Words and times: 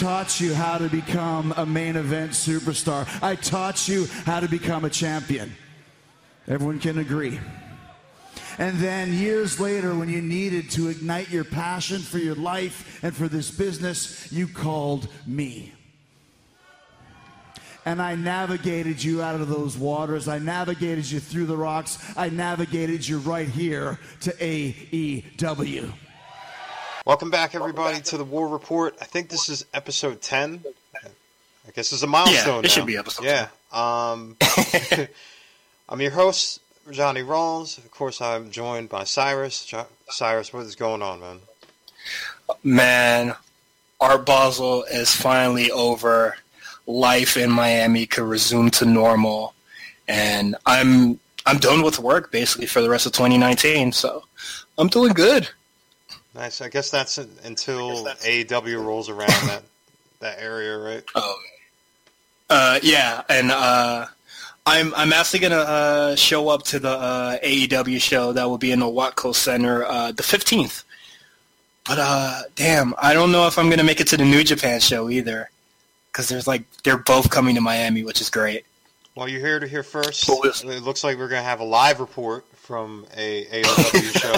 taught 0.00 0.40
you 0.40 0.54
how 0.54 0.78
to 0.78 0.88
become 0.88 1.52
a 1.58 1.66
main 1.66 1.94
event 1.94 2.30
superstar. 2.30 3.06
I 3.22 3.34
taught 3.34 3.86
you 3.86 4.06
how 4.24 4.40
to 4.40 4.48
become 4.48 4.86
a 4.86 4.90
champion. 4.90 5.54
Everyone 6.48 6.78
can 6.78 6.96
agree. 6.96 7.38
And 8.56 8.78
then 8.78 9.12
years 9.12 9.60
later, 9.60 9.94
when 9.94 10.08
you 10.08 10.22
needed 10.22 10.70
to 10.70 10.88
ignite 10.88 11.28
your 11.28 11.44
passion 11.44 11.98
for 11.98 12.16
your 12.16 12.34
life 12.34 13.00
and 13.02 13.14
for 13.14 13.28
this 13.28 13.50
business, 13.50 14.32
you 14.32 14.48
called 14.48 15.06
me. 15.26 15.74
And 17.84 18.00
I 18.00 18.14
navigated 18.14 19.04
you 19.04 19.20
out 19.20 19.38
of 19.38 19.48
those 19.48 19.76
waters. 19.76 20.28
I 20.28 20.38
navigated 20.38 21.10
you 21.10 21.20
through 21.20 21.44
the 21.44 21.58
rocks. 21.58 21.98
I 22.16 22.30
navigated 22.30 23.06
you 23.06 23.18
right 23.18 23.48
here 23.48 23.98
to 24.22 24.30
AEW. 24.32 25.92
Welcome 27.06 27.30
back, 27.30 27.54
everybody, 27.54 28.00
to 28.02 28.18
the 28.18 28.24
War 28.24 28.46
Report. 28.46 28.94
I 29.00 29.06
think 29.06 29.30
this 29.30 29.48
is 29.48 29.64
episode 29.72 30.20
10. 30.20 30.64
I 31.02 31.70
guess 31.74 31.92
it's 31.92 32.02
a 32.02 32.06
milestone. 32.06 32.54
Yeah, 32.54 32.58
it 32.58 32.62
now. 32.62 32.68
should 32.68 32.86
be 32.86 32.96
episode 32.98 33.24
Yeah. 33.24 33.48
Um, 33.72 34.36
I'm 35.88 36.00
your 36.00 36.10
host, 36.10 36.60
Johnny 36.90 37.22
Rawls. 37.22 37.78
Of 37.78 37.90
course, 37.90 38.20
I'm 38.20 38.50
joined 38.50 38.90
by 38.90 39.04
Cyrus. 39.04 39.64
Jo- 39.64 39.86
Cyrus, 40.10 40.52
what 40.52 40.66
is 40.66 40.74
going 40.74 41.00
on, 41.00 41.20
man? 41.20 41.38
Man, 42.62 43.34
Art 44.00 44.26
Basel 44.26 44.84
is 44.84 45.14
finally 45.14 45.70
over. 45.70 46.36
Life 46.86 47.36
in 47.36 47.50
Miami 47.50 48.06
can 48.06 48.24
resume 48.24 48.70
to 48.72 48.84
normal, 48.84 49.54
and 50.08 50.56
I'm 50.66 51.20
I'm 51.46 51.58
done 51.58 51.82
with 51.82 51.98
work 51.98 52.32
basically 52.32 52.66
for 52.66 52.80
the 52.82 52.90
rest 52.90 53.06
of 53.06 53.12
2019. 53.12 53.92
So 53.92 54.24
I'm 54.76 54.88
doing 54.88 55.12
good. 55.12 55.48
Nice. 56.40 56.62
I 56.62 56.70
guess 56.70 56.90
that's 56.90 57.18
un- 57.18 57.28
until 57.44 58.06
AEW 58.06 58.82
rolls 58.82 59.10
around 59.10 59.28
that 59.28 59.62
that 60.20 60.38
area, 60.40 60.78
right? 60.78 61.04
Um, 61.14 61.34
uh, 62.48 62.80
yeah, 62.82 63.22
and 63.28 63.50
uh, 63.50 64.06
I'm 64.64 64.94
I'm 64.94 65.12
actually 65.12 65.40
gonna 65.40 65.56
uh, 65.56 66.16
show 66.16 66.48
up 66.48 66.62
to 66.64 66.78
the 66.78 66.88
uh, 66.88 67.38
AEW 67.44 68.00
show 68.00 68.32
that 68.32 68.48
will 68.48 68.56
be 68.56 68.72
in 68.72 68.80
the 68.80 68.86
Watsco 68.86 69.34
Center 69.34 69.84
uh, 69.84 70.12
the 70.12 70.22
15th. 70.22 70.84
But 71.86 71.98
uh, 72.00 72.40
damn, 72.54 72.94
I 72.96 73.12
don't 73.12 73.32
know 73.32 73.46
if 73.46 73.58
I'm 73.58 73.68
gonna 73.68 73.84
make 73.84 74.00
it 74.00 74.06
to 74.08 74.16
the 74.16 74.24
New 74.24 74.42
Japan 74.42 74.80
show 74.80 75.10
either, 75.10 75.50
because 76.10 76.30
there's 76.30 76.46
like 76.46 76.64
they're 76.84 76.96
both 76.96 77.28
coming 77.28 77.54
to 77.56 77.60
Miami, 77.60 78.02
which 78.02 78.22
is 78.22 78.30
great. 78.30 78.64
Well, 79.14 79.28
you're 79.28 79.40
here 79.40 79.60
to 79.60 79.68
hear 79.68 79.82
first. 79.82 80.26
It 80.26 80.82
looks 80.82 81.04
like 81.04 81.18
we're 81.18 81.28
going 81.28 81.42
to 81.42 81.48
have 81.48 81.60
a 81.60 81.64
live 81.64 82.00
report 82.00 82.46
from 82.56 83.04
a 83.14 83.44
AEW 83.44 84.18
show. 84.18 84.36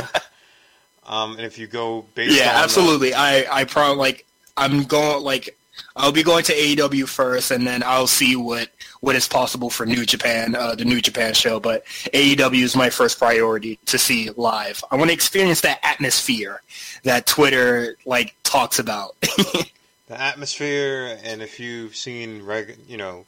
Um, 1.06 1.32
and 1.32 1.40
if 1.40 1.58
you 1.58 1.66
go 1.66 2.06
based 2.14 2.36
yeah, 2.36 2.52
absolutely. 2.54 3.14
I 3.14 3.44
I 3.50 3.64
probably 3.64 3.96
like 3.96 4.26
I'm 4.56 4.84
going 4.84 5.22
like 5.22 5.56
I'll 5.96 6.12
be 6.12 6.22
going 6.22 6.44
to 6.44 6.52
AEW 6.52 7.08
first, 7.08 7.50
and 7.50 7.66
then 7.66 7.82
I'll 7.84 8.06
see 8.06 8.36
what 8.36 8.70
what 9.00 9.16
is 9.16 9.26
possible 9.26 9.68
for 9.68 9.84
New 9.84 10.06
Japan, 10.06 10.54
uh, 10.54 10.74
the 10.74 10.84
New 10.84 11.00
Japan 11.00 11.34
show. 11.34 11.58
But 11.60 11.84
AEW 12.14 12.62
is 12.62 12.76
my 12.76 12.90
first 12.90 13.18
priority 13.18 13.78
to 13.86 13.98
see 13.98 14.30
live. 14.36 14.82
I 14.90 14.96
want 14.96 15.10
to 15.10 15.14
experience 15.14 15.60
that 15.62 15.80
atmosphere 15.82 16.62
that 17.04 17.26
Twitter 17.26 17.96
like 18.06 18.36
talks 18.42 18.78
about. 18.78 19.20
the 19.20 19.66
atmosphere, 20.10 21.18
and 21.24 21.42
if 21.42 21.58
you've 21.58 21.96
seen 21.96 22.44
reg, 22.44 22.78
you 22.86 22.96
know, 22.96 23.26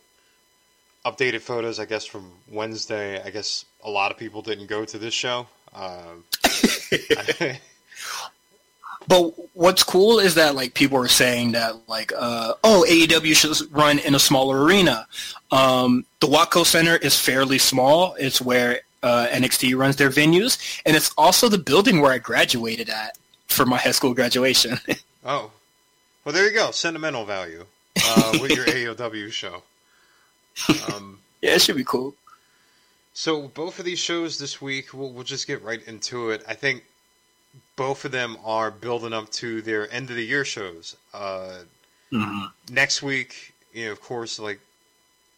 updated 1.04 1.40
photos, 1.40 1.78
I 1.78 1.84
guess 1.84 2.06
from 2.06 2.30
Wednesday, 2.48 3.22
I 3.22 3.30
guess 3.30 3.64
a 3.82 3.90
lot 3.90 4.10
of 4.10 4.16
people 4.16 4.42
didn't 4.42 4.66
go 4.66 4.84
to 4.84 4.98
this 4.98 5.14
show. 5.14 5.46
Um, 5.74 6.24
But 9.06 9.34
what's 9.54 9.82
cool 9.82 10.18
is 10.18 10.34
that 10.34 10.54
like 10.54 10.74
people 10.74 10.98
are 10.98 11.08
saying 11.08 11.52
that 11.52 11.88
like 11.88 12.12
uh, 12.16 12.54
oh 12.64 12.84
AEW 12.88 13.34
should 13.34 13.72
run 13.72 13.98
in 13.98 14.14
a 14.14 14.18
smaller 14.18 14.62
arena. 14.62 15.06
Um, 15.50 16.04
the 16.20 16.26
Watsco 16.26 16.64
Center 16.64 16.96
is 16.96 17.18
fairly 17.18 17.58
small. 17.58 18.14
It's 18.18 18.40
where 18.40 18.80
uh, 19.02 19.26
NXT 19.30 19.76
runs 19.76 19.96
their 19.96 20.10
venues, 20.10 20.80
and 20.86 20.96
it's 20.96 21.12
also 21.18 21.48
the 21.48 21.58
building 21.58 22.00
where 22.00 22.12
I 22.12 22.18
graduated 22.18 22.88
at 22.88 23.18
for 23.48 23.66
my 23.66 23.76
high 23.76 23.90
school 23.90 24.14
graduation. 24.14 24.78
oh, 25.24 25.50
well, 26.24 26.32
there 26.32 26.46
you 26.46 26.54
go, 26.54 26.70
sentimental 26.70 27.26
value 27.26 27.66
uh, 28.02 28.38
with 28.40 28.52
your 28.52 28.64
AEW 28.94 29.30
show. 29.30 29.62
Um, 30.94 31.18
yeah, 31.42 31.54
it 31.54 31.60
should 31.60 31.76
be 31.76 31.84
cool. 31.84 32.14
So 33.14 33.42
both 33.42 33.78
of 33.78 33.84
these 33.84 34.00
shows 34.00 34.38
this 34.38 34.60
week, 34.60 34.92
we'll, 34.92 35.10
we'll 35.10 35.24
just 35.24 35.46
get 35.46 35.62
right 35.62 35.82
into 35.86 36.30
it. 36.30 36.42
I 36.48 36.54
think 36.54 36.84
both 37.76 38.04
of 38.04 38.10
them 38.10 38.36
are 38.44 38.72
building 38.72 39.12
up 39.12 39.30
to 39.32 39.62
their 39.62 39.90
end 39.92 40.10
of 40.10 40.16
the 40.16 40.24
year 40.24 40.44
shows. 40.44 40.96
Uh, 41.14 41.60
Mhm. 42.12 42.52
Next 42.70 43.02
week, 43.02 43.54
you 43.72 43.86
know, 43.86 43.92
of 43.92 44.00
course, 44.00 44.38
like 44.38 44.60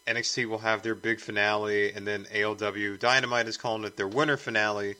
NXT 0.05 0.45
will 0.45 0.59
have 0.59 0.83
their 0.83 0.95
big 0.95 1.19
finale, 1.19 1.91
and 1.91 2.05
then 2.05 2.25
AEW 2.31 2.97
Dynamite 2.97 3.47
is 3.47 3.57
calling 3.57 3.83
it 3.83 3.97
their 3.97 4.07
winter 4.07 4.37
finale, 4.37 4.95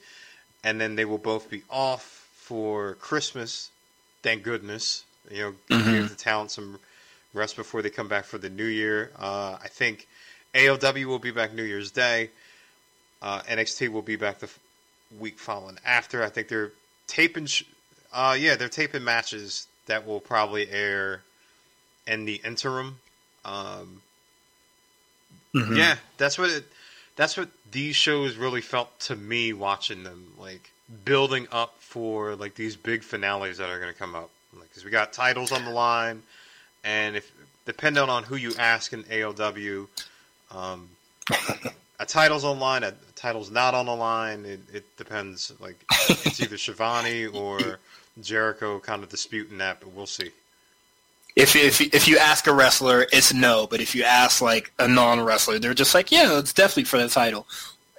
and 0.64 0.80
then 0.80 0.96
they 0.96 1.04
will 1.04 1.18
both 1.18 1.48
be 1.48 1.62
off 1.70 2.28
for 2.34 2.94
Christmas. 2.96 3.70
Thank 4.22 4.42
goodness, 4.42 5.04
you 5.30 5.42
know, 5.42 5.54
Mhm. 5.68 5.92
give 5.92 6.08
the 6.08 6.16
talent 6.16 6.50
some 6.50 6.80
rest 7.32 7.54
before 7.56 7.80
they 7.80 7.90
come 7.90 8.08
back 8.08 8.24
for 8.24 8.38
the 8.38 8.50
new 8.50 8.66
year. 8.66 9.12
Uh, 9.16 9.58
I 9.62 9.68
think 9.68 10.08
AEW 10.54 11.06
will 11.06 11.18
be 11.20 11.30
back 11.30 11.52
New 11.52 11.64
Year's 11.64 11.90
Day. 11.90 12.30
Uh, 13.20 13.40
NXT 13.42 13.88
will 13.90 14.02
be 14.02 14.16
back 14.16 14.38
the 14.38 14.46
f- 14.46 14.58
week 15.18 15.38
following 15.38 15.78
after. 15.84 16.22
I 16.22 16.28
think 16.28 16.48
they're 16.48 16.72
taping. 17.06 17.46
Sh- 17.46 17.64
uh, 18.12 18.36
yeah, 18.38 18.54
they're 18.56 18.68
taping 18.68 19.04
matches 19.04 19.66
that 19.86 20.06
will 20.06 20.20
probably 20.20 20.68
air 20.70 21.22
in 22.06 22.24
the 22.24 22.40
interim. 22.44 22.98
Um, 23.44 24.02
Mhm. 25.54 25.76
Yeah, 25.76 25.96
that's 26.18 26.38
what 26.38 26.50
it. 26.50 26.64
That's 27.16 27.36
what 27.36 27.48
these 27.70 27.96
shows 27.96 28.36
really 28.36 28.60
felt 28.60 28.98
to 29.00 29.16
me 29.16 29.52
watching 29.52 30.04
them, 30.04 30.32
like 30.38 30.70
building 31.04 31.48
up 31.50 31.74
for 31.80 32.36
like 32.36 32.54
these 32.54 32.76
big 32.76 33.02
finales 33.02 33.58
that 33.58 33.68
are 33.68 33.80
going 33.80 33.92
to 33.92 33.98
come 33.98 34.14
up. 34.14 34.30
Because 34.60 34.84
we 34.84 34.90
got 34.90 35.12
titles 35.12 35.50
on 35.52 35.64
the 35.64 35.70
line, 35.70 36.22
and 36.84 37.16
if 37.16 37.30
depending 37.66 38.08
on 38.08 38.22
who 38.24 38.36
you 38.36 38.54
ask 38.58 38.92
in 38.92 39.04
AEW, 39.04 39.88
um, 40.50 40.88
a 42.00 42.06
title's 42.06 42.44
online, 42.44 42.82
a 42.84 42.92
title's 43.18 43.50
not 43.50 43.74
on 43.74 43.86
the 43.86 43.94
line. 43.94 44.44
It, 44.44 44.60
it 44.72 44.96
depends. 44.96 45.52
Like 45.60 45.76
it's 46.08 46.40
either 46.40 46.56
Shivani 46.56 47.34
or 47.34 47.78
Jericho 48.22 48.78
kind 48.78 49.02
of 49.02 49.08
disputing 49.08 49.58
that, 49.58 49.80
but 49.80 49.92
we'll 49.92 50.06
see. 50.06 50.30
If 51.36 51.54
if 51.54 51.80
if 51.80 52.08
you 52.08 52.18
ask 52.18 52.46
a 52.46 52.52
wrestler, 52.52 53.06
it's 53.12 53.32
no. 53.34 53.66
But 53.68 53.80
if 53.80 53.94
you 53.94 54.02
ask 54.04 54.40
like 54.40 54.72
a 54.78 54.88
non 54.88 55.20
wrestler, 55.20 55.58
they're 55.58 55.74
just 55.74 55.94
like, 55.94 56.10
yeah, 56.10 56.38
it's 56.38 56.52
definitely 56.52 56.84
for 56.84 56.98
the 56.98 57.08
title. 57.08 57.46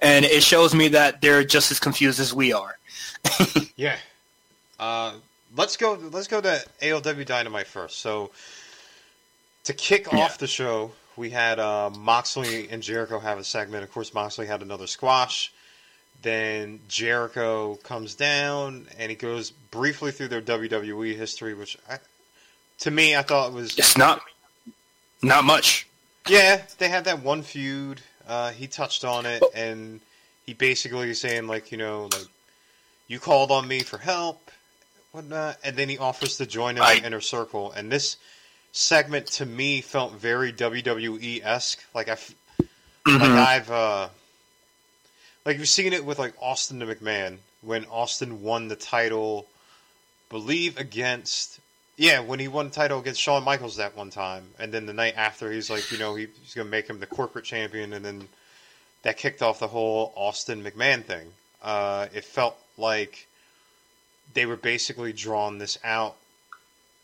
And 0.02 0.24
it 0.24 0.42
shows 0.42 0.74
me 0.74 0.88
that 0.88 1.20
they're 1.20 1.44
just 1.44 1.70
as 1.70 1.78
confused 1.78 2.20
as 2.20 2.34
we 2.34 2.52
are. 2.52 2.76
Yeah. 3.76 3.96
Uh, 4.78 5.12
let's 5.56 5.76
go. 5.76 5.94
Let's 6.10 6.26
go 6.26 6.40
to 6.40 6.62
AEW 6.82 7.24
Dynamite 7.26 7.66
first. 7.66 8.00
So 8.00 8.30
to 9.64 9.72
kick 9.72 10.06
Yeah. 10.12 10.18
off 10.20 10.36
the 10.38 10.46
show, 10.46 10.92
we 11.20 11.28
had 11.28 11.58
uh, 11.58 11.90
Moxley 11.90 12.70
and 12.70 12.82
Jericho 12.82 13.18
have 13.18 13.38
a 13.38 13.44
segment. 13.44 13.84
Of 13.84 13.92
course, 13.92 14.14
Moxley 14.14 14.46
had 14.46 14.62
another 14.62 14.86
squash. 14.86 15.52
Then 16.22 16.80
Jericho 16.88 17.76
comes 17.76 18.14
down 18.14 18.86
and 18.98 19.10
he 19.10 19.16
goes 19.16 19.50
briefly 19.50 20.12
through 20.12 20.28
their 20.28 20.40
WWE 20.40 21.14
history, 21.14 21.52
which 21.52 21.76
I, 21.88 21.98
to 22.80 22.90
me 22.90 23.14
I 23.14 23.22
thought 23.22 23.52
was 23.52 23.78
It's 23.78 23.98
not 23.98 24.22
not 25.22 25.44
much. 25.44 25.86
yeah, 26.26 26.62
they 26.78 26.88
had 26.88 27.04
that 27.04 27.22
one 27.22 27.42
feud. 27.42 28.00
Uh, 28.26 28.50
he 28.52 28.66
touched 28.66 29.04
on 29.04 29.26
it, 29.26 29.42
and 29.54 30.00
he 30.46 30.54
basically 30.54 31.10
is 31.10 31.20
saying 31.20 31.46
like, 31.46 31.70
you 31.70 31.76
know, 31.76 32.08
like 32.12 32.28
you 33.08 33.18
called 33.18 33.50
on 33.50 33.68
me 33.68 33.80
for 33.80 33.98
help, 33.98 34.50
whatnot, 35.12 35.58
and 35.62 35.76
then 35.76 35.90
he 35.90 35.98
offers 35.98 36.38
to 36.38 36.46
join 36.46 36.78
in 36.78 36.82
the 36.82 37.06
inner 37.06 37.20
circle. 37.20 37.72
And 37.72 37.92
this 37.92 38.16
segment 38.72 39.26
to 39.26 39.46
me 39.46 39.80
felt 39.80 40.12
very 40.12 40.52
WWE 40.52 41.44
esque. 41.44 41.82
Like 41.94 42.08
I, 42.08 42.12
f- 42.12 42.34
like. 43.06 43.22
I've, 43.22 43.70
uh, 43.70 44.08
like 45.44 45.58
you've 45.58 45.68
seen 45.68 45.92
it 45.92 46.04
with 46.04 46.18
like 46.18 46.34
Austin 46.40 46.80
to 46.80 46.86
McMahon 46.86 47.38
when 47.62 47.84
Austin 47.86 48.42
won 48.42 48.68
the 48.68 48.76
title, 48.76 49.46
believe 50.28 50.78
against 50.78 51.60
yeah, 52.00 52.20
when 52.20 52.38
he 52.38 52.48
won 52.48 52.68
the 52.68 52.74
title 52.74 52.98
against 52.98 53.20
Shawn 53.20 53.44
Michaels 53.44 53.76
that 53.76 53.94
one 53.94 54.08
time, 54.08 54.44
and 54.58 54.72
then 54.72 54.86
the 54.86 54.94
night 54.94 55.14
after, 55.18 55.52
he's 55.52 55.68
like, 55.68 55.92
you 55.92 55.98
know, 55.98 56.14
he, 56.14 56.28
he's 56.42 56.54
going 56.54 56.66
to 56.66 56.70
make 56.70 56.88
him 56.88 56.98
the 56.98 57.04
corporate 57.04 57.44
champion, 57.44 57.92
and 57.92 58.02
then 58.02 58.26
that 59.02 59.18
kicked 59.18 59.42
off 59.42 59.58
the 59.58 59.68
whole 59.68 60.10
Austin 60.16 60.64
McMahon 60.64 61.04
thing. 61.04 61.30
Uh, 61.62 62.06
it 62.14 62.24
felt 62.24 62.56
like 62.78 63.26
they 64.32 64.46
were 64.46 64.56
basically 64.56 65.12
drawing 65.12 65.58
this 65.58 65.78
out 65.84 66.16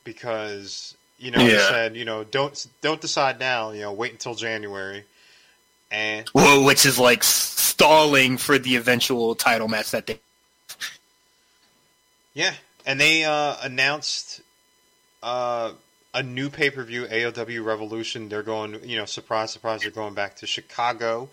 because 0.03 0.97
you 1.19 1.31
know 1.31 1.41
Yeah. 1.45 1.69
said, 1.69 1.97
you 1.97 2.05
know, 2.05 2.25
don't 2.25 2.67
don't 2.81 3.01
decide 3.01 3.39
now, 3.39 3.71
you 3.71 3.83
know, 3.83 3.93
wait 3.93 4.13
until 4.13 4.35
January, 4.35 5.05
and 5.91 6.29
Well, 6.35 6.65
which 6.65 6.85
is 6.87 6.99
like 6.99 7.25
stalling 7.25 8.39
for 8.39 8.59
the 8.59 8.77
eventual 8.77 9.35
title 9.35 9.69
match 9.69 9.91
that 9.91 10.07
day. 10.07 10.21
Yeah, 12.35 12.53
and 12.85 13.01
they 13.01 13.25
uh, 13.25 13.57
announced 13.63 14.43
uh, 15.23 15.73
a 16.13 16.23
new 16.23 16.51
pay 16.51 16.71
per 16.71 16.85
view, 16.85 17.05
AEW 17.05 17.65
Revolution. 17.65 18.29
They're 18.29 18.43
going, 18.43 18.83
you 18.89 18.97
know, 18.97 19.07
surprise, 19.07 19.53
surprise, 19.53 19.83
they're 19.83 19.91
going 19.91 20.15
back 20.15 20.37
to 20.37 20.47
Chicago, 20.47 21.29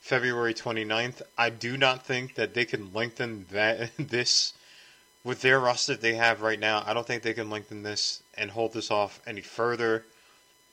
February 0.00 0.54
29th. 0.54 1.22
I 1.38 1.50
do 1.50 1.76
not 1.76 2.04
think 2.04 2.34
that 2.34 2.54
they 2.54 2.64
can 2.64 2.92
lengthen 2.92 3.46
that 3.50 3.90
this 3.98 4.52
with 5.24 5.42
their 5.42 5.60
roster 5.60 5.96
they 5.96 6.14
have 6.14 6.42
right 6.42 6.58
now. 6.58 6.82
I 6.86 6.94
don't 6.94 7.06
think 7.06 7.22
they 7.22 7.34
can 7.34 7.50
lengthen 7.50 7.82
this 7.82 8.22
and 8.36 8.50
hold 8.50 8.72
this 8.72 8.90
off 8.90 9.20
any 9.26 9.42
further. 9.42 10.04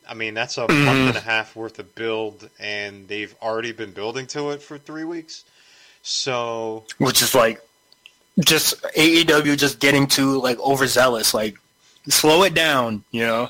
I 0.07 0.13
mean, 0.13 0.33
that's 0.33 0.57
a 0.57 0.61
mm-hmm. 0.61 0.85
month 0.85 0.99
and 1.09 1.17
a 1.17 1.21
half 1.21 1.55
worth 1.55 1.79
of 1.79 1.93
build, 1.95 2.49
and 2.59 3.07
they've 3.07 3.35
already 3.41 3.73
been 3.73 3.91
building 3.91 4.25
to 4.27 4.51
it 4.51 4.61
for 4.61 4.77
three 4.77 5.03
weeks. 5.03 5.43
So, 6.01 6.85
which 6.97 7.21
is 7.21 7.35
like 7.35 7.61
just 8.39 8.81
AEW 8.83 9.57
just 9.57 9.79
getting 9.79 10.07
too 10.07 10.41
like 10.41 10.59
overzealous. 10.59 11.33
Like, 11.33 11.57
slow 12.07 12.43
it 12.43 12.53
down, 12.53 13.03
you 13.11 13.25
know. 13.25 13.49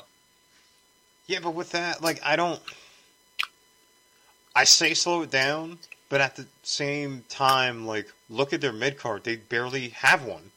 Yeah, 1.28 1.40
but 1.42 1.54
with 1.54 1.70
that, 1.72 2.02
like, 2.02 2.20
I 2.24 2.36
don't. 2.36 2.60
I 4.56 4.64
say 4.64 4.94
slow 4.94 5.22
it 5.22 5.30
down, 5.30 5.78
but 6.08 6.20
at 6.20 6.34
the 6.34 6.46
same 6.64 7.22
time, 7.28 7.86
like, 7.86 8.10
look 8.28 8.52
at 8.52 8.60
their 8.60 8.72
mid 8.72 8.98
card. 8.98 9.22
They 9.22 9.36
barely 9.36 9.90
have 9.90 10.24
one 10.24 10.50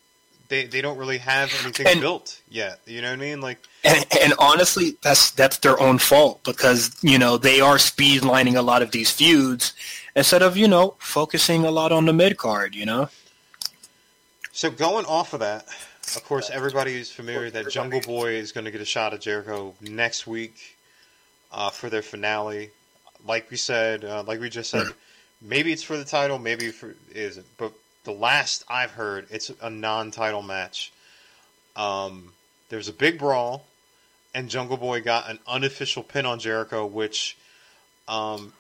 they 0.52 0.66
they 0.66 0.82
don't 0.82 0.98
really 0.98 1.18
have 1.18 1.50
anything 1.64 1.88
and, 1.88 2.02
built 2.02 2.42
yet. 2.50 2.82
You 2.86 3.02
know 3.02 3.10
what 3.10 3.20
I 3.20 3.22
mean? 3.22 3.42
Like, 3.42 3.58
and, 3.84 4.06
and 4.22 4.34
honestly, 4.38 4.98
that's 5.02 5.32
that's 5.32 5.58
their 5.60 5.80
own 5.80 5.98
fault 5.98 6.44
because 6.44 6.96
you 7.02 7.18
know 7.18 7.38
they 7.38 7.62
are 7.62 7.80
speed 7.80 8.24
lining 8.24 8.58
a 8.58 8.62
lot 8.62 8.84
of 8.84 8.92
these 8.92 9.10
feuds 9.10 9.74
instead 10.16 10.44
of 10.44 10.58
you 10.58 10.68
know 10.68 10.96
focusing 11.00 11.64
a 11.64 11.72
lot 11.72 11.92
on 11.92 12.06
the 12.06 12.14
mid 12.14 12.38
card. 12.38 12.76
You 12.76 12.86
know. 12.86 13.10
So 14.52 14.70
going 14.70 15.06
off 15.06 15.34
of 15.34 15.40
that, 15.40 15.66
of 16.16 16.24
course, 16.26 16.50
everybody 16.50 17.00
is 17.00 17.10
familiar 17.10 17.50
that 17.50 17.70
Jungle 17.70 18.02
Boy 18.02 18.34
is 18.34 18.52
going 18.52 18.66
to 18.66 18.72
get 18.72 18.82
a 18.82 18.86
shot 18.86 19.14
at 19.14 19.22
Jericho 19.22 19.74
next 19.80 20.28
week 20.28 20.78
uh, 21.54 21.70
for 21.70 21.90
their 21.90 22.02
finale. 22.02 22.72
Like 23.26 23.50
we 23.50 23.56
said, 23.56 24.04
uh, 24.04 24.24
like 24.28 24.42
we 24.42 24.50
just 24.50 24.70
said, 24.70 24.88
maybe 25.42 25.72
it's 25.72 25.84
for 25.84 25.96
the 25.96 26.04
title, 26.04 26.38
maybe 26.38 26.70
for 26.72 26.96
isn't. 27.14 27.46
But 27.58 27.72
the 28.04 28.12
last 28.12 28.64
I've 28.68 28.92
heard, 28.92 29.28
it's 29.30 29.52
a 29.62 29.70
non-title 29.70 30.42
match. 30.42 30.92
Um, 31.76 32.34
there's 32.70 32.88
a 32.88 32.94
big 32.94 33.20
brawl, 33.20 33.66
and 34.34 34.50
Jungle 34.50 34.78
Boy 34.78 35.02
got 35.02 35.30
an 35.30 35.40
unofficial 35.48 36.04
pin 36.04 36.26
on 36.26 36.40
Jericho. 36.40 36.86
Which, 36.86 37.38
um, 38.08 38.54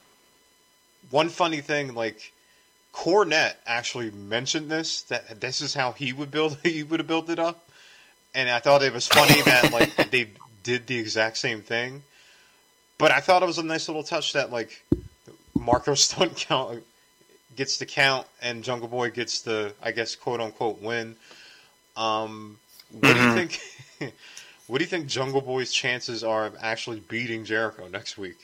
one 1.09 1.29
funny 1.29 1.61
thing, 1.61 1.93
like 1.95 2.31
Cornette 2.93 3.55
actually 3.65 4.11
mentioned 4.11 4.69
this 4.69 5.03
that 5.03 5.41
this 5.41 5.61
is 5.61 5.73
how 5.73 5.93
he 5.93 6.13
would 6.13 6.31
build 6.31 6.57
he 6.63 6.83
would 6.83 6.99
have 6.99 7.07
built 7.07 7.29
it 7.29 7.39
up, 7.39 7.69
and 8.33 8.49
I 8.49 8.59
thought 8.59 8.83
it 8.83 8.93
was 8.93 9.07
funny 9.07 9.41
that 9.43 9.71
like 9.71 9.95
they 10.11 10.29
did 10.63 10.87
the 10.87 10.97
exact 10.97 11.37
same 11.37 11.61
thing. 11.61 12.03
But 12.97 13.11
I 13.11 13.19
thought 13.19 13.41
it 13.41 13.47
was 13.47 13.57
a 13.57 13.63
nice 13.63 13.87
little 13.87 14.03
touch 14.03 14.33
that 14.33 14.51
like 14.51 14.85
Marko 15.57 15.93
Stunt 15.95 16.35
count 16.35 16.83
gets 17.55 17.77
the 17.77 17.85
count 17.85 18.27
and 18.41 18.63
Jungle 18.63 18.87
Boy 18.87 19.09
gets 19.11 19.41
the, 19.41 19.73
I 19.81 19.91
guess, 19.91 20.15
quote 20.15 20.41
unquote 20.41 20.81
win. 20.81 21.15
Um, 21.95 22.57
what 22.91 23.03
mm-hmm. 23.03 23.13
do 23.13 23.19
you 23.19 23.47
mm-hmm. 23.47 23.47
think? 23.99 24.13
what 24.67 24.77
do 24.77 24.83
you 24.83 24.89
think 24.89 25.07
Jungle 25.07 25.41
Boy's 25.41 25.71
chances 25.71 26.23
are 26.23 26.45
of 26.45 26.55
actually 26.61 27.01
beating 27.01 27.45
Jericho 27.45 27.87
next 27.87 28.17
week? 28.17 28.37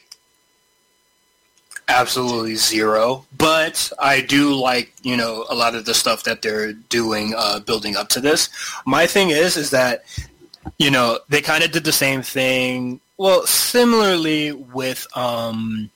Absolutely 1.90 2.56
zero. 2.56 3.26
But 3.38 3.92
I 3.98 4.22
do 4.22 4.54
like, 4.54 4.94
you 5.04 5.16
know, 5.16 5.46
a 5.50 5.56
lot 5.56 5.74
of 5.74 5.86
the 5.86 5.94
stuff 5.94 6.24
that 6.24 6.42
they're 6.42 6.74
doing, 6.74 7.34
uh, 7.36 7.62
building 7.62 7.96
up 7.96 8.10
to 8.10 8.20
this. 8.20 8.50
My 8.86 9.08
thing 9.08 9.30
is, 9.30 9.56
is 9.56 9.70
that, 9.70 10.04
you 10.78 10.92
know, 10.92 11.20
they 11.30 11.42
kind 11.42 11.64
of 11.64 11.72
did 11.72 11.86
the 11.86 11.94
same 11.94 12.22
thing. 12.22 13.00
Well, 13.18 13.46
similarly 13.46 14.52
with, 14.52 15.08
um, 15.16 15.90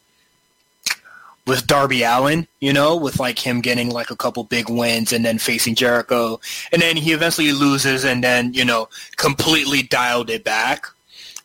with 1.52 1.68
Darby 1.68 2.04
Allin, 2.04 2.48
you 2.62 2.72
know, 2.72 2.96
with 2.96 3.20
like 3.20 3.38
him 3.38 3.60
getting 3.60 3.90
like 3.90 4.10
a 4.10 4.16
couple 4.16 4.46
big 4.46 4.70
wins 4.70 5.12
and 5.12 5.26
then 5.26 5.38
facing 5.38 5.76
Jericho, 5.76 6.40
and 6.72 6.82
then 6.82 6.96
he 6.96 7.12
eventually 7.12 7.52
loses 7.52 8.06
and 8.06 8.24
then 8.24 8.54
you 8.54 8.64
know 8.64 8.88
completely 9.18 9.82
dialed 9.82 10.30
it 10.30 10.46
back. 10.46 10.86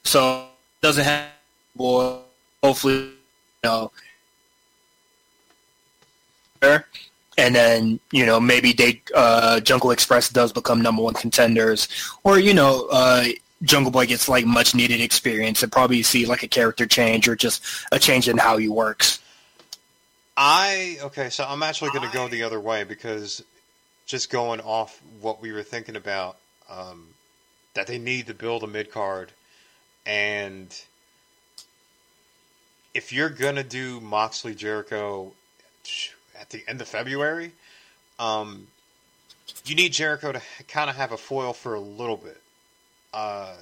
So 0.04 0.46
doesn't 0.80 1.02
have 1.02 1.26
boy. 1.74 2.18
Hopefully, 2.62 2.94
you 2.94 3.10
know, 3.64 3.90
and 6.62 7.52
then 7.56 7.98
you 8.12 8.24
know 8.24 8.38
maybe 8.38 8.72
they 8.72 9.02
uh, 9.12 9.58
Jungle 9.58 9.90
Express 9.90 10.28
does 10.28 10.52
become 10.52 10.80
number 10.80 11.02
one 11.02 11.14
contenders, 11.14 11.88
or 12.22 12.38
you 12.38 12.54
know. 12.54 12.86
Uh, 12.92 13.24
Jungle 13.62 13.90
Boy 13.90 14.04
gets 14.04 14.28
like 14.28 14.44
much 14.44 14.74
needed 14.74 15.00
experience 15.00 15.62
and 15.62 15.72
probably 15.72 16.02
see 16.02 16.26
like 16.26 16.42
a 16.42 16.46
character 16.46 16.84
change 16.84 17.26
or 17.26 17.34
just 17.34 17.64
a 17.90 17.98
change 17.98 18.28
in 18.28 18.36
how 18.36 18.58
he 18.58 18.68
works. 18.68 19.18
I 20.36 20.98
okay, 21.02 21.30
so 21.30 21.44
I'm 21.48 21.62
actually 21.62 21.90
going 21.90 22.08
to 22.08 22.14
go 22.14 22.28
the 22.28 22.42
other 22.42 22.60
way 22.60 22.84
because 22.84 23.42
just 24.06 24.30
going 24.30 24.60
off 24.60 25.00
what 25.20 25.40
we 25.40 25.52
were 25.52 25.62
thinking 25.62 25.96
about, 25.96 26.36
um, 26.70 27.08
that 27.74 27.86
they 27.86 27.98
need 27.98 28.26
to 28.26 28.34
build 28.34 28.62
a 28.62 28.66
mid 28.66 28.90
card, 28.92 29.32
and 30.04 30.68
if 32.94 33.12
you're 33.12 33.28
gonna 33.28 33.64
do 33.64 34.00
Moxley 34.00 34.54
Jericho 34.54 35.32
at 36.40 36.50
the 36.50 36.62
end 36.66 36.80
of 36.80 36.88
February, 36.88 37.52
um, 38.18 38.66
you 39.64 39.74
need 39.74 39.92
Jericho 39.92 40.32
to 40.32 40.40
kind 40.68 40.88
of 40.88 40.96
have 40.96 41.12
a 41.12 41.16
foil 41.16 41.52
for 41.52 41.74
a 41.74 41.80
little 41.80 42.16
bit. 42.16 42.40
Uh, 43.12 43.54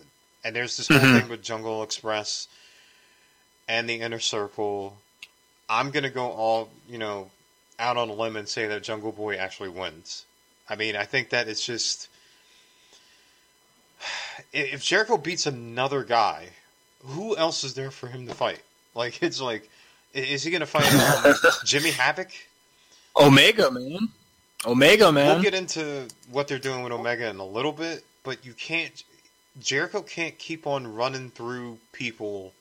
and 0.45 0.55
there's 0.55 0.77
this 0.77 0.89
whole 0.89 0.99
mm-hmm. 0.99 1.19
thing 1.19 1.29
with 1.29 1.43
Jungle 1.43 1.83
Express 1.83 2.49
and 3.67 3.89
the 3.89 3.95
Inner 3.95 4.21
Circle 4.21 4.97
I'm 5.75 5.91
gonna 5.91 6.11
go 6.11 6.29
all 6.31 6.69
you 6.89 6.99
know 6.99 7.31
out 7.81 7.97
on 7.97 8.09
a 8.09 8.13
limb 8.13 8.37
and 8.37 8.49
say 8.49 8.69
that 8.69 8.83
Jungle 8.85 9.11
Boy 9.11 9.35
actually 9.35 9.71
wins. 9.71 10.25
I 10.69 10.77
mean, 10.77 10.95
I 10.95 11.05
think 11.05 11.31
that 11.31 11.49
it's 11.49 11.65
just 11.65 12.09
if 14.53 14.83
Jericho 14.85 15.17
beats 15.17 15.47
another 15.47 16.05
guy, 16.05 16.49
who 17.05 17.37
else 17.37 17.65
is 17.65 17.75
there 17.75 17.91
for 17.91 18.07
him 18.07 18.27
to 18.27 18.35
fight? 18.35 18.63
Like 18.97 19.25
it's 19.25 19.41
like, 19.41 19.69
is 20.13 20.45
he 20.45 20.53
gonna 20.53 20.67
fight 20.67 20.87
um, 21.25 21.35
Jimmy 21.65 21.91
Havoc? 21.91 22.31
Omega, 23.17 23.69
man. 23.73 24.09
Omega, 24.65 25.11
man. 25.11 25.35
We'll 25.35 25.43
get 25.43 25.55
into 25.55 26.07
what 26.31 26.47
they're 26.47 26.61
doing 26.61 26.85
with 26.85 26.93
Omega 26.93 27.29
in 27.29 27.39
a 27.39 27.45
little 27.45 27.73
bit, 27.73 28.05
but 28.23 28.47
you 28.47 28.53
can't. 28.53 29.03
Jericho 29.59 30.01
can't 30.01 30.39
keep 30.39 30.69
on 30.69 30.95
running 30.95 31.31
through 31.31 31.79
people 31.91 32.53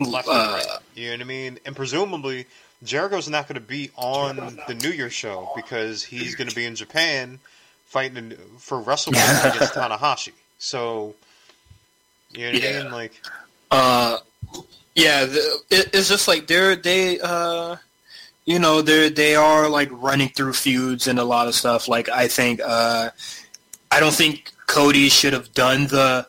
left 0.00 0.28
uh, 0.28 0.32
and 0.32 0.52
right. 0.52 0.78
You 0.94 1.06
know 1.06 1.12
what 1.12 1.20
I 1.20 1.24
mean? 1.24 1.58
And 1.64 1.76
presumably, 1.76 2.46
Jericho's 2.82 3.28
not 3.28 3.48
going 3.48 3.60
to 3.60 3.66
be 3.66 3.90
on 3.96 4.36
the 4.66 4.74
New 4.74 4.90
Year 4.90 5.10
show 5.10 5.50
because 5.56 6.02
he's 6.02 6.34
going 6.34 6.48
to 6.48 6.54
be 6.54 6.64
in 6.64 6.74
Japan 6.74 7.38
fighting 7.86 8.32
for 8.58 8.82
WrestleMania 8.82 9.54
against 9.54 9.74
Tanahashi. 9.74 10.32
So, 10.58 11.14
you 12.32 12.46
know 12.46 12.52
what 12.52 12.62
yeah. 12.62 12.68
I 12.68 12.82
mean? 12.82 12.92
Like, 12.92 13.22
uh, 13.70 14.18
yeah, 14.94 15.24
the, 15.24 15.58
it, 15.70 15.90
it's 15.94 16.08
just 16.08 16.28
like 16.28 16.46
they're 16.46 16.76
they 16.76 17.20
uh, 17.20 17.76
you 18.44 18.58
know 18.58 18.82
they 18.82 19.08
they 19.08 19.34
are 19.34 19.68
like 19.68 19.88
running 19.92 20.28
through 20.30 20.54
feuds 20.54 21.06
and 21.06 21.18
a 21.18 21.24
lot 21.24 21.48
of 21.48 21.54
stuff. 21.54 21.88
Like 21.88 22.08
I 22.08 22.28
think 22.28 22.60
uh, 22.64 23.10
I 23.90 24.00
don't 24.00 24.14
think 24.14 24.52
Cody 24.66 25.08
should 25.08 25.32
have 25.32 25.52
done 25.52 25.86
the 25.86 26.26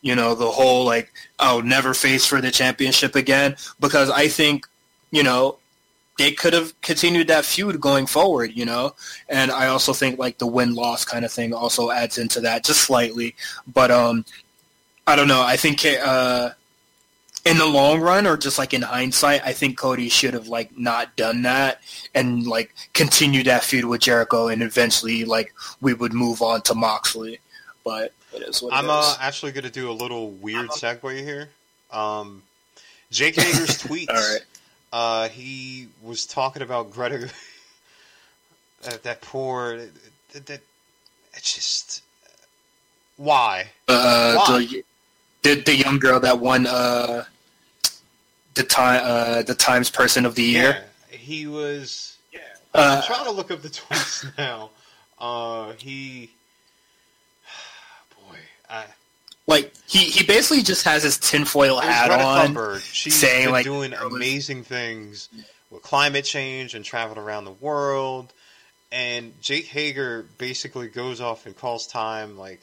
you 0.00 0.14
know 0.14 0.34
the 0.34 0.50
whole 0.50 0.84
like 0.84 1.12
oh, 1.38 1.60
never 1.60 1.94
face 1.94 2.26
for 2.26 2.40
the 2.40 2.50
championship 2.50 3.14
again 3.14 3.56
because 3.80 4.10
I 4.10 4.28
think, 4.28 4.66
you 5.10 5.22
know, 5.22 5.58
they 6.18 6.32
could 6.32 6.52
have 6.52 6.78
continued 6.80 7.28
that 7.28 7.44
feud 7.44 7.80
going 7.80 8.06
forward, 8.06 8.52
you 8.54 8.64
know. 8.64 8.94
And 9.28 9.50
I 9.50 9.68
also 9.68 9.92
think 9.92 10.18
like 10.18 10.38
the 10.38 10.46
win 10.46 10.74
loss 10.74 11.04
kind 11.04 11.24
of 11.24 11.30
thing 11.30 11.54
also 11.54 11.90
adds 11.90 12.18
into 12.18 12.40
that 12.40 12.64
just 12.64 12.80
slightly. 12.80 13.36
But 13.72 13.90
um, 13.90 14.24
I 15.06 15.14
don't 15.14 15.28
know. 15.28 15.42
I 15.42 15.56
think 15.56 15.84
uh, 15.84 16.50
in 17.44 17.56
the 17.56 17.66
long 17.66 18.00
run, 18.00 18.26
or 18.26 18.36
just 18.36 18.58
like 18.58 18.74
in 18.74 18.82
hindsight, 18.82 19.42
I 19.44 19.52
think 19.52 19.78
Cody 19.78 20.08
should 20.08 20.34
have 20.34 20.48
like 20.48 20.76
not 20.76 21.16
done 21.16 21.42
that 21.42 21.80
and 22.16 22.46
like 22.46 22.74
continued 22.94 23.46
that 23.46 23.62
feud 23.62 23.84
with 23.84 24.00
Jericho, 24.00 24.48
and 24.48 24.60
eventually 24.60 25.24
like 25.24 25.54
we 25.80 25.94
would 25.94 26.12
move 26.12 26.42
on 26.42 26.62
to 26.62 26.74
Moxley. 26.74 27.38
But 27.84 28.12
it 28.34 28.42
is 28.42 28.62
what 28.62 28.72
I'm 28.74 28.88
uh, 28.88 29.16
actually 29.20 29.52
going 29.52 29.64
to 29.64 29.70
do 29.70 29.90
a 29.90 29.92
little 29.92 30.30
weird 30.30 30.68
segue 30.70 31.22
here. 31.22 31.48
Um, 31.90 32.42
Jake 33.10 33.36
Hager's 33.36 33.78
tweets. 33.82 34.08
All 34.08 34.14
right. 34.14 34.40
Uh, 34.92 35.28
he 35.28 35.88
was 36.02 36.26
talking 36.26 36.62
about 36.62 36.90
Greta. 36.90 37.30
that, 38.82 39.02
that 39.02 39.20
poor. 39.20 39.78
That, 40.32 40.46
that 40.46 40.60
it's 41.34 41.54
just 41.54 42.02
why? 43.16 43.68
Uh, 43.86 44.34
why? 44.34 44.66
The, 44.66 44.84
the, 45.42 45.60
the 45.62 45.76
young 45.76 45.98
girl 45.98 46.20
that 46.20 46.38
won 46.38 46.66
uh, 46.66 47.24
the 48.54 48.62
time 48.62 49.00
uh, 49.04 49.42
the 49.42 49.54
Times 49.54 49.90
Person 49.90 50.24
of 50.24 50.34
the 50.34 50.42
Year. 50.42 50.84
Yeah, 51.10 51.16
he 51.16 51.46
was. 51.46 52.16
Yeah, 52.32 52.40
uh, 52.74 53.02
I'm 53.02 53.06
trying 53.06 53.24
to 53.24 53.32
look 53.32 53.50
up 53.50 53.62
the 53.62 53.68
tweets 53.68 54.36
now. 54.38 54.70
Uh, 55.18 55.72
like 59.46 59.72
he, 59.86 59.98
he 59.98 60.24
basically 60.24 60.62
just 60.62 60.84
has 60.84 61.02
his 61.02 61.18
tinfoil 61.18 61.80
hat 61.80 62.08
Greta 62.08 62.22
on. 62.22 62.54
Thunberg. 62.54 62.80
She's 62.80 63.14
saying, 63.14 63.50
like, 63.50 63.64
doing 63.64 63.94
amazing 63.94 64.62
things 64.62 65.28
with 65.70 65.82
climate 65.82 66.24
change 66.24 66.74
and 66.74 66.84
traveling 66.84 67.18
around 67.18 67.44
the 67.44 67.52
world. 67.52 68.32
And 68.90 69.40
Jake 69.42 69.66
Hager 69.66 70.26
basically 70.38 70.88
goes 70.88 71.20
off 71.20 71.46
and 71.46 71.56
calls 71.56 71.86
time 71.86 72.38
like, 72.38 72.60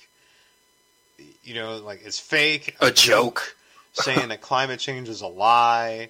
you 1.44 1.56
know, 1.56 1.78
like 1.78 2.02
it's 2.06 2.20
fake, 2.20 2.76
A 2.82 2.92
joke. 2.92 3.56
saying 3.94 4.30
that 4.30 4.42
climate 4.42 4.80
change 4.80 5.08
is 5.10 5.22
a 5.22 5.28
lie. 5.28 6.10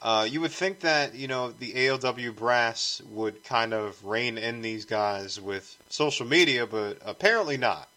Uh, 0.00 0.26
you 0.28 0.40
would 0.40 0.50
think 0.50 0.80
that 0.80 1.14
you 1.14 1.26
know 1.26 1.50
the 1.50 1.72
AEW 1.72 2.34
brass 2.34 3.02
would 3.10 3.42
kind 3.44 3.72
of 3.74 4.04
rein 4.04 4.38
in 4.38 4.62
these 4.62 4.84
guys 4.84 5.40
with 5.40 5.76
social 5.88 6.26
media, 6.26 6.66
but 6.66 6.98
apparently 7.04 7.56
not. 7.56 7.88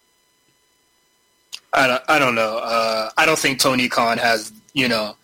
I 1.73 1.87
don't, 1.87 2.03
I 2.07 2.19
don't 2.19 2.35
know. 2.35 2.57
Uh, 2.57 3.09
I 3.17 3.25
don't 3.25 3.39
think 3.39 3.59
Tony 3.59 3.89
Khan 3.89 4.17
has, 4.17 4.51
you 4.73 4.87
know, 4.87 5.15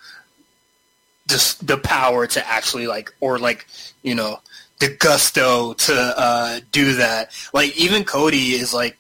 just 1.28 1.66
the 1.66 1.78
power 1.78 2.28
to 2.28 2.48
actually 2.48 2.88
like, 2.88 3.14
or 3.20 3.40
like, 3.40 3.66
you 4.04 4.14
know, 4.14 4.40
the 4.80 4.90
gusto 4.90 5.74
to 5.74 6.14
uh, 6.18 6.60
do 6.72 6.94
that. 6.96 7.32
Like 7.54 7.76
even 7.78 8.04
Cody 8.04 8.54
is 8.54 8.74
like, 8.74 8.98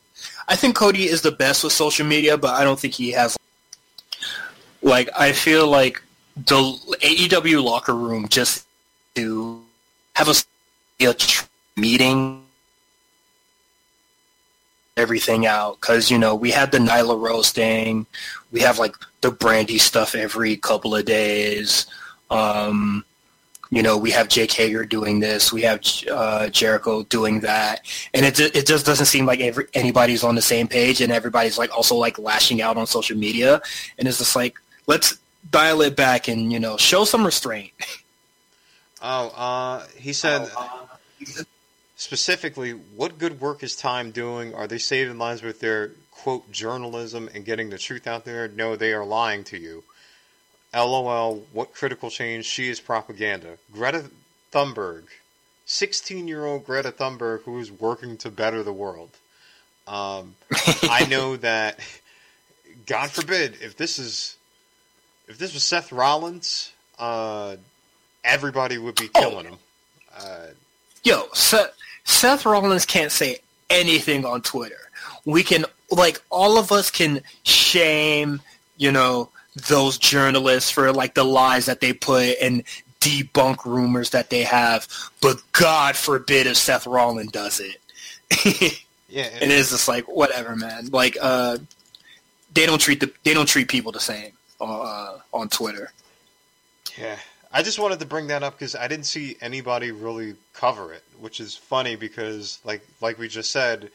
I 0.48 0.56
think 0.56 0.75
Cody 0.75 1.06
is 1.06 1.22
the 1.22 1.32
best 1.32 1.64
with 1.64 1.74
social 1.74 2.06
media, 2.06 2.38
but 2.38 2.54
I 2.54 2.64
don't 2.64 2.80
think 2.80 2.94
he 2.94 3.12
has. 3.12 3.38
Like 4.82 5.10
I 5.18 5.32
feel 5.32 5.68
like 5.68 6.02
the 6.36 6.56
AEW 6.56 7.64
locker 7.64 7.96
room 7.96 8.28
just 8.28 8.66
to 9.16 9.64
have 10.14 10.30
a, 10.30 10.36
a 11.06 11.16
meeting 11.75 12.45
everything 14.98 15.46
out 15.46 15.80
because 15.80 16.10
you 16.10 16.18
know 16.18 16.36
we 16.36 16.52
had 16.52 16.72
the 16.72 16.78
Nyla 16.78 17.20
Rose 17.20 17.52
thing, 17.52 18.06
we 18.52 18.62
have 18.62 18.80
like 18.80 18.96
the 19.22 19.32
Brandy 19.32 19.78
stuff 19.78 20.16
every 20.16 20.58
couple 20.58 20.96
of 20.96 21.06
days. 21.06 21.86
Um, 22.30 23.04
you 23.72 23.82
know, 23.82 23.98
we 23.98 24.12
have 24.12 24.30
Jake 24.30 24.52
Hager 24.52 24.86
doing 24.86 25.20
this, 25.20 25.52
we 25.52 25.64
have 25.64 25.82
uh, 26.10 26.48
Jericho 26.50 27.04
doing 27.04 27.42
that, 27.42 27.82
and 28.14 28.25
it 28.25 28.40
it 28.40 28.66
just 28.66 28.86
doesn't 28.86 29.08
seem 29.08 29.25
like 29.25 29.42
every, 29.42 29.66
anybody's 29.74 30.24
on 30.24 30.36
the 30.36 30.42
same 30.42 30.68
page, 30.68 31.02
and 31.02 31.12
everybody's 31.12 31.58
like 31.58 31.75
also 31.75 31.96
like 31.96 32.18
lashing 32.18 32.62
out 32.62 32.78
on 32.78 32.88
social 32.88 33.18
media, 33.18 33.62
and 33.98 34.08
it's 34.08 34.20
just 34.20 34.36
like 34.36 34.56
let's 34.88 35.18
dial 35.52 35.82
it 35.82 35.96
back 35.96 36.28
and 36.28 36.54
you 36.54 36.60
know 36.60 36.78
show 36.78 37.04
some 37.06 37.25
restraint. 37.25 37.72
Oh, 39.02 39.28
uh, 39.36 39.86
he 39.98 40.14
said 40.14 40.50
specifically, 42.06 42.70
what 42.72 43.18
good 43.18 43.42
work 43.42 43.64
is 43.64 43.76
Time 43.76 44.12
doing? 44.12 44.54
Are 44.54 44.68
they 44.68 44.78
saving 44.78 45.18
lives 45.18 45.42
with 45.42 45.60
their 45.60 45.90
quote 46.12 46.52
journalism 46.52 47.28
and 47.34 47.44
getting 47.44 47.72
the 47.72 47.80
truth 47.80 48.06
out 48.06 48.26
there? 48.26 48.48
No, 48.48 48.76
they 48.76 48.94
are 48.94 49.04
lying 49.04 49.44
to 49.46 49.58
you. 49.58 49.84
LOL. 50.72 51.44
What 51.52 51.74
critical 51.74 52.12
change? 52.12 52.46
She 52.46 52.70
is 52.70 52.80
propaganda. 52.80 53.58
Greta 53.74 54.12
Thunberg, 54.52 55.06
sixteen-year-old 55.66 56.64
Greta 56.64 56.92
Thunberg, 56.92 57.42
who 57.42 57.58
is 57.58 57.72
working 57.72 58.18
to 58.18 58.30
better 58.30 58.62
the 58.62 58.74
world. 58.74 59.10
Um, 59.88 60.36
I 60.84 61.08
know 61.10 61.38
that. 61.38 61.80
God 62.86 63.10
forbid 63.10 63.58
if 63.62 63.78
this 63.78 63.98
is 63.98 64.38
if 65.28 65.40
this 65.40 65.56
was 65.56 65.64
Seth 65.64 65.92
Rollins. 65.92 66.72
Uh, 67.00 67.56
everybody 68.24 68.78
would 68.78 68.96
be 68.96 69.08
killing 69.08 69.46
him. 69.46 69.58
Uh, 70.16 70.48
Yo, 71.04 71.28
Seth, 71.34 71.72
Seth 72.06 72.46
Rollins 72.46 72.86
can't 72.86 73.12
say 73.12 73.40
anything 73.70 74.26
on 74.26 74.42
Twitter. 74.42 74.78
We 75.26 75.44
can, 75.44 75.66
like, 75.92 76.22
all 76.30 76.58
of 76.58 76.72
us 76.72 76.90
can 76.90 77.22
shame, 77.44 78.42
you 78.78 78.92
know, 78.92 79.30
those 79.68 79.98
journalists 79.98 80.72
for, 80.72 80.92
like, 80.94 81.16
the 81.16 81.24
lies 81.26 81.66
that 81.66 81.82
they 81.82 81.94
put 81.94 82.38
and 82.42 82.64
debunk 83.02 83.66
rumors 83.66 84.12
that 84.12 84.30
they 84.30 84.44
have. 84.44 84.88
But 85.22 85.42
God 85.52 85.96
forbid 85.96 86.48
if 86.48 86.58
Seth 86.58 86.88
Rollins 86.88 87.32
does 87.32 87.60
it. 87.60 88.82
yeah, 89.10 89.30
and 89.42 89.52
it's 89.52 89.72
just 89.72 89.88
like, 89.88 90.08
whatever, 90.08 90.56
man. 90.56 90.88
Like, 90.92 91.18
uh, 91.22 91.58
they 92.54 92.66
don't 92.66 92.80
treat 92.80 93.00
the, 93.00 93.12
they 93.24 93.34
don't 93.34 93.48
treat 93.48 93.68
people 93.68 93.92
the 93.92 94.00
same 94.00 94.32
on 94.60 94.88
uh, 94.88 95.20
on 95.34 95.50
Twitter. 95.50 95.92
yeah. 96.98 97.18
I 97.56 97.64
just 97.64 97.80
wanted 97.80 98.00
to 98.00 98.06
bring 98.06 98.28
that 98.28 98.44
up 98.44 98.54
because 98.60 98.76
I 98.76 98.90
didn't 98.90 99.06
see 99.06 99.38
anybody 99.40 99.92
really 99.92 100.36
cover 100.54 100.92
it, 100.92 101.04
which 101.22 101.40
is 101.40 101.56
funny 101.56 101.96
because, 101.96 102.60
like, 102.66 102.86
like 103.00 103.18
we 103.18 103.30
just 103.30 103.50
said, 103.50 103.92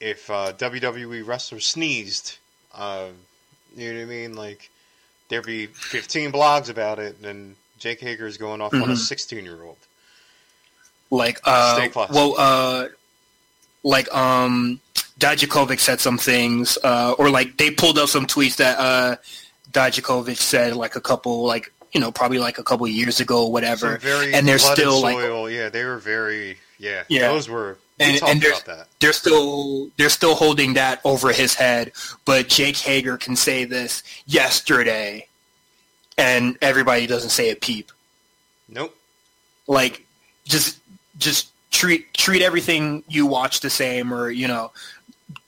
if 0.00 0.30
uh, 0.30 0.54
WWE 0.54 1.26
wrestler 1.26 1.60
sneezed, 1.60 2.38
uh, 2.74 3.08
you 3.76 3.92
know 3.92 3.98
what 3.98 4.02
I 4.04 4.06
mean? 4.06 4.34
Like, 4.34 4.70
there'd 5.28 5.44
be 5.44 5.66
15 5.66 6.32
blogs 6.32 6.70
about 6.70 6.98
it, 6.98 7.16
and 7.22 7.54
Jake 7.78 8.00
Hager 8.00 8.26
is 8.26 8.38
going 8.38 8.62
off 8.62 8.72
on 8.72 8.80
a 8.82 8.94
Mhm. 8.94 8.96
16 8.96 9.44
year 9.44 9.62
old. 9.62 9.76
like 11.12 11.38
uh 11.44 11.88
well 12.12 12.34
uh 12.38 12.86
like 13.82 14.12
um 14.14 14.80
Dijakovic 15.18 15.80
said 15.80 15.98
some 16.00 16.16
things 16.18 16.78
uh 16.84 17.14
or 17.18 17.30
like 17.30 17.56
they 17.56 17.72
pulled 17.72 17.98
up 17.98 18.08
some 18.08 18.26
tweets 18.26 18.56
that 18.56 18.78
uh 18.78 19.16
Dijakovic 19.72 20.36
said 20.38 20.76
like 20.76 20.94
a 20.94 21.00
couple 21.00 21.42
like 21.44 21.72
you 21.92 22.00
know 22.00 22.10
probably 22.12 22.38
like 22.38 22.58
a 22.58 22.62
couple 22.62 22.86
years 22.88 23.20
ago 23.20 23.44
or 23.46 23.52
whatever 23.52 23.98
and 24.32 24.46
they're 24.46 24.58
still 24.58 25.00
like 25.02 25.16
soil. 25.16 25.50
yeah, 25.50 25.68
they 25.68 25.84
were 25.84 25.98
very 25.98 26.56
yeah. 26.78 27.02
Yeah. 27.08 27.28
those 27.28 27.48
were 27.48 27.78
we 27.98 28.06
And- 28.06 28.22
and 28.22 28.42
that. 28.42 28.86
they're 29.00 29.12
still 29.12 29.90
they're 29.96 30.08
still 30.08 30.34
holding 30.34 30.74
that 30.74 31.00
over 31.04 31.32
his 31.32 31.54
head 31.54 31.92
but 32.24 32.48
Jake 32.48 32.76
Hager 32.76 33.16
can 33.18 33.36
say 33.36 33.64
this 33.64 34.02
yesterday 34.26 35.26
and 36.16 36.56
everybody 36.62 37.06
doesn't 37.06 37.30
say 37.30 37.50
a 37.50 37.56
peep 37.56 37.90
Nope. 38.68 38.96
like 39.66 40.06
just 40.44 40.78
just 41.18 41.48
treat 41.70 42.12
treat 42.14 42.42
everything 42.42 43.02
you 43.08 43.26
watch 43.26 43.60
the 43.60 43.70
same 43.70 44.12
or 44.14 44.30
you 44.30 44.48
know 44.48 44.70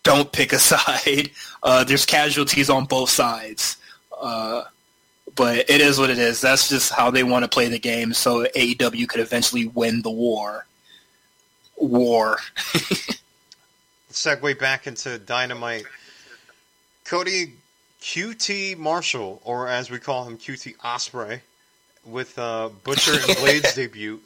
don't 0.02 0.30
pick 0.32 0.52
a 0.52 0.58
side 0.72 1.30
uh, 1.62 1.84
there's 1.84 2.04
casualties 2.04 2.68
on 2.68 2.84
both 2.84 3.10
sides 3.10 3.76
uh, 4.20 4.62
but 5.34 5.70
it 5.70 5.80
is 5.80 5.98
what 5.98 6.10
it 6.10 6.18
is 6.18 6.40
that's 6.40 6.68
just 6.68 6.92
how 6.92 7.10
they 7.10 7.22
want 7.22 7.44
to 7.44 7.48
play 7.48 7.68
the 7.68 7.78
game 7.78 8.12
so 8.12 8.44
AEW 8.44 9.08
could 9.08 9.20
eventually 9.20 9.66
win 9.66 10.02
the 10.02 10.10
war 10.10 10.66
war 11.76 12.38
segue 14.12 14.58
back 14.58 14.86
into 14.86 15.18
Dynamite. 15.18 15.84
Cody 17.04 17.54
QT 18.00 18.76
Marshall, 18.78 19.40
or 19.44 19.68
as 19.68 19.90
we 19.90 19.98
call 19.98 20.24
him, 20.24 20.38
QT 20.38 20.74
Osprey, 20.84 21.40
with 22.04 22.38
uh, 22.38 22.68
Butcher 22.84 23.14
and 23.14 23.36
Blade's 23.38 23.74
debut. 23.76 24.20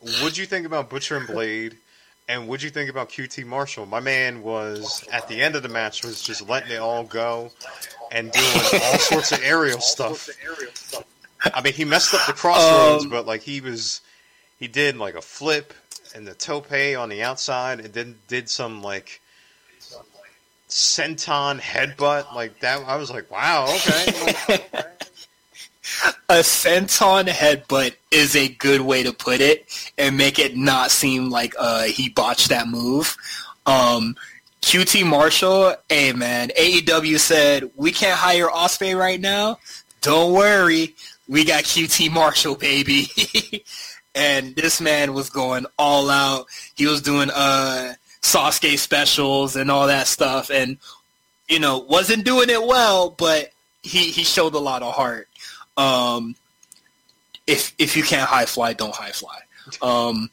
What'd 0.00 0.36
you 0.36 0.46
think 0.46 0.66
about 0.66 0.90
Butcher 0.90 1.16
and 1.16 1.26
Blade? 1.26 1.76
And 2.32 2.48
what'd 2.48 2.62
you 2.62 2.70
think 2.70 2.88
about 2.88 3.10
QT 3.10 3.44
Marshall? 3.44 3.84
My 3.84 4.00
man 4.00 4.42
was 4.42 5.06
at 5.12 5.28
the 5.28 5.42
end 5.42 5.54
of 5.54 5.62
the 5.62 5.68
match 5.68 6.02
was 6.02 6.22
just 6.22 6.48
letting 6.48 6.72
it 6.72 6.78
all 6.78 7.04
go 7.04 7.52
and 8.10 8.32
doing 8.32 8.82
all 8.82 8.98
sorts 8.98 9.32
of 9.32 9.40
aerial 9.42 9.82
stuff. 9.82 10.30
I 11.52 11.60
mean, 11.60 11.74
he 11.74 11.84
messed 11.84 12.14
up 12.14 12.26
the 12.26 12.32
crossroads, 12.32 13.04
Um, 13.04 13.10
but 13.10 13.26
like 13.26 13.42
he 13.42 13.60
was, 13.60 14.00
he 14.58 14.66
did 14.66 14.96
like 14.96 15.14
a 15.14 15.20
flip 15.20 15.74
and 16.14 16.26
the 16.26 16.32
tope 16.32 16.72
on 16.72 17.10
the 17.10 17.22
outside, 17.22 17.80
and 17.80 17.92
then 17.92 18.16
did 18.28 18.48
some 18.48 18.82
like 18.82 19.20
senton 20.70 21.60
headbutt 21.60 22.34
like 22.34 22.60
that. 22.60 22.82
I 22.86 22.96
was 22.96 23.10
like, 23.10 23.30
wow, 23.30 23.66
okay. 23.66 24.64
a 26.28 26.40
senton 26.40 27.26
headbutt 27.26 27.94
is 28.10 28.36
a 28.36 28.48
good 28.48 28.80
way 28.82 29.02
to 29.02 29.12
put 29.12 29.40
it 29.40 29.66
and 29.98 30.16
make 30.16 30.38
it 30.38 30.56
not 30.56 30.90
seem 30.90 31.30
like 31.30 31.54
uh, 31.58 31.84
he 31.84 32.08
botched 32.08 32.50
that 32.50 32.68
move. 32.68 33.16
Um, 33.66 34.16
QT 34.60 35.04
Marshall, 35.04 35.74
hey 35.88 36.12
man, 36.12 36.50
AEW 36.50 37.18
said 37.18 37.70
we 37.74 37.90
can't 37.90 38.18
hire 38.18 38.50
Osprey 38.50 38.94
right 38.94 39.20
now. 39.20 39.58
Don't 40.00 40.32
worry, 40.32 40.94
we 41.28 41.44
got 41.44 41.64
QT 41.64 42.10
Marshall, 42.12 42.54
baby. 42.54 43.08
and 44.14 44.54
this 44.54 44.80
man 44.80 45.14
was 45.14 45.30
going 45.30 45.66
all 45.78 46.10
out. 46.10 46.46
He 46.74 46.86
was 46.86 47.02
doing 47.02 47.30
uh, 47.30 47.94
Sasuke 48.20 48.78
specials 48.78 49.56
and 49.56 49.70
all 49.70 49.88
that 49.88 50.06
stuff, 50.06 50.50
and 50.50 50.78
you 51.48 51.58
know 51.58 51.78
wasn't 51.78 52.24
doing 52.24 52.50
it 52.50 52.62
well, 52.62 53.10
but 53.10 53.52
he 53.82 54.10
he 54.10 54.22
showed 54.22 54.54
a 54.54 54.58
lot 54.58 54.82
of 54.82 54.94
heart 54.94 55.28
um, 55.76 56.34
if 57.46 57.74
if 57.78 57.96
you 57.96 58.02
can't 58.02 58.28
high 58.28 58.46
fly, 58.46 58.72
don't 58.72 58.94
high 58.94 59.12
fly. 59.12 59.38
Um, 59.80 60.30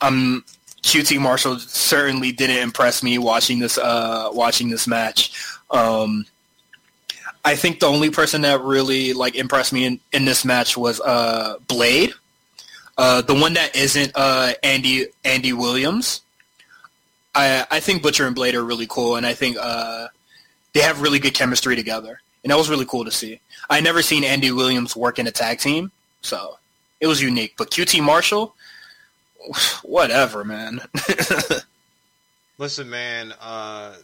um, 0.00 0.44
QT 0.82 1.18
Marshall 1.20 1.58
certainly 1.58 2.32
didn't 2.32 2.58
impress 2.58 3.02
me 3.02 3.18
watching 3.18 3.58
this 3.58 3.78
uh, 3.78 4.28
watching 4.32 4.68
this 4.68 4.86
match. 4.86 5.32
Um, 5.70 6.26
I 7.44 7.56
think 7.56 7.80
the 7.80 7.86
only 7.86 8.10
person 8.10 8.42
that 8.42 8.62
really 8.62 9.12
like 9.12 9.34
impressed 9.34 9.72
me 9.72 9.84
in, 9.84 10.00
in 10.12 10.24
this 10.24 10.44
match 10.44 10.76
was 10.76 11.00
uh, 11.00 11.56
Blade, 11.68 12.12
uh, 12.96 13.20
the 13.22 13.34
one 13.34 13.54
that 13.54 13.76
isn't 13.76 14.12
uh, 14.14 14.52
Andy 14.62 15.06
Andy 15.24 15.52
Williams. 15.52 16.20
I 17.34 17.66
I 17.70 17.80
think 17.80 18.02
Butcher 18.02 18.26
and 18.26 18.34
Blade 18.34 18.54
are 18.54 18.64
really 18.64 18.86
cool, 18.86 19.16
and 19.16 19.26
I 19.26 19.34
think 19.34 19.56
uh, 19.60 20.08
they 20.72 20.80
have 20.80 21.02
really 21.02 21.18
good 21.18 21.34
chemistry 21.34 21.76
together, 21.76 22.20
and 22.42 22.50
that 22.50 22.56
was 22.56 22.70
really 22.70 22.86
cool 22.86 23.04
to 23.04 23.10
see. 23.10 23.40
I 23.70 23.80
never 23.80 24.02
seen 24.02 24.24
Andy 24.24 24.50
Williams 24.50 24.96
work 24.96 25.18
in 25.18 25.26
a 25.26 25.30
tag 25.30 25.58
team, 25.58 25.90
so 26.20 26.58
it 27.00 27.06
was 27.06 27.22
unique. 27.22 27.54
But 27.56 27.70
QT 27.70 28.02
Marshall, 28.02 28.54
whatever, 29.82 30.44
man. 30.44 30.80
Listen, 32.58 32.88
man, 32.88 33.34
uh, 33.40 33.94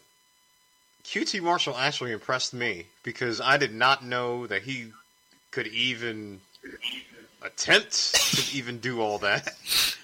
QT 1.04 1.40
Marshall 1.42 1.76
actually 1.76 2.12
impressed 2.12 2.52
me 2.54 2.86
because 3.02 3.40
I 3.40 3.56
did 3.56 3.74
not 3.74 4.04
know 4.04 4.46
that 4.46 4.62
he 4.62 4.92
could 5.50 5.66
even 5.68 6.40
attempt 7.42 8.14
to 8.14 8.56
even 8.56 8.78
do 8.78 9.00
all 9.00 9.18
that. 9.18 9.54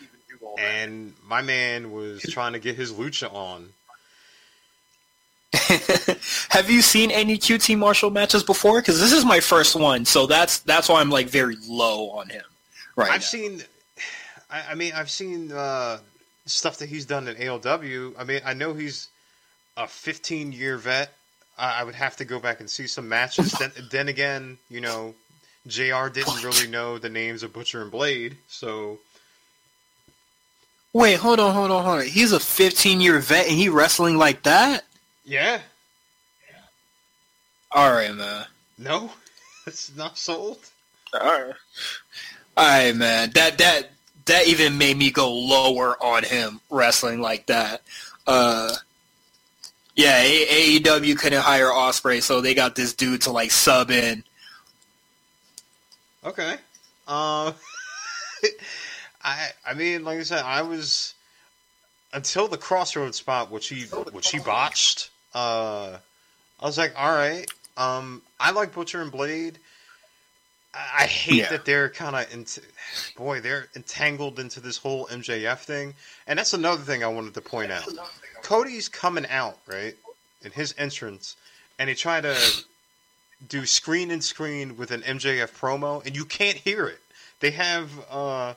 And 0.59 1.13
my 1.27 1.43
man 1.43 1.93
was 1.93 2.23
trying 2.23 2.55
to 2.55 2.59
get 2.59 2.77
his 2.77 2.93
lucha 2.93 3.31
on. 3.33 3.69
Have 6.51 6.71
you 6.71 6.83
seen 6.83 7.11
any 7.11 7.39
QT 7.39 7.79
Marshall 7.79 8.11
matches 8.11 8.43
before? 8.43 8.81
Because 8.81 9.01
this 9.01 9.13
is 9.13 9.25
my 9.25 9.41
first 9.41 9.77
one, 9.77 10.05
so 10.05 10.27
that's 10.27 10.61
that's 10.61 10.89
why 10.89 11.01
I'm 11.01 11.11
like 11.11 11.29
very 11.29 11.57
low 11.67 12.11
on 12.11 12.29
him. 12.29 12.45
Right. 12.97 13.11
I've 13.11 13.21
now. 13.21 13.27
seen. 13.27 13.63
I, 14.51 14.65
I 14.71 14.75
mean, 14.75 14.93
I've 14.95 15.11
seen 15.11 15.53
uh, 15.53 15.99
stuff 16.47 16.79
that 16.79 16.89
he's 16.89 17.07
done 17.07 17.29
in 17.29 17.37
AEW. 17.37 18.15
I 18.19 18.25
mean, 18.25 18.41
I 18.45 18.55
know 18.55 18.75
he's 18.75 19.09
a 19.77 19.87
15 19.87 20.53
year 20.53 20.77
vet. 20.77 21.13
I, 21.59 21.81
I 21.81 21.85
would 21.85 21.95
have 21.95 22.17
to 22.17 22.25
go 22.25 22.39
back 22.39 22.61
and 22.61 22.69
see 22.69 22.87
some 22.87 23.09
matches. 23.09 23.53
then, 23.59 23.73
then 23.91 24.09
again, 24.09 24.59
you 24.69 24.81
know, 24.81 25.15
Jr. 25.67 26.09
didn't 26.13 26.43
really 26.43 26.69
know 26.69 26.99
the 26.99 27.09
names 27.09 27.43
of 27.43 27.53
Butcher 27.53 27.83
and 27.83 27.91
Blade, 27.91 28.37
so 28.49 28.99
Wait, 30.97 31.19
hold 31.19 31.39
on, 31.41 31.53
hold 31.53 31.71
on, 31.71 31.85
hold 31.85 31.99
on. 31.99 32.07
He's 32.07 32.33
a 32.33 32.41
15 32.41 33.03
year 33.03 33.19
vet 33.19 33.49
and 33.49 33.55
he 33.55 33.69
wrestling 33.69 34.17
like 34.17 34.45
that? 34.45 34.83
Yeah, 35.27 35.61
All 37.73 37.93
right, 37.93 38.15
man. 38.15 38.47
no, 38.79 39.11
it's 39.67 39.95
not 39.97 40.17
sold. 40.17 40.59
All 41.13 41.21
right. 41.21 41.55
All 42.57 42.65
right, 42.67 42.97
man. 42.97 43.31
That 43.35 43.59
that 43.59 43.91
that 44.27 44.47
even 44.47 44.79
made 44.79 44.97
me 44.97 45.11
go 45.11 45.33
lower 45.33 46.03
on 46.03 46.23
him 46.25 46.61
wrestling 46.71 47.21
like 47.21 47.47
that. 47.47 47.83
Uh, 48.27 48.75
yeah, 49.95 50.19
A- 50.23 50.81
AEW 50.81 51.19
couldn't 51.19 51.43
hire 51.43 51.73
Osprey, 51.73 52.21
so 52.21 52.41
they 52.41 52.55
got 52.55 52.75
this 52.75 52.93
dude 52.95 53.23
to 53.23 53.31
like 53.33 53.51
sub 53.51 53.91
in. 53.91 54.25
Okay. 56.25 56.53
Um, 57.07 57.55
I 59.23 59.49
I 59.67 59.75
mean, 59.75 60.05
like 60.05 60.19
I 60.19 60.23
said, 60.23 60.43
I 60.45 60.63
was 60.63 61.15
until 62.13 62.49
the 62.49 62.57
crossroads 62.59 63.19
spot, 63.19 63.51
which 63.51 63.69
he 63.69 63.83
which 64.13 64.31
he 64.31 64.39
botched. 64.39 65.11
Uh, 65.37 65.99
I 66.61 66.65
was 66.65 66.79
like, 66.79 66.95
all 66.99 67.15
right. 67.15 67.47
Um, 67.77 68.23
I 68.41 68.53
like 68.53 68.73
Butcher 68.73 69.03
and 69.03 69.13
Blade. 69.13 69.59
I, 70.75 71.03
I 71.03 71.07
hate 71.07 71.35
Yeah. 71.37 71.51
that 71.51 71.65
they're 71.67 71.91
kind 71.91 72.17
of 72.17 72.33
into. 72.33 72.63
Boy, 73.17 73.41
they're 73.41 73.67
entangled 73.77 74.39
into 74.39 74.61
this 74.61 74.79
whole 74.79 75.07
MJF 75.09 75.59
thing, 75.59 75.95
and 76.27 76.39
that's 76.39 76.55
another 76.55 76.83
thing 76.83 77.05
I 77.05 77.09
wanted 77.09 77.35
to 77.35 77.41
point 77.43 77.71
out. 77.71 77.85
Cody's 78.43 78.89
coming 78.89 79.27
out 79.29 79.59
right 79.67 79.95
in 80.43 80.53
his 80.53 80.75
entrance, 80.79 81.37
and 81.79 81.89
he 81.91 81.95
tried 81.95 82.23
to 82.23 82.37
do 83.49 83.67
screen 83.67 84.11
and 84.11 84.25
screen 84.25 84.77
with 84.79 84.91
an 84.91 85.03
MJF 85.03 85.53
promo, 85.59 86.05
and 86.07 86.17
you 86.17 86.25
can't 86.25 86.57
hear 86.57 86.87
it. 86.87 87.01
They 87.41 87.51
have 87.51 87.91
uh, 88.11 88.55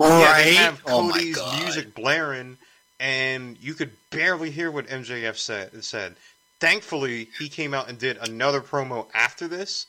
yeah, 0.00 0.42
they 0.42 0.54
have 0.54 0.80
oh 0.86 1.10
Cody's 1.12 1.36
god. 1.36 1.60
music 1.62 1.94
blaring, 1.94 2.56
and 3.04 3.58
you 3.60 3.74
could 3.74 3.90
barely 4.08 4.50
hear 4.50 4.70
what 4.70 4.86
MJF 4.86 5.36
said. 5.36 5.84
Said. 5.84 6.16
Thankfully, 6.58 7.28
he 7.38 7.50
came 7.50 7.74
out 7.74 7.90
and 7.90 7.98
did 7.98 8.16
another 8.16 8.62
promo 8.62 9.06
after 9.12 9.46
this. 9.46 9.86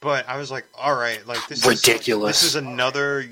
But 0.00 0.28
I 0.28 0.36
was 0.36 0.50
like, 0.50 0.66
all 0.74 0.96
right, 0.96 1.24
like 1.28 1.46
this 1.46 1.64
Ridiculous. 1.64 2.38
Is, 2.38 2.42
this 2.42 2.50
is 2.50 2.56
another 2.56 3.30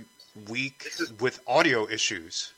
week 0.49 0.89
with 1.19 1.41
audio 1.49 1.89
issues. 1.89 2.53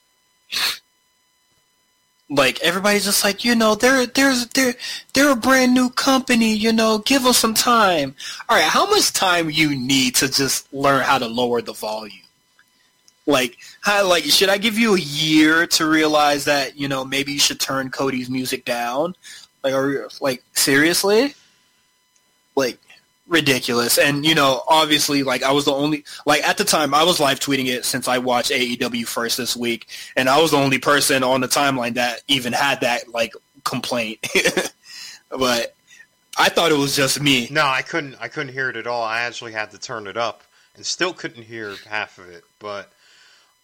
like 2.29 2.61
everybody's 2.61 3.05
just 3.05 3.25
like 3.25 3.45
you 3.45 3.55
know 3.55 3.75
they're 3.75 4.05
they're 4.07 4.35
they're 4.53 4.75
they're 5.15 5.31
a 5.31 5.37
brand 5.37 5.73
new 5.73 5.89
company 5.91 6.55
you 6.55 6.73
know 6.73 6.99
give 6.99 7.23
them 7.23 7.33
some 7.33 7.55
time 7.55 8.17
all 8.49 8.57
right 8.57 8.67
how 8.67 8.85
much 8.91 9.12
time 9.12 9.49
you 9.49 9.77
need 9.79 10.12
to 10.12 10.29
just 10.29 10.73
learn 10.73 11.05
how 11.05 11.19
to 11.19 11.27
lower 11.27 11.62
the 11.62 11.73
volume 11.73 12.26
like 13.27 13.59
like 13.87 14.25
should 14.25 14.49
i 14.49 14.59
give 14.59 14.79
you 14.79 14.95
a 14.95 15.01
year 15.01 15.67
to 15.67 15.87
realize 15.87 16.45
that 16.45 16.77
you 16.77 16.89
know 16.89 17.05
maybe 17.05 17.33
you 17.33 17.39
should 17.39 17.61
turn 17.61 17.91
cody's 17.91 18.31
music 18.31 18.65
down 18.65 19.15
like 19.62 19.75
are 19.75 20.09
like 20.21 20.43
seriously 20.53 21.35
like 22.55 22.79
ridiculous 23.29 23.99
and 23.99 24.25
you 24.25 24.37
know 24.37 24.62
obviously 24.69 25.25
like 25.25 25.43
i 25.43 25.51
was 25.51 25.65
the 25.65 25.73
only 25.73 26.05
like 26.27 26.45
at 26.45 26.57
the 26.57 26.65
time 26.65 26.95
i 26.95 27.03
was 27.03 27.19
live 27.19 27.41
tweeting 27.41 27.67
it 27.67 27.85
since 27.85 28.07
i 28.07 28.19
watched 28.19 28.53
aew 28.53 29.07
first 29.07 29.37
this 29.37 29.57
week 29.57 29.89
and 30.15 30.29
I 30.29 30.41
was 30.41 30.53
the 30.53 30.59
only 30.59 30.79
person 30.79 31.25
on 31.25 31.41
the 31.41 31.49
timeline 31.49 31.95
that 31.95 32.23
even 32.29 32.53
had 32.53 32.83
that 32.83 33.09
like 33.09 33.33
complaint. 33.67 34.27
but 35.31 35.75
I 36.39 36.49
thought 36.49 36.73
it 36.73 36.79
was 36.79 36.97
just 36.97 37.21
me. 37.21 37.49
No, 37.51 37.67
I 37.67 37.83
couldn't. 37.83 38.17
I 38.19 38.29
couldn't 38.29 38.55
hear 38.55 38.71
it 38.71 38.77
at 38.77 38.87
all. 38.87 39.03
I 39.03 39.23
actually 39.23 39.53
had 39.53 39.73
to 39.73 39.79
turn 39.79 40.07
it 40.07 40.17
up, 40.17 40.43
and 40.75 40.87
still 40.87 41.12
couldn't 41.12 41.43
hear 41.43 41.75
half 41.89 42.19
of 42.19 42.31
it. 42.31 42.45
But 42.59 42.91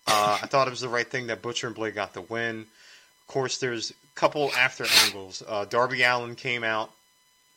uh, 0.07 0.38
I 0.43 0.47
thought 0.47 0.67
it 0.67 0.71
was 0.71 0.81
the 0.81 0.88
right 0.88 1.07
thing 1.09 1.29
that 1.29 1.43
Butcher 1.43 1.67
and 1.67 1.77
Blade 1.77 1.95
got 1.95 2.15
the 2.15 2.21
win. 2.23 2.61
Of 2.61 3.27
course, 3.29 3.59
there's 3.59 3.91
a 3.91 3.95
couple 4.15 4.53
after 4.55 4.85
angles. 5.05 5.43
Uh, 5.47 5.65
Darby 5.65 6.03
Allin 6.03 6.35
came 6.35 6.65
out 6.65 6.91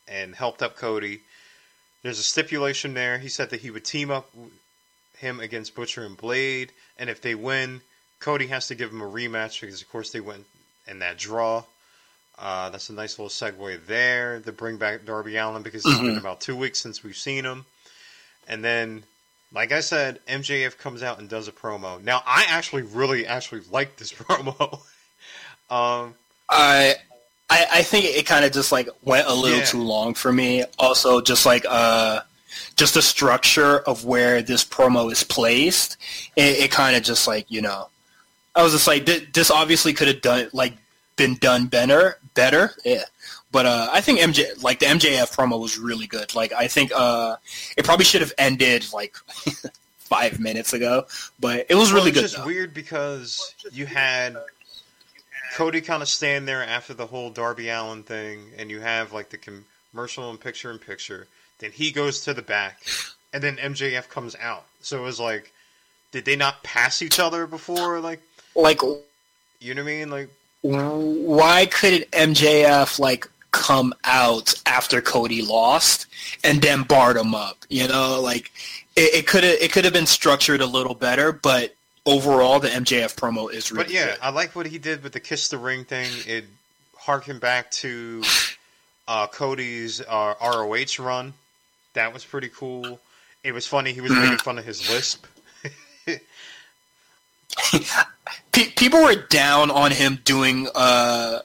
and 0.07 0.35
helped 0.35 0.61
up 0.61 0.77
Cody. 0.77 1.21
There's 2.03 2.19
a 2.19 2.23
stipulation 2.23 2.93
there. 2.93 3.17
He 3.17 3.29
said 3.29 3.49
that 3.49 3.61
he 3.61 3.71
would 3.71 3.83
team 3.85 4.11
up 4.11 4.29
him 5.17 5.39
against 5.39 5.73
Butcher 5.75 6.03
and 6.05 6.15
Blade, 6.15 6.71
and 6.99 7.09
if 7.09 7.21
they 7.21 7.35
win, 7.35 7.81
Cody 8.19 8.47
has 8.47 8.67
to 8.67 8.75
give 8.75 8.91
him 8.91 9.01
a 9.01 9.05
rematch 9.09 9.61
because, 9.61 9.81
of 9.81 9.89
course, 9.89 10.11
they 10.11 10.19
went 10.19 10.45
in 10.87 10.99
that 10.99 11.17
draw. 11.17 11.63
Uh, 12.37 12.69
that's 12.69 12.89
a 12.89 12.93
nice 12.93 13.17
little 13.17 13.29
segue 13.29 13.85
there 13.87 14.39
to 14.41 14.51
bring 14.51 14.77
back 14.77 15.05
Darby 15.05 15.37
Allin 15.37 15.63
because 15.63 15.85
it's 15.85 15.97
been 15.97 16.15
Mhm. 16.15 16.19
about 16.19 16.41
two 16.41 16.55
weeks 16.55 16.79
since 16.79 17.01
we've 17.03 17.15
seen 17.17 17.45
him. 17.45 17.65
And 18.47 18.63
then, 18.63 19.03
like 19.55 19.71
I 19.71 19.79
said, 19.79 20.19
MJF 20.27 20.77
comes 20.77 21.01
out 21.01 21.19
and 21.19 21.27
does 21.29 21.47
a 21.47 21.51
promo. 21.51 22.03
Now, 22.03 22.21
I 22.25 22.45
actually 22.49 22.83
really 22.83 23.25
actually 23.25 23.61
like 23.71 23.95
this 23.97 24.11
promo. 24.13 24.73
um, 25.69 26.13
I 26.49 26.95
I, 27.49 27.65
I 27.75 27.83
think 27.83 28.05
it 28.05 28.25
kind 28.25 28.43
of 28.45 28.51
just 28.51 28.71
like 28.71 28.89
went 29.03 29.27
a 29.27 29.33
little 29.33 29.59
Yeah. 29.59 29.65
too 29.65 29.81
long 29.81 30.13
for 30.13 30.31
me. 30.31 30.63
Also, 30.77 31.21
just 31.21 31.45
like 31.45 31.65
uh, 31.67 32.21
just 32.75 32.93
the 32.95 33.01
structure 33.01 33.79
of 33.79 34.05
where 34.05 34.41
this 34.41 34.63
promo 34.65 35.11
is 35.11 35.23
placed, 35.23 35.97
it, 36.35 36.59
it 36.65 36.71
kind 36.71 36.95
of 36.95 37.03
just 37.03 37.27
like 37.27 37.49
you 37.49 37.61
know, 37.61 37.89
I 38.55 38.63
was 38.63 38.73
just 38.73 38.87
like 38.87 39.05
thi- 39.05 39.27
this 39.33 39.49
obviously 39.49 39.93
could 39.93 40.07
have 40.07 40.21
done 40.21 40.49
like 40.53 40.73
been 41.15 41.35
done 41.35 41.67
better, 41.67 42.17
better. 42.35 42.71
Yeah. 42.83 43.03
But 43.51 43.65
uh, 43.65 43.89
I 43.91 44.01
think 44.01 44.19
MJ, 44.19 44.61
like 44.61 44.79
the 44.79 44.85
MJF 44.87 45.33
promo 45.35 45.59
was 45.59 45.77
really 45.77 46.07
good. 46.07 46.35
Like 46.35 46.53
I 46.53 46.67
think 46.67 46.91
uh, 46.95 47.37
it 47.77 47.85
probably 47.85 48.05
should 48.05 48.21
have 48.21 48.33
ended 48.37 48.85
like 48.93 49.15
five 49.97 50.39
minutes 50.39 50.73
ago, 50.73 51.05
but 51.39 51.65
it 51.69 51.75
was 51.75 51.89
well, 51.91 51.95
really 52.03 52.09
it's 52.09 52.17
good. 52.17 52.21
just 52.23 52.37
though. 52.37 52.45
weird 52.45 52.73
because 52.73 53.55
you 53.71 53.85
had 53.85 54.35
Cody 55.55 55.79
kind 55.81 56.01
of 56.03 56.09
stand 56.09 56.47
there 56.47 56.63
after 56.63 56.93
the 56.93 57.05
whole 57.05 57.29
Darby 57.29 57.69
Allin 57.69 58.03
thing, 58.03 58.51
and 58.57 58.69
you 58.69 58.81
have 58.81 59.13
like 59.13 59.29
the 59.29 59.37
commercial 59.93 60.29
and 60.29 60.39
picture 60.39 60.69
in 60.69 60.77
picture. 60.77 61.27
Then 61.59 61.71
he 61.71 61.91
goes 61.91 62.25
to 62.25 62.33
the 62.33 62.41
back, 62.41 62.81
and 63.31 63.41
then 63.41 63.55
MJF 63.55 64.09
comes 64.09 64.35
out. 64.35 64.65
So 64.81 64.97
it 64.97 65.01
was 65.01 65.19
like, 65.19 65.53
did 66.11 66.25
they 66.25 66.35
not 66.35 66.61
pass 66.63 67.01
each 67.01 67.19
other 67.19 67.47
before? 67.47 68.01
Like, 68.01 68.21
Like 68.53 68.81
you 69.61 69.73
know 69.73 69.83
what 69.83 69.91
I 69.91 69.95
mean? 69.95 70.09
Like, 70.09 70.29
why 70.69 71.65
couldn't 71.67 72.09
MJF 72.11 72.99
like 72.99 73.27
come 73.51 73.93
out 74.03 74.53
after 74.65 75.01
Cody 75.01 75.41
lost 75.41 76.07
and 76.43 76.61
then 76.61 76.83
barred 76.83 77.17
him 77.17 77.35
up? 77.35 77.65
You 77.69 77.87
know, 77.87 78.19
like 78.21 78.51
it 78.95 79.27
could 79.27 79.43
have 79.43 79.57
it 79.61 79.71
could 79.71 79.83
have 79.85 79.93
been 79.93 80.05
structured 80.07 80.61
a 80.61 80.65
little 80.65 80.95
better, 80.95 81.31
but 81.31 81.75
overall 82.05 82.59
the 82.59 82.69
MJF 82.69 83.15
promo 83.15 83.51
is 83.51 83.71
really 83.71 83.83
but 83.85 83.93
yeah, 83.93 84.05
good. 84.07 84.17
I 84.21 84.29
like 84.31 84.55
what 84.55 84.65
he 84.65 84.77
did 84.77 85.03
with 85.03 85.13
the 85.13 85.19
kiss 85.19 85.49
the 85.49 85.57
ring 85.57 85.83
thing. 85.85 86.09
It 86.27 86.45
harkened 86.97 87.41
back 87.41 87.69
to 87.71 88.23
uh, 89.07 89.27
Cody's 89.27 90.01
uh, 90.01 90.33
ROH 90.41 90.97
run. 91.03 91.33
That 91.93 92.13
was 92.13 92.25
pretty 92.25 92.49
cool. 92.49 92.99
It 93.43 93.51
was 93.53 93.67
funny. 93.67 93.93
He 93.93 94.01
was 94.01 94.11
Mm-hmm. 94.11 94.21
making 94.21 94.37
fun 94.39 94.57
of 94.57 94.65
his 94.65 94.89
lisp. 94.89 95.25
Pe- 98.55 98.71
people 98.71 99.01
were 99.03 99.15
down 99.15 99.69
on 99.69 99.91
him 99.91 100.19
doing 100.23 100.67
uh 100.73 101.39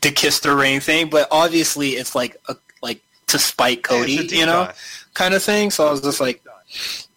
the 0.00 0.10
kiss 0.10 0.40
the 0.40 0.54
ring 0.56 0.80
thing, 0.80 1.10
but 1.10 1.28
obviously 1.30 1.90
it's 1.90 2.14
like 2.14 2.36
a, 2.48 2.56
like 2.82 3.00
to 3.26 3.38
spite 3.38 3.82
Cody, 3.82 4.12
Yeah, 4.12 4.20
it's 4.20 4.26
a 4.26 4.28
deep 4.30 4.40
you 4.40 4.46
know, 4.46 4.70
kind 5.14 5.34
of 5.34 5.42
thing. 5.42 5.70
So 5.70 5.86
I 5.86 5.90
was 5.90 6.00
just 6.00 6.20
like, 6.20 6.42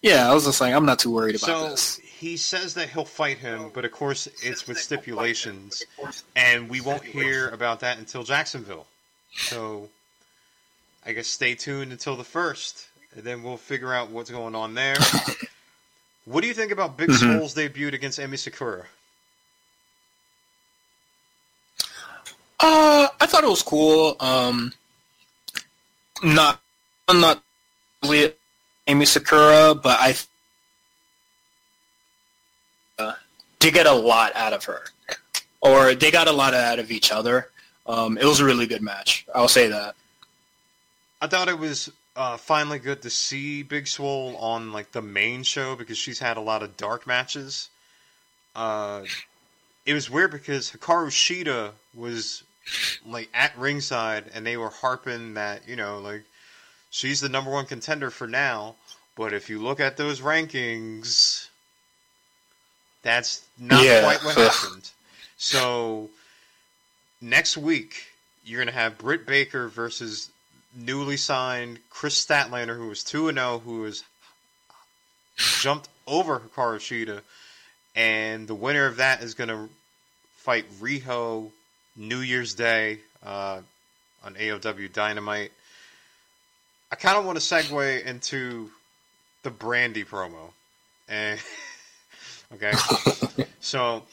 yeah, 0.02 0.30
I 0.30 0.34
was 0.34 0.44
just 0.46 0.60
like, 0.60 0.74
I'm 0.74 0.86
not 0.86 1.00
too 1.00 1.10
worried 1.12 1.36
about 1.36 1.46
So 1.46 1.70
this. 1.70 1.96
he 1.98 2.36
says 2.36 2.74
that 2.74 2.90
he'll 2.90 3.06
fight 3.06 3.38
him, 3.38 3.72
but 3.74 3.86
of 3.86 3.92
course 3.94 4.28
it's 4.44 4.68
with 4.68 4.78
stipulations, 4.78 5.84
and 6.36 6.70
we 6.70 6.82
won't 6.82 7.04
hear 7.06 7.48
about 7.50 7.80
that 7.80 7.98
until 8.00 8.24
Jacksonville. 8.24 8.86
So 9.38 9.88
I 11.06 11.14
guess 11.14 11.28
stay 11.28 11.56
tuned 11.56 11.92
until 11.94 12.18
the 12.18 12.24
first, 12.26 12.88
and 13.16 13.24
then 13.24 13.44
we'll 13.44 13.56
figure 13.58 13.94
out 13.94 14.10
what's 14.10 14.30
going 14.30 14.56
on 14.56 14.74
there. 14.74 14.96
what 16.26 16.42
do 16.42 16.48
you 16.48 16.54
think 16.54 16.74
about 16.74 16.98
Big 16.98 17.10
Mhm. 17.10 17.20
Swole's 17.38 17.54
debut 17.54 17.88
against 17.88 18.20
Emi 18.20 18.38
Sakura? 18.38 18.86
Uh, 22.66 23.10
I 23.20 23.26
thought 23.26 23.44
it 23.44 23.50
was 23.50 23.62
cool. 23.62 24.16
Um, 24.22 24.72
not, 26.24 26.62
not 27.12 27.44
really 28.02 28.34
Emi 28.88 29.06
Sakura, 29.06 29.76
but 29.76 29.98
I 30.00 30.16
uh, 33.00 33.16
did 33.60 33.74
get 33.74 33.86
a 33.86 33.92
lot 33.92 34.32
out 34.36 34.54
of 34.54 34.64
her, 34.64 34.80
or 35.60 35.94
they 35.94 36.10
got 36.10 36.30
a 36.30 36.32
lot 36.32 36.54
out 36.54 36.80
of 36.80 36.90
each 36.90 37.12
other. 37.12 37.50
Um, 37.86 38.18
it 38.18 38.24
was 38.24 38.40
a 38.40 38.46
really 38.46 38.66
good 38.66 38.82
match. 38.82 39.26
I'll 39.36 39.50
say 39.50 39.68
that. 39.68 39.96
I 41.22 41.28
thought 41.28 41.50
it 41.50 41.60
was 41.60 41.92
uh, 42.16 42.38
finally 42.38 42.80
good 42.80 43.02
to 43.02 43.10
see 43.10 43.64
Big 43.64 43.88
Swole 43.88 44.38
on 44.38 44.72
like 44.72 44.94
the 44.94 45.02
main 45.02 45.44
show 45.44 45.76
because 45.76 45.98
she's 45.98 46.20
had 46.20 46.38
a 46.38 46.42
lot 46.42 46.64
of 46.64 46.78
dark 46.78 47.08
matches. 47.08 47.68
Uh, 48.56 49.04
it 49.86 49.94
was 49.94 50.10
weird 50.10 50.32
because 50.32 50.72
Hikaru 50.72 51.08
Shida 51.08 51.72
was 51.94 52.44
like 53.06 53.30
at 53.34 53.58
ringside 53.58 54.32
and 54.34 54.46
they 54.46 54.56
were 54.58 54.70
harping 54.70 55.34
that 55.34 55.68
you 55.68 55.76
know 55.76 56.00
like 56.00 56.24
she's 56.90 57.20
the 57.22 57.30
number 57.30 57.52
one 57.52 57.66
contender 57.66 58.10
for 58.10 58.28
now, 58.28 58.76
but 59.16 59.34
if 59.34 59.50
you 59.50 59.60
look 59.62 59.80
at 59.80 59.98
those 59.98 60.22
rankings, 60.22 61.48
that's 63.02 63.44
not 63.60 63.84
Yeah. 63.84 64.02
quite 64.02 64.24
what 64.24 64.36
happened. 64.36 64.90
So 65.38 66.10
next 67.22 67.58
week 67.58 68.08
you're 68.46 68.60
gonna 68.60 68.72
have 68.72 68.98
Britt 68.98 69.26
Baker 69.26 69.68
versus 69.68 70.30
newly 70.76 71.18
signed 71.18 71.80
Kris 71.90 72.24
Statlander, 72.26 72.76
who 72.78 72.88
was 72.88 73.04
two 73.04 73.28
and 73.30 73.38
zero, 73.38 73.60
who 73.60 73.84
has 73.84 74.04
jumped 75.38 75.88
over 76.08 76.40
Hikaru 76.40 76.78
Shida, 76.80 77.22
and 77.96 78.48
the 78.48 78.56
winner 78.56 78.86
of 78.86 78.98
that 78.98 79.22
is 79.22 79.34
gonna 79.34 79.70
fight 80.38 80.66
Riho 80.80 81.52
New 81.96 82.20
Year's 82.20 82.54
Day 82.54 83.00
uh, 83.24 83.62
on 84.24 84.36
AEW 84.36 84.92
Dynamite. 84.92 85.52
I 86.92 86.96
kind 86.96 87.18
of 87.18 87.26
want 87.26 87.40
to 87.40 87.44
segue 87.44 88.06
into 88.06 88.70
the 89.44 89.50
Brandy 89.50 90.04
promo, 90.04 90.52
and 91.10 91.40
okay, 92.54 92.74
so 93.60 94.04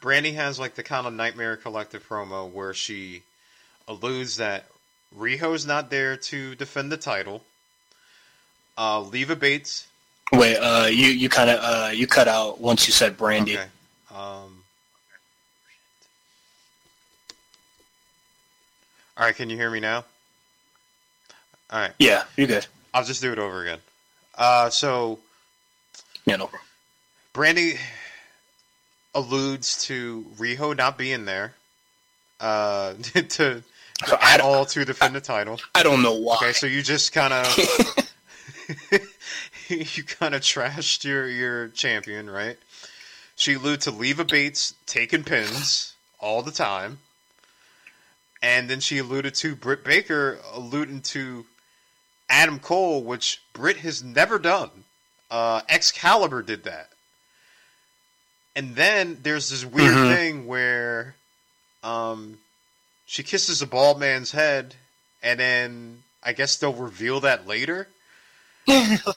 Brandy 0.00 0.32
has 0.32 0.58
like 0.58 0.74
the 0.74 0.82
kind 0.82 1.06
of 1.06 1.12
Nightmare 1.12 1.56
Collective 1.56 2.06
promo 2.08 2.50
where 2.50 2.74
she 2.74 3.22
alludes 3.88 4.36
that 4.36 4.66
Riho's 5.16 5.66
not 5.66 5.90
there 5.90 6.16
to 6.16 6.54
defend 6.54 6.90
the 6.90 6.96
title. 6.96 7.42
Uh, 8.76 9.00
Leva 9.00 9.36
Bates. 9.36 9.86
Wait, 10.32 10.56
uh, 10.56 10.86
you 10.86 11.06
you 11.06 11.28
kind 11.28 11.48
of 11.48 11.60
uh, 11.62 11.90
you 11.90 12.06
cut 12.06 12.28
out 12.28 12.60
once 12.60 12.86
you 12.86 12.92
said 12.92 13.16
Brandy. 13.16 13.56
Okay. 13.56 13.66
Um, 14.14 14.53
all 19.16 19.24
right, 19.26 19.34
can 19.34 19.50
you 19.50 19.56
hear 19.56 19.70
me 19.70 19.80
now? 19.80 20.04
All 21.70 21.80
right, 21.80 21.92
Yeah, 21.98 22.24
you're 22.36 22.46
good. 22.46 22.66
I'll 22.92 23.04
just 23.04 23.22
do 23.22 23.32
it 23.32 23.38
over 23.38 23.62
again. 23.62 23.78
Uh, 24.36 24.70
so 24.70 25.18
Yeah, 26.26 26.36
no 26.36 26.46
problem. 26.46 26.68
Brandy 27.32 27.74
alludes 29.14 29.84
to 29.86 30.24
Riho 30.38 30.76
not 30.76 30.98
being 30.98 31.24
there 31.24 31.54
uh, 32.40 32.94
to 33.12 33.62
So 34.06 34.18
at 34.20 34.40
all 34.40 34.64
to 34.66 34.84
defend 34.84 35.14
the 35.14 35.20
title. 35.20 35.60
I 35.74 35.82
don't 35.82 36.02
know 36.02 36.14
why. 36.14 36.36
Okay, 36.36 36.52
so 36.52 36.66
you 36.66 36.82
just 36.82 37.12
kind 37.12 37.32
of 37.32 37.56
you 39.68 40.02
kind 40.04 40.34
of 40.34 40.42
trashed 40.42 41.04
your 41.04 41.28
your 41.28 41.68
champion, 41.68 42.28
right? 42.28 42.56
She 43.36 43.54
alluded 43.54 43.82
to 43.82 43.90
Leva 43.90 44.24
Bates 44.24 44.74
taking 44.86 45.24
pins 45.24 45.94
all 46.20 46.42
the 46.42 46.52
time, 46.52 46.98
and 48.44 48.68
then 48.68 48.78
she 48.80 48.98
alluded 48.98 49.34
to 49.34 49.56
Britt 49.56 49.84
Baker 49.84 50.38
alluding 50.52 51.00
to 51.02 51.46
Adam 52.28 52.58
Cole, 52.58 53.02
which 53.02 53.40
Britt 53.54 53.78
has 53.78 54.04
never 54.04 54.38
done. 54.38 54.70
Uh, 55.30 55.62
Excalibur 55.68 56.42
did 56.42 56.64
that, 56.64 56.90
and 58.54 58.76
then 58.76 59.18
there's 59.22 59.48
this 59.48 59.64
weird 59.64 59.94
Mhm. 59.96 60.08
thing 60.08 60.46
where, 60.46 61.14
um, 61.82 62.38
she 63.06 63.22
kisses 63.22 63.62
a 63.62 63.66
bald 63.66 63.98
man's 63.98 64.32
head, 64.32 64.76
and 65.22 65.40
then 65.40 66.02
I 66.22 66.32
guess 66.34 66.56
they'll 66.56 66.74
reveal 66.74 67.20
that 67.20 67.46
later. 67.46 67.88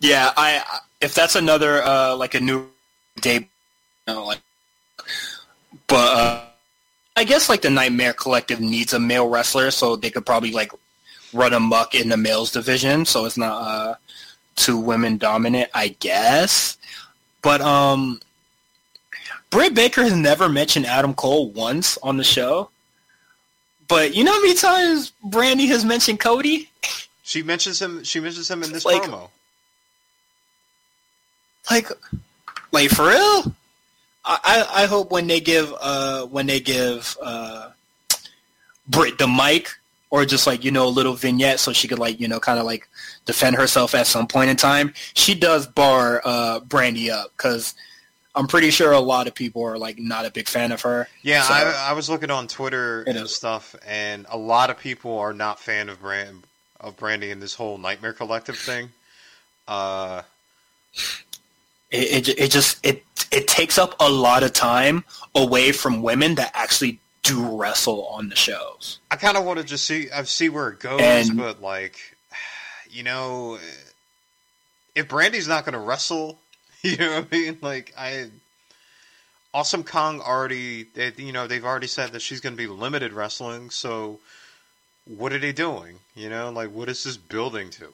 Yeah, 0.00 0.32
I 0.36 0.64
if 1.00 1.14
that's 1.14 1.36
another 1.36 1.82
uh 1.82 2.16
like 2.16 2.34
a 2.34 2.40
new 2.40 2.68
day, 3.20 3.34
you 4.06 4.14
know, 4.14 4.24
like, 4.24 4.40
but 5.86 6.16
uh, 6.16 6.47
I 7.18 7.24
guess 7.24 7.48
like 7.48 7.62
the 7.62 7.70
Nightmare 7.70 8.12
Collective 8.12 8.60
needs 8.60 8.92
a 8.92 9.00
male 9.00 9.28
wrestler, 9.28 9.72
so 9.72 9.96
they 9.96 10.08
could 10.10 10.24
probably 10.24 10.52
like 10.52 10.70
run 11.32 11.52
amok 11.52 11.94
in 11.96 12.08
the 12.08 12.16
males 12.16 12.52
division, 12.52 13.04
so 13.04 13.24
it's 13.24 13.36
not 13.36 13.60
uh 13.60 13.94
too 14.54 14.78
women 14.78 15.18
dominant, 15.18 15.68
I 15.74 15.88
guess. 16.00 16.78
But 17.42 17.60
um, 17.60 18.20
Britt 19.50 19.74
Baker 19.74 20.02
has 20.02 20.14
never 20.14 20.48
mentioned 20.48 20.86
Adam 20.86 21.12
Cole 21.14 21.50
once 21.50 21.98
on 22.02 22.16
the 22.18 22.24
show. 22.24 22.70
But 23.88 24.14
you 24.14 24.22
know 24.22 24.32
how 24.32 24.40
many 24.42 24.54
times 24.54 25.12
Brandy 25.24 25.66
has 25.66 25.84
mentioned 25.84 26.20
Cody? 26.20 26.70
She 27.24 27.42
mentions 27.42 27.80
him. 27.82 28.04
She 28.04 28.20
mentions 28.20 28.48
him 28.50 28.62
in 28.62 28.72
this 28.72 28.84
Like- 28.84 29.02
promo. 29.02 29.28
like 31.70 31.88
like 32.72 32.90
for 32.90 33.08
real 33.08 33.52
I, 34.28 34.82
I 34.82 34.86
hope 34.86 35.10
when 35.10 35.26
they 35.26 35.40
give 35.40 35.72
uh 35.80 36.26
when 36.26 36.46
they 36.46 36.60
give 36.60 37.16
uh 37.22 37.70
Britt 38.88 39.18
the 39.18 39.26
mic 39.28 39.70
or 40.10 40.24
just 40.24 40.46
like 40.46 40.64
you 40.64 40.70
know 40.70 40.86
a 40.86 40.90
little 40.90 41.14
vignette 41.14 41.60
so 41.60 41.72
she 41.72 41.88
could 41.88 41.98
like 41.98 42.20
you 42.20 42.28
know 42.28 42.38
kind 42.40 42.58
of 42.58 42.64
like 42.66 42.88
defend 43.26 43.56
herself 43.56 43.94
at 43.94 44.06
some 44.06 44.26
point 44.26 44.50
in 44.50 44.56
time 44.56 44.92
she 45.14 45.34
does 45.34 45.66
bar 45.66 46.20
uh 46.24 46.60
brandy 46.60 47.10
up 47.10 47.30
because 47.36 47.74
i'm 48.34 48.46
pretty 48.46 48.70
sure 48.70 48.92
a 48.92 49.00
lot 49.00 49.26
of 49.26 49.34
people 49.34 49.62
are 49.62 49.76
like 49.78 49.98
not 49.98 50.24
a 50.24 50.30
big 50.30 50.48
fan 50.48 50.72
of 50.72 50.80
her 50.82 51.06
Yeah, 51.22 51.42
So- 51.42 51.52
I, 51.54 51.88
I 51.90 51.92
was 51.92 52.08
looking 52.08 52.30
on 52.30 52.48
Twitter 52.48 53.02
It 53.02 53.08
and 53.16 53.18
is. 53.18 53.34
stuff, 53.36 53.74
and 53.86 54.24
a 54.30 54.38
lot 54.38 54.70
of 54.70 54.78
people 54.78 55.18
are 55.18 55.32
not 55.34 55.58
fan 55.60 55.88
of 55.88 56.00
Brand 56.00 56.44
of 56.80 56.96
Brandy 56.96 57.30
and 57.30 57.42
this 57.42 57.54
whole 57.54 57.76
Nightmare 57.78 58.12
Collective 58.14 58.56
thing. 58.56 58.90
Uh, 59.66 60.22
it, 61.90 62.28
it, 62.28 62.38
it 62.38 62.50
just 62.50 62.84
it 62.84 63.04
it 63.32 63.46
takes 63.48 63.78
up 63.78 63.94
a 64.00 64.08
lot 64.10 64.42
of 64.42 64.52
time 64.52 65.04
away 65.34 65.72
from 65.72 66.02
women 66.02 66.34
that 66.36 66.50
actually 66.54 67.00
do 67.22 67.56
wrestle 67.60 68.06
on 68.06 68.28
the 68.28 68.36
shows 68.36 68.98
I 69.10 69.16
kind 69.16 69.36
of 69.36 69.44
want 69.44 69.58
to 69.58 69.64
just 69.64 69.84
see. 69.84 70.10
I 70.10 70.22
see 70.24 70.48
where 70.48 70.68
it 70.68 70.80
goes, 70.80 71.00
And- 71.00 71.36
but 71.36 71.60
like, 71.62 71.96
you 72.90 73.02
know, 73.02 73.58
if 74.94 75.08
Brandy's 75.08 75.48
not 75.48 75.64
going 75.64 75.74
to 75.74 75.78
wrestle, 75.78 76.38
you 76.82 76.96
know 76.96 77.16
what 77.16 77.26
I 77.32 77.36
mean? 77.36 77.58
Like, 77.60 77.92
I. 77.98 78.30
Awesome 79.54 79.82
Kong 79.82 80.20
already, 80.20 80.84
they, 80.94 81.10
you 81.16 81.32
know, 81.32 81.46
they've 81.46 81.64
already 81.64 81.86
said 81.86 82.12
that 82.12 82.20
she's 82.20 82.38
going 82.40 82.52
to 82.52 82.56
be 82.56 82.66
limited 82.66 83.14
wrestling. 83.14 83.70
So, 83.70 84.20
what 85.06 85.32
are 85.32 85.38
they 85.38 85.52
doing? 85.52 86.00
You 86.14 86.28
know, 86.28 86.50
like, 86.50 86.70
what 86.70 86.90
is 86.90 87.02
this 87.04 87.16
building 87.16 87.70
to? 87.70 87.88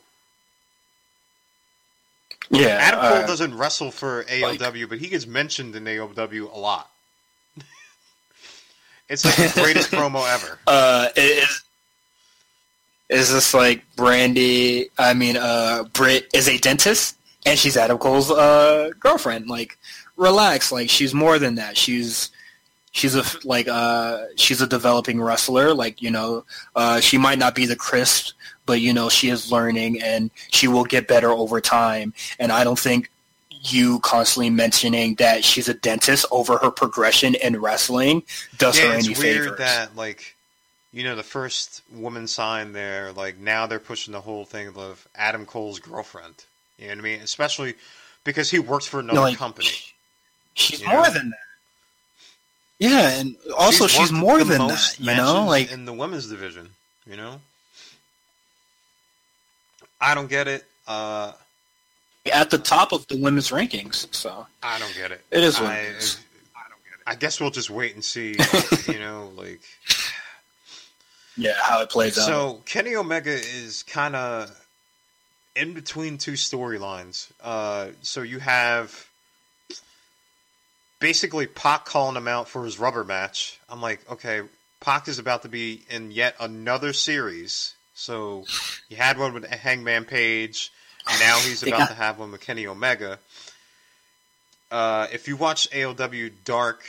Yeah 2.50 2.78
Adam 2.80 3.00
Cole 3.00 3.22
uh, 3.22 3.26
doesn't 3.26 3.56
wrestle 3.56 3.90
for 3.90 4.24
AEW, 4.24 4.88
but 4.88 4.98
he 4.98 5.08
gets 5.08 5.26
mentioned 5.26 5.74
in 5.76 5.84
AEW 5.84 6.52
a 6.52 6.58
lot. 6.58 6.90
it's 9.08 9.24
like 9.24 9.36
the 9.36 9.60
greatest 9.60 9.90
promo 9.92 10.28
ever. 10.32 10.58
uh, 10.66 11.08
is 11.16 11.64
is 13.08 13.32
this 13.32 13.54
like 13.54 13.84
Brandy? 13.96 14.90
I 14.98 15.14
mean, 15.14 15.36
uh, 15.36 15.84
Britt 15.92 16.28
is 16.34 16.48
a 16.48 16.58
dentist, 16.58 17.16
and 17.44 17.58
she's 17.58 17.76
Adam 17.76 17.98
Cole's 17.98 18.30
uh, 18.30 18.90
girlfriend. 18.98 19.48
Like, 19.48 19.78
relax. 20.16 20.72
Like, 20.72 20.90
she's 20.90 21.14
more 21.14 21.38
than 21.38 21.56
that. 21.56 21.76
She's 21.76 22.30
she's 22.92 23.14
a 23.14 23.24
like 23.44 23.68
uh, 23.68 24.24
she's 24.36 24.62
a 24.62 24.66
developing 24.66 25.20
wrestler. 25.20 25.74
Like, 25.74 26.00
you 26.00 26.10
know, 26.10 26.44
uh, 26.74 27.00
she 27.00 27.18
might 27.18 27.38
not 27.38 27.54
be 27.54 27.66
the 27.66 27.76
crisp, 27.76 28.34
but 28.66 28.80
you 28.80 28.92
know, 28.92 29.08
she 29.08 29.28
is 29.28 29.50
learning, 29.52 30.00
and 30.02 30.30
she 30.50 30.68
will 30.68 30.84
get 30.84 31.08
better 31.08 31.30
over 31.30 31.60
time. 31.60 32.14
And 32.38 32.50
I 32.52 32.64
don't 32.64 32.78
think 32.78 33.10
you 33.62 33.98
constantly 34.00 34.50
mentioning 34.50 35.14
that 35.16 35.44
she's 35.44 35.68
a 35.68 35.74
dentist 35.74 36.26
over 36.30 36.58
her 36.58 36.70
progression 36.70 37.34
in 37.36 37.60
wrestling 37.60 38.22
does 38.58 38.78
yeah, 38.78 38.88
her 38.88 38.94
it's 38.98 39.06
any 39.06 39.14
weird 39.18 39.42
favors. 39.44 39.58
that 39.58 39.96
like 39.96 40.36
you 40.92 41.02
know 41.02 41.16
the 41.16 41.22
first 41.22 41.82
woman 41.92 42.26
signed 42.28 42.74
there. 42.74 43.12
Like 43.12 43.38
now 43.38 43.66
they're 43.66 43.78
pushing 43.80 44.12
the 44.12 44.20
whole 44.20 44.44
thing 44.44 44.68
of 44.76 45.08
Adam 45.14 45.46
Cole's 45.46 45.78
girlfriend. 45.78 46.34
You 46.78 46.86
know 46.88 46.92
what 46.92 46.98
I 46.98 47.02
mean? 47.02 47.20
Especially 47.20 47.74
because 48.24 48.50
he 48.50 48.58
works 48.58 48.86
for 48.86 49.00
another 49.00 49.14
No, 49.16 49.22
like, 49.22 49.38
company. 49.38 49.68
She's 50.54 50.80
You 50.80 50.88
know? 50.88 50.94
more 50.94 51.10
than 51.10 51.30
that. 51.30 51.38
Yeah, 52.78 53.08
and 53.20 53.36
also 53.56 53.86
she's, 53.86 54.10
worked 54.12 54.12
more 54.12 54.44
than 54.44 54.66
that. 54.66 54.96
You 54.98 55.14
know, 55.14 55.46
like 55.46 55.70
in 55.72 55.84
the 55.84 55.92
women's 55.92 56.28
division. 56.28 56.70
You 57.08 57.16
know, 57.16 57.40
I 60.04 60.14
don't 60.14 60.28
get 60.28 60.48
it. 60.48 60.64
Uh, 60.86 61.32
At 62.30 62.50
the 62.50 62.58
top 62.58 62.92
of 62.92 63.06
the 63.08 63.16
women's 63.16 63.50
rankings, 63.50 64.14
so 64.14 64.46
I 64.62 64.78
don't 64.78 64.94
get 64.94 65.10
it. 65.12 65.22
It 65.30 65.42
is 65.42 65.58
what 65.58 65.70
I, 65.70 65.78
it 65.78 65.96
is. 65.96 66.20
I 67.06 67.14
guess 67.14 67.40
we'll 67.40 67.50
just 67.50 67.70
wait 67.70 67.94
and 67.94 68.04
see. 68.04 68.36
you 68.86 68.98
know, 68.98 69.30
like 69.36 69.60
yeah, 71.36 71.54
how 71.58 71.82
it 71.82 71.90
plays 71.90 72.18
out. 72.18 72.26
so. 72.26 72.62
Kenny 72.66 72.94
Omega 72.96 73.30
is 73.32 73.82
kind 73.82 74.14
of 74.14 74.50
in 75.56 75.72
between 75.72 76.18
two 76.18 76.32
storylines. 76.32 77.30
Uh, 77.42 77.88
so 78.02 78.22
you 78.22 78.38
have 78.38 79.06
basically 81.00 81.46
Pac 81.46 81.84
calling 81.84 82.16
him 82.16 82.28
out 82.28 82.48
for 82.48 82.64
his 82.64 82.78
rubber 82.78 83.04
match. 83.04 83.58
I'm 83.68 83.80
like, 83.80 84.00
okay, 84.10 84.42
Pac 84.80 85.08
is 85.08 85.18
about 85.18 85.42
to 85.42 85.48
be 85.48 85.82
in 85.90 86.10
yet 86.10 86.34
another 86.40 86.92
series. 86.92 87.74
So 87.94 88.44
you 88.88 88.96
had 88.96 89.18
one 89.18 89.34
with 89.34 89.46
Hangman 89.46 90.04
Page, 90.04 90.72
and 91.08 91.20
now 91.20 91.38
he's 91.38 91.62
about 91.62 91.88
to 91.88 91.94
have 91.94 92.18
one 92.18 92.32
with 92.32 92.40
Kenny 92.40 92.66
Omega. 92.66 93.18
Uh, 94.70 95.06
if 95.12 95.28
you 95.28 95.36
watch 95.36 95.70
AEW 95.70 96.32
Dark, 96.44 96.84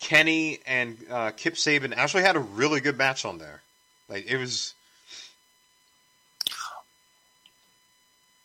Kenny 0.00 0.58
and 0.66 0.98
uh, 1.10 1.30
Kip 1.30 1.54
Sabian 1.54 1.96
actually 1.96 2.24
had 2.24 2.34
a 2.34 2.40
really 2.40 2.80
good 2.80 2.98
match 2.98 3.24
on 3.24 3.38
there. 3.38 3.62
Like 4.08 4.26
it 4.26 4.36
was, 4.36 4.74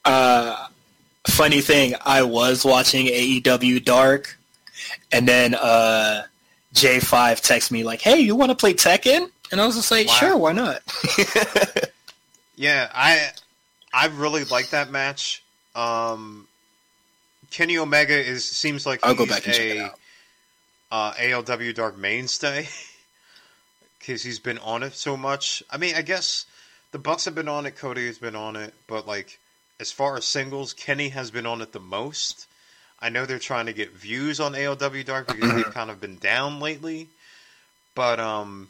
Uh, 0.06 0.67
funny 1.28 1.60
thing, 1.60 1.93
I 2.06 2.24
was 2.24 2.63
watching 2.63 3.08
AEW 3.08 3.84
Dark, 3.84 4.38
and 5.12 5.28
then 5.28 5.54
uh, 5.54 6.24
J5 6.74 7.41
texted 7.41 7.72
me 7.72 7.84
like, 7.84 8.02
"Hey, 8.02 8.20
you 8.20 8.34
want 8.34 8.50
to 8.52 8.56
play 8.56 8.74
Tekken?" 8.74 9.30
And 9.52 9.62
I 9.62 9.66
was 9.66 9.76
just 9.76 9.92
like, 9.92 10.08
Wow. 10.08 10.14
"Sure, 10.14 10.38
why 10.38 10.52
not?" 10.52 10.82
yeah, 12.56 12.90
I 12.94 13.30
I 13.94 14.08
really 14.08 14.44
like 14.46 14.70
that 14.72 14.90
match. 14.92 15.44
Um, 15.76 16.48
Kenny 17.52 17.78
Omega 17.78 18.14
is 18.18 18.44
seems 18.50 18.86
like 18.86 19.00
I'll 19.06 19.16
go 19.16 19.26
back 19.26 19.46
and 19.46 19.54
check 19.56 19.66
it 19.66 19.78
out. 19.78 20.00
uh, 20.92 21.14
AEW 21.14 21.74
Dark 21.76 21.98
mainstay 21.98 22.68
because 24.00 24.24
he's 24.24 24.40
been 24.40 24.58
on 24.60 24.84
it 24.84 24.94
so 24.94 25.16
much. 25.16 25.64
I 25.70 25.78
mean, 25.78 25.96
I 25.96 26.02
guess 26.02 26.46
the 26.92 27.00
Bucks 27.00 27.26
have 27.26 27.36
been 27.36 27.48
on 27.48 27.66
it, 27.66 27.76
Cody 27.78 28.08
has 28.08 28.18
been 28.18 28.36
on 28.36 28.56
it, 28.56 28.74
but 28.88 29.08
like 29.08 29.40
as 29.80 29.92
far 29.92 30.18
as 30.18 30.26
singles, 30.26 30.74
Kenny 30.74 31.10
has 31.10 31.32
been 31.32 31.46
on 31.46 31.62
it 31.62 31.72
the 31.72 31.80
most. 31.80 32.48
I 33.00 33.10
know 33.10 33.28
they're 33.28 33.38
trying 33.38 33.68
to 33.68 33.74
get 33.74 33.92
views 33.92 34.40
on 34.40 34.54
AEW 34.54 35.06
Dark 35.06 35.28
because 35.28 35.54
they've 35.54 35.74
kind 35.74 35.92
of 35.92 36.02
been 36.02 36.18
down 36.18 36.60
lately, 36.60 37.10
but 37.94 38.20
um, 38.20 38.70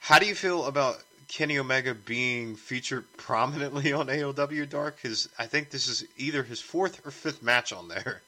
how 0.00 0.18
do 0.18 0.26
you 0.26 0.34
feel 0.34 0.64
about 0.64 1.02
Kenny 1.28 1.58
Omega 1.58 1.94
being 1.94 2.56
featured 2.56 3.04
prominently 3.16 3.92
on 3.92 4.08
AEW 4.08 4.68
Dark? 4.68 4.96
Because 5.00 5.28
I 5.38 5.46
think 5.46 5.70
this 5.70 5.86
is 5.86 6.04
either 6.16 6.42
his 6.42 6.60
fourth 6.60 7.06
or 7.06 7.10
fifth 7.10 7.42
match 7.42 7.72
on 7.72 7.86
there. 7.88 8.22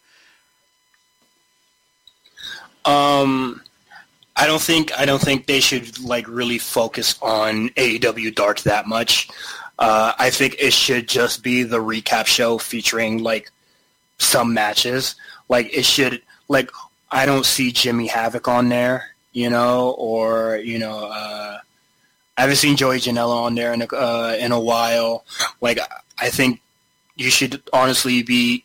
Um, 2.85 3.63
I 4.37 4.47
don't 4.47 4.63
think 4.63 4.93
I 4.99 5.05
don't 5.05 5.21
think 5.21 5.47
they 5.47 5.61
should 5.61 6.01
like 6.01 6.27
really 6.29 6.59
focus 6.59 7.19
on 7.23 7.69
AEW 7.71 8.35
Dark 8.35 8.61
that 8.61 8.87
much. 8.87 9.29
Uh, 9.79 10.13
I 10.19 10.31
think 10.31 10.57
it 10.59 10.73
should 10.73 11.09
just 11.09 11.43
be 11.43 11.63
the 11.63 11.79
recap 11.79 12.27
show 12.27 12.59
featuring 12.59 13.23
like 13.23 13.51
some 14.19 14.55
matches. 14.55 15.15
Like 15.49 15.73
it 15.77 15.85
should 15.85 16.23
like 16.49 16.71
I 17.11 17.27
don't 17.27 17.47
see 17.47 17.73
Jimmy 17.73 18.07
Havoc 18.07 18.49
on 18.49 18.69
there, 18.69 19.12
you 19.33 19.51
know, 19.51 19.91
or 19.99 20.57
you 20.57 20.79
know, 20.79 21.07
uh, 21.07 21.59
I 22.37 22.41
haven't 22.41 22.57
seen 22.57 22.77
Joey 22.77 22.99
Janela 22.99 23.43
on 23.45 23.55
there 23.55 23.73
in 23.73 23.83
a, 23.83 23.87
uh, 23.87 24.37
in 24.39 24.53
a 24.53 24.61
while. 24.61 25.25
Like 25.61 25.79
I 26.19 26.31
think 26.31 26.61
you 27.17 27.31
should 27.31 27.63
honestly 27.73 28.23
be. 28.23 28.65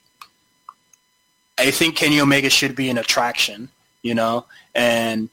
I 1.60 1.72
think 1.72 1.96
Kenny 1.96 2.22
Omega 2.22 2.52
should 2.52 2.76
be 2.76 2.90
an 2.90 3.00
attraction 3.00 3.70
you 4.08 4.16
know, 4.16 4.46
and 4.74 5.30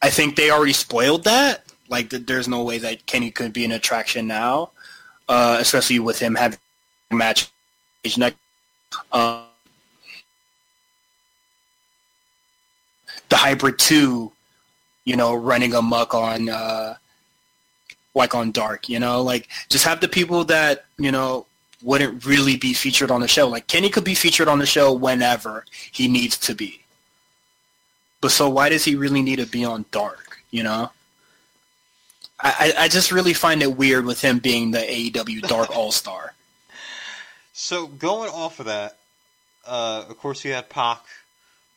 I 0.00 0.10
think 0.10 0.36
they 0.36 0.50
already 0.50 0.72
spoiled 0.72 1.24
that. 1.24 1.64
Like, 1.88 2.08
there's 2.08 2.48
no 2.48 2.62
way 2.62 2.78
that 2.78 3.04
Kenny 3.06 3.30
could 3.30 3.52
be 3.52 3.64
an 3.64 3.72
attraction 3.72 4.26
now, 4.26 4.70
uh, 5.28 5.58
especially 5.60 5.98
with 5.98 6.18
him 6.18 6.34
having 6.34 6.58
a 7.10 7.14
match 7.14 7.50
next. 8.16 8.38
Uh, 9.12 9.44
the 13.28 13.36
hybrid 13.36 13.78
two, 13.78 14.32
you 15.04 15.16
know, 15.16 15.34
running 15.34 15.74
amok 15.74 16.14
on 16.14 16.48
uh, 16.48 16.96
like 18.14 18.34
on 18.34 18.52
Dark, 18.52 18.88
you 18.88 18.98
know, 18.98 19.22
like 19.22 19.48
just 19.68 19.84
have 19.84 20.00
the 20.00 20.08
people 20.08 20.44
that 20.44 20.84
you 20.98 21.12
know 21.12 21.46
wouldn't 21.82 22.24
really 22.24 22.56
be 22.56 22.72
featured 22.72 23.10
on 23.10 23.20
the 23.20 23.28
show. 23.28 23.48
Like 23.48 23.66
Kenny 23.66 23.90
could 23.90 24.04
be 24.04 24.14
featured 24.14 24.48
on 24.48 24.58
the 24.58 24.66
show 24.66 24.92
whenever 24.92 25.64
he 25.92 26.08
needs 26.08 26.38
to 26.38 26.54
be. 26.54 26.80
But 28.20 28.30
so 28.30 28.48
why 28.48 28.70
does 28.70 28.84
he 28.84 28.94
really 28.94 29.20
need 29.20 29.36
to 29.36 29.46
be 29.46 29.64
on 29.64 29.84
Dark? 29.90 30.40
You 30.50 30.62
know, 30.62 30.90
I 32.40 32.72
I 32.78 32.84
I 32.84 32.88
just 32.88 33.12
really 33.12 33.34
find 33.34 33.62
it 33.62 33.76
weird 33.76 34.06
with 34.06 34.20
him 34.20 34.38
being 34.38 34.70
the 34.70 34.78
AEW 34.78 35.42
Dark 35.42 35.70
All 35.76 35.92
Star. 35.92 36.34
So 37.52 37.86
going 37.86 38.30
off 38.30 38.58
of 38.60 38.66
that, 38.66 38.96
uh, 39.66 40.04
of 40.08 40.18
course 40.18 40.44
you 40.44 40.52
had 40.52 40.68
Pac, 40.68 41.00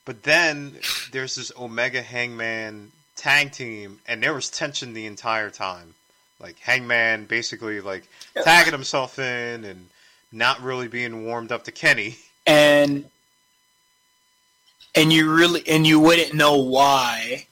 but 0.06 0.24
then 0.24 0.76
there's 1.12 1.36
this 1.36 1.52
Omega 1.58 2.02
Hangman 2.02 2.92
tag 3.28 3.52
team, 3.52 4.00
and 4.08 4.24
there 4.24 4.34
was 4.34 4.50
tension 4.50 4.94
the 4.94 5.06
entire 5.06 5.50
time. 5.50 5.94
Like 6.40 6.58
Hangman 6.60 7.26
basically 7.26 7.82
like 7.82 8.08
tagging 8.42 8.72
himself 8.72 9.20
in 9.20 9.66
and 9.66 9.90
not 10.32 10.62
really 10.62 10.88
being 10.88 11.26
warmed 11.26 11.52
up 11.52 11.66
to 11.66 11.72
Kenny. 11.72 12.16
and 12.46 13.06
and 14.96 15.12
you 15.12 15.30
really 15.34 15.62
and 15.68 15.86
you 15.86 16.00
wouldn't 16.00 16.34
know 16.34 16.56
why. 16.58 17.48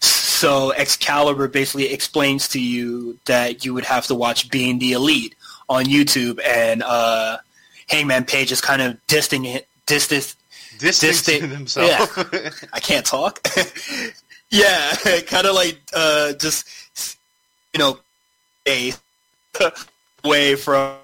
So 0.00 0.72
Excalibur 0.72 1.48
basically 1.48 1.90
explains 1.90 2.46
to 2.48 2.60
you 2.60 3.18
that 3.24 3.64
you 3.64 3.72
would 3.74 3.86
have 3.86 4.06
to 4.08 4.14
watch 4.14 4.50
Being 4.50 4.78
the 4.78 4.92
Elite 4.92 5.34
on 5.70 5.86
YouTube, 5.86 6.38
and 6.44 6.82
uh, 6.82 7.38
Hangman 7.88 8.24
Page 8.24 8.52
is 8.52 8.60
kind 8.60 8.82
of 8.82 9.04
disting 9.06 9.46
it, 9.46 9.66
distant. 9.86 10.34
Distancing 10.78 11.42
Distan- 11.42 11.50
himself. 11.50 12.18
I 12.72 12.78
can't 12.78 13.04
talk. 13.04 13.44
yeah, 14.50 14.94
kind 15.26 15.46
of 15.46 15.54
like 15.54 15.78
uh, 15.94 16.32
just 16.34 16.66
you 17.74 17.78
know, 17.78 17.98
a 18.66 18.92
way 20.24 20.54
from 20.54 20.96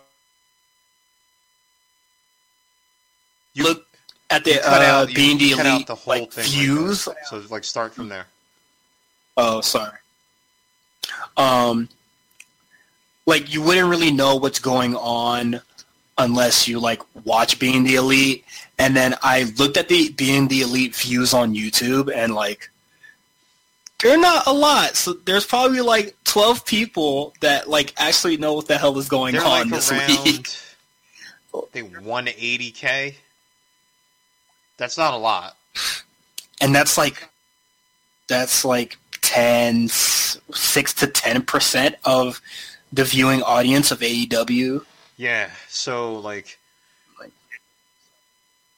You- 3.55 3.65
look 3.65 3.87
at 4.31 4.45
the 4.45 4.55
cut 4.55 4.83
uh, 4.83 4.85
out, 4.85 5.09
you 5.11 5.15
Being 5.15 5.39
the 5.39 5.51
cut 5.53 5.67
out 5.67 5.73
Elite 5.75 5.87
the 5.87 5.95
whole 5.95 6.15
like 6.21 6.33
thing. 6.33 6.45
views. 6.45 7.07
Right 7.07 7.17
there. 7.31 7.41
so 7.43 7.47
like 7.55 7.65
start 7.65 7.95
from 7.95 8.09
there. 8.09 8.27
Oh, 9.37 9.61
sorry. 9.61 9.99
Um, 11.37 11.89
like 13.27 13.53
you 13.53 13.63
wouldn't 13.63 13.89
really 13.89 14.11
know 14.11 14.37
what's 14.37 14.59
going 14.59 14.97
on 14.97 15.61
unless 16.19 16.67
you 16.69 16.81
like 16.81 17.03
watch 17.25 17.59
Being 17.59 17.85
the 17.85 17.97
Elite. 17.97 18.45
And 18.79 18.97
then 18.97 19.15
I 19.23 19.45
looked 19.59 19.77
at 19.77 19.89
the 19.89 20.11
Being 20.11 20.49
the 20.49 20.63
Elite 20.63 20.97
views 20.97 21.33
on 21.35 21.55
YouTube, 21.55 22.13
and 22.15 22.35
like 22.35 22.71
they're 24.05 24.19
not 24.19 24.47
a 24.47 24.53
lot. 24.53 24.95
So 24.97 25.15
there's 25.15 25.47
probably 25.47 25.81
like 25.81 26.15
12 26.25 26.65
people 26.67 27.33
that 27.41 27.69
like 27.69 27.93
actually 27.97 28.37
know 28.37 28.53
what 28.53 28.69
the 28.69 28.77
hell 28.79 28.97
is 28.99 29.09
going 29.09 29.33
They're 29.33 29.43
on 29.43 29.51
like 29.51 29.71
this 29.71 29.91
around 29.91 30.09
week. 30.25 30.49
I 31.55 31.61
think 31.73 31.95
180k. 31.97 33.15
That's 34.77 34.99
not 34.99 35.15
a 35.15 35.17
lot. 35.17 35.57
and 36.61 36.75
that's 36.75 36.99
like 36.99 37.29
that's 38.29 38.65
like 38.65 38.97
10 39.23 39.89
6 39.89 40.95
to 40.95 41.07
10% 41.07 41.95
of 42.05 42.41
the 42.93 43.05
viewing 43.05 43.43
audience 43.43 43.91
of 43.91 44.01
AEW 44.01 44.85
Yeah, 45.17 45.49
so 45.69 46.17
like 46.17 46.59
Like- 47.19 47.33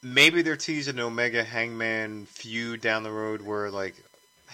maybe 0.01 0.41
they're 0.41 0.55
teasing 0.55 0.99
Omega 0.99 1.43
Hangman 1.43 2.25
feud 2.27 2.79
down 2.81 3.03
the 3.03 3.11
road 3.11 3.41
where 3.41 3.69
like 3.71 3.95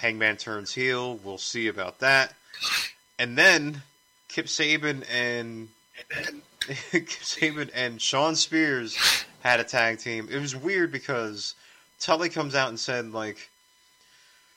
Hangman 0.03 0.35
turns 0.35 0.73
heel. 0.73 1.17
We'll 1.23 1.37
see 1.37 1.69
about 1.69 1.99
that. 1.99 2.33
And 3.17 3.37
then 3.37 3.81
Kip 4.27 4.47
Sabian 4.47 5.05
and 5.09 5.69
Kip 6.59 7.07
Sabian 7.07 7.69
and 7.73 8.01
Shawn 8.01 8.35
Spears 8.35 8.97
had 9.43 9.61
a 9.61 9.63
tag 9.63 9.99
team. 9.99 10.27
It 10.29 10.39
was 10.39 10.57
weird 10.57 10.91
because 10.91 11.55
Tully 12.01 12.27
comes 12.27 12.53
out 12.53 12.67
and 12.67 12.77
said 12.77 13.13
like 13.13 13.49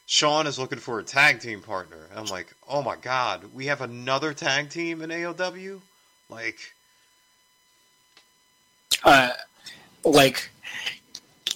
Shawn 0.06 0.48
is 0.48 0.58
looking 0.58 0.80
for 0.80 0.98
a 0.98 1.04
tag 1.04 1.38
team 1.38 1.62
partner. 1.62 2.08
I'm 2.16 2.26
like, 2.26 2.52
oh 2.68 2.82
my 2.82 2.96
god, 2.96 3.54
we 3.54 3.66
have 3.66 3.82
another 3.82 4.34
tag 4.34 4.68
team 4.68 5.00
in 5.00 5.10
AEW? 5.10 5.80
Like 6.28 6.58
uh, 9.04 9.30
like 10.04 10.50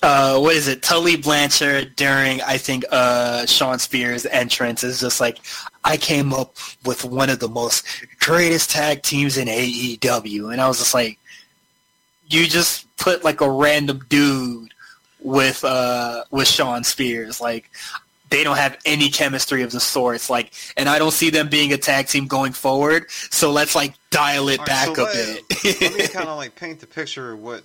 uh, 0.02 0.38
what 0.38 0.56
is 0.56 0.68
it? 0.68 0.82
Tully 0.82 1.16
Blanchard 1.16 1.94
during 1.96 2.40
I 2.42 2.56
think 2.56 2.84
uh, 2.90 3.44
Shawn 3.46 3.78
Spears' 3.78 4.26
entrance 4.26 4.82
is 4.82 5.00
just 5.00 5.20
like, 5.20 5.38
I 5.84 5.96
came 5.96 6.32
up 6.32 6.56
with 6.84 7.04
one 7.04 7.28
of 7.28 7.38
the 7.38 7.48
most 7.48 7.84
greatest 8.18 8.70
tag 8.70 9.02
teams 9.02 9.36
in 9.36 9.48
AEW, 9.48 10.52
and 10.52 10.60
I 10.60 10.68
was 10.68 10.78
just 10.78 10.94
like, 10.94 11.18
you 12.28 12.46
just 12.46 12.86
put 12.96 13.24
like 13.24 13.40
a 13.40 13.50
random 13.50 14.00
dude 14.08 14.72
with 15.22 15.64
uh 15.64 16.24
with 16.30 16.48
Shawn 16.48 16.84
Spears, 16.84 17.40
like. 17.40 17.70
They 18.30 18.44
don't 18.44 18.58
have 18.58 18.78
any 18.86 19.10
chemistry 19.10 19.62
of 19.64 19.72
the 19.72 19.80
sorts, 19.80 20.30
like, 20.30 20.52
and 20.76 20.88
I 20.88 21.00
don't 21.00 21.10
see 21.10 21.30
them 21.30 21.48
being 21.48 21.72
a 21.72 21.76
tag 21.76 22.06
team 22.06 22.28
going 22.28 22.52
forward. 22.52 23.10
So 23.10 23.50
let's 23.50 23.74
like 23.74 23.94
dial 24.10 24.48
it 24.50 24.60
All 24.60 24.66
right, 24.66 24.66
back 24.68 24.94
so 24.94 25.02
a 25.02 25.04
let, 25.04 25.40
bit. 25.64 25.80
let 25.80 25.94
me 25.96 26.06
kind 26.12 26.28
of 26.28 26.36
like 26.36 26.54
paint 26.54 26.78
the 26.78 26.86
picture 26.86 27.32
of 27.32 27.42
what 27.42 27.64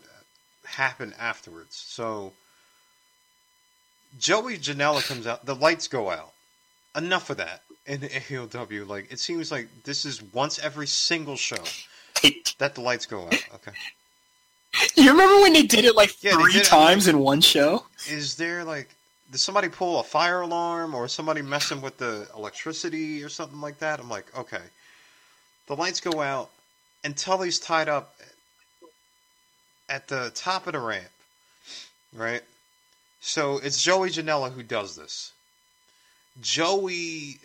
happened 0.65 1.13
afterwards. 1.19 1.75
So 1.75 2.33
Joey 4.19 4.57
Janela 4.57 5.05
comes 5.07 5.27
out, 5.27 5.45
the 5.45 5.55
lights 5.55 5.87
go 5.87 6.09
out. 6.09 6.31
Enough 6.95 7.29
of 7.29 7.37
that 7.37 7.61
in 7.85 7.99
the 8.01 8.07
AEW. 8.07 8.87
Like 8.87 9.11
it 9.11 9.19
seems 9.19 9.51
like 9.51 9.67
this 9.83 10.05
is 10.05 10.21
once 10.21 10.59
every 10.59 10.87
single 10.87 11.35
show 11.35 11.63
that 12.59 12.75
the 12.75 12.81
lights 12.81 13.05
go 13.05 13.25
out. 13.25 13.43
Okay. 13.55 13.71
You 14.95 15.11
remember 15.11 15.41
when 15.41 15.53
they 15.53 15.63
did 15.63 15.85
it 15.85 15.95
like 15.95 16.21
Yeah, 16.23 16.33
three 16.33 16.53
did 16.53 16.61
it, 16.63 16.65
times 16.65 17.07
in 17.07 17.19
one 17.19 17.41
show? 17.41 17.85
Is 18.09 18.35
there 18.35 18.63
like 18.63 18.89
did 19.31 19.39
somebody 19.39 19.69
pull 19.69 19.99
a 19.99 20.03
fire 20.03 20.41
alarm 20.41 20.93
or 20.93 21.07
somebody 21.07 21.41
messing 21.41 21.81
with 21.81 21.97
the 21.97 22.27
electricity 22.35 23.23
or 23.23 23.29
something 23.29 23.59
like 23.59 23.79
that? 23.79 23.99
I'm 23.99 24.09
like, 24.09 24.37
okay. 24.37 24.61
The 25.67 25.75
lights 25.75 25.99
go 25.99 26.21
out 26.21 26.51
and 27.03 27.15
Tully's 27.17 27.59
tied 27.59 27.89
up 27.89 28.15
at 29.89 30.07
the 30.07 30.31
top 30.33 30.67
of 30.67 30.73
the 30.73 30.79
ramp. 30.79 31.09
Right? 32.13 32.41
So 33.21 33.57
it's 33.57 33.81
Joey 33.81 34.09
Janela 34.09 34.51
who 34.51 34.63
does 34.63 34.95
this. 34.95 35.31
Joey 36.41 37.39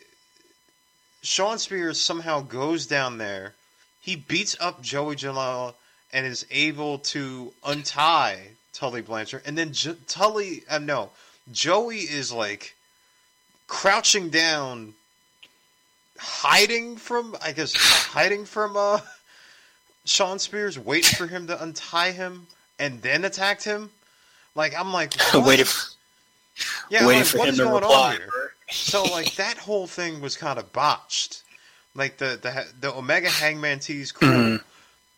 Shawn 1.22 1.58
Spears 1.58 2.00
somehow 2.00 2.40
goes 2.40 2.86
down 2.86 3.18
there. 3.18 3.54
He 4.00 4.16
beats 4.16 4.56
up 4.60 4.82
Joey 4.82 5.16
Janela 5.16 5.74
and 6.12 6.26
is 6.26 6.46
able 6.50 6.98
to 6.98 7.52
untie 7.64 8.52
Tully 8.72 9.02
Blanchard. 9.02 9.42
And 9.44 9.56
then 9.56 9.72
J- 9.72 9.96
Tully, 10.06 10.62
uh, 10.68 10.78
no, 10.78 11.10
Joey 11.52 11.98
is 11.98 12.32
like 12.32 12.74
crouching 13.66 14.30
down, 14.30 14.94
hiding 16.18 16.96
from, 16.96 17.36
I 17.42 17.52
guess, 17.52 17.74
hiding 17.74 18.44
from 18.44 18.76
uh, 18.76 19.00
Shawn 20.04 20.38
Spears, 20.38 20.78
waiting 20.78 21.16
for 21.16 21.26
him 21.26 21.46
to 21.48 21.62
untie 21.62 22.10
him 22.12 22.46
and 22.78 23.00
then 23.02 23.24
attacked 23.24 23.64
him. 23.64 23.90
Like 24.54 24.74
I'm 24.78 24.92
like? 24.92 25.14
Waiting, 25.34 25.66
yeah, 26.90 27.06
waiting 27.06 27.20
like, 27.22 27.26
for 27.26 27.38
what 27.38 27.48
him 27.48 27.52
is 27.52 27.58
to 27.58 27.64
going 27.64 27.74
reply. 27.82 28.10
on 28.14 28.16
here? 28.16 28.52
So 28.70 29.02
like 29.04 29.34
that 29.36 29.56
whole 29.58 29.86
thing 29.86 30.20
was 30.20 30.36
kind 30.36 30.58
of 30.58 30.72
botched. 30.72 31.42
Like 31.94 32.18
the 32.18 32.38
the 32.40 32.66
the 32.80 32.94
Omega 32.94 33.28
Hangman 33.30 33.78
tease 33.80 34.12
cool, 34.12 34.28
Mhm. 34.28 34.62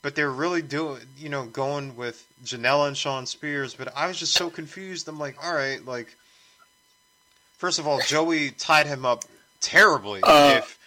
but 0.02 0.14
they're 0.14 0.30
really 0.30 0.62
doing 0.62 1.00
you 1.16 1.28
know 1.28 1.44
going 1.46 1.96
with 1.96 2.26
Janela 2.44 2.88
and 2.88 2.96
Shawn 2.96 3.26
Spears. 3.26 3.74
But 3.74 3.96
I 3.96 4.06
was 4.06 4.18
just 4.18 4.34
so 4.34 4.50
confused. 4.50 5.08
I'm 5.08 5.18
like, 5.18 5.36
all 5.44 5.54
right, 5.54 5.84
like 5.84 6.14
first 7.58 7.78
of 7.78 7.86
all, 7.86 8.00
Joey 8.06 8.50
tied 8.50 8.86
him 8.86 9.04
up 9.06 9.24
terribly. 9.60 10.20
Uh, 10.22 10.56
if 10.58 10.78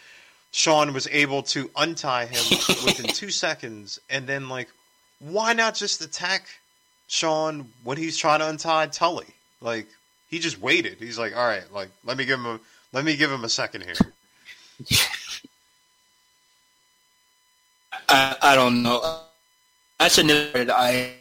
Shawn 0.56 0.94
was 0.94 1.06
able 1.12 1.44
to 1.44 1.70
untie 1.76 2.28
him 2.28 2.42
within 2.86 3.08
two 3.08 3.30
seconds, 3.30 4.00
and 4.10 4.26
then 4.26 4.48
like, 4.48 4.70
why 5.20 5.52
not 5.52 5.76
just 5.76 6.00
attack 6.00 6.48
Shawn 7.08 7.68
when 7.84 7.98
he's 7.98 8.16
trying 8.16 8.40
to 8.40 8.48
untie 8.48 8.88
Tully? 8.88 9.28
Like 9.60 9.86
he 10.30 10.40
just 10.40 10.58
waited. 10.62 11.00
He's 11.00 11.20
like, 11.20 11.36
all 11.36 11.46
right, 11.46 11.70
like 11.74 11.90
let 12.06 12.16
me 12.16 12.24
give 12.24 12.40
him 12.40 12.46
a 12.46 12.60
let 12.94 13.04
me 13.04 13.18
give 13.18 13.30
him 13.30 13.44
a 13.44 13.50
second 13.50 13.84
here. 13.84 13.96
I, 18.08 18.38
I 18.42 18.56
don't 18.56 18.82
know. 18.82 19.20
That's 20.00 20.18
a 20.20 20.74
I 20.74 21.16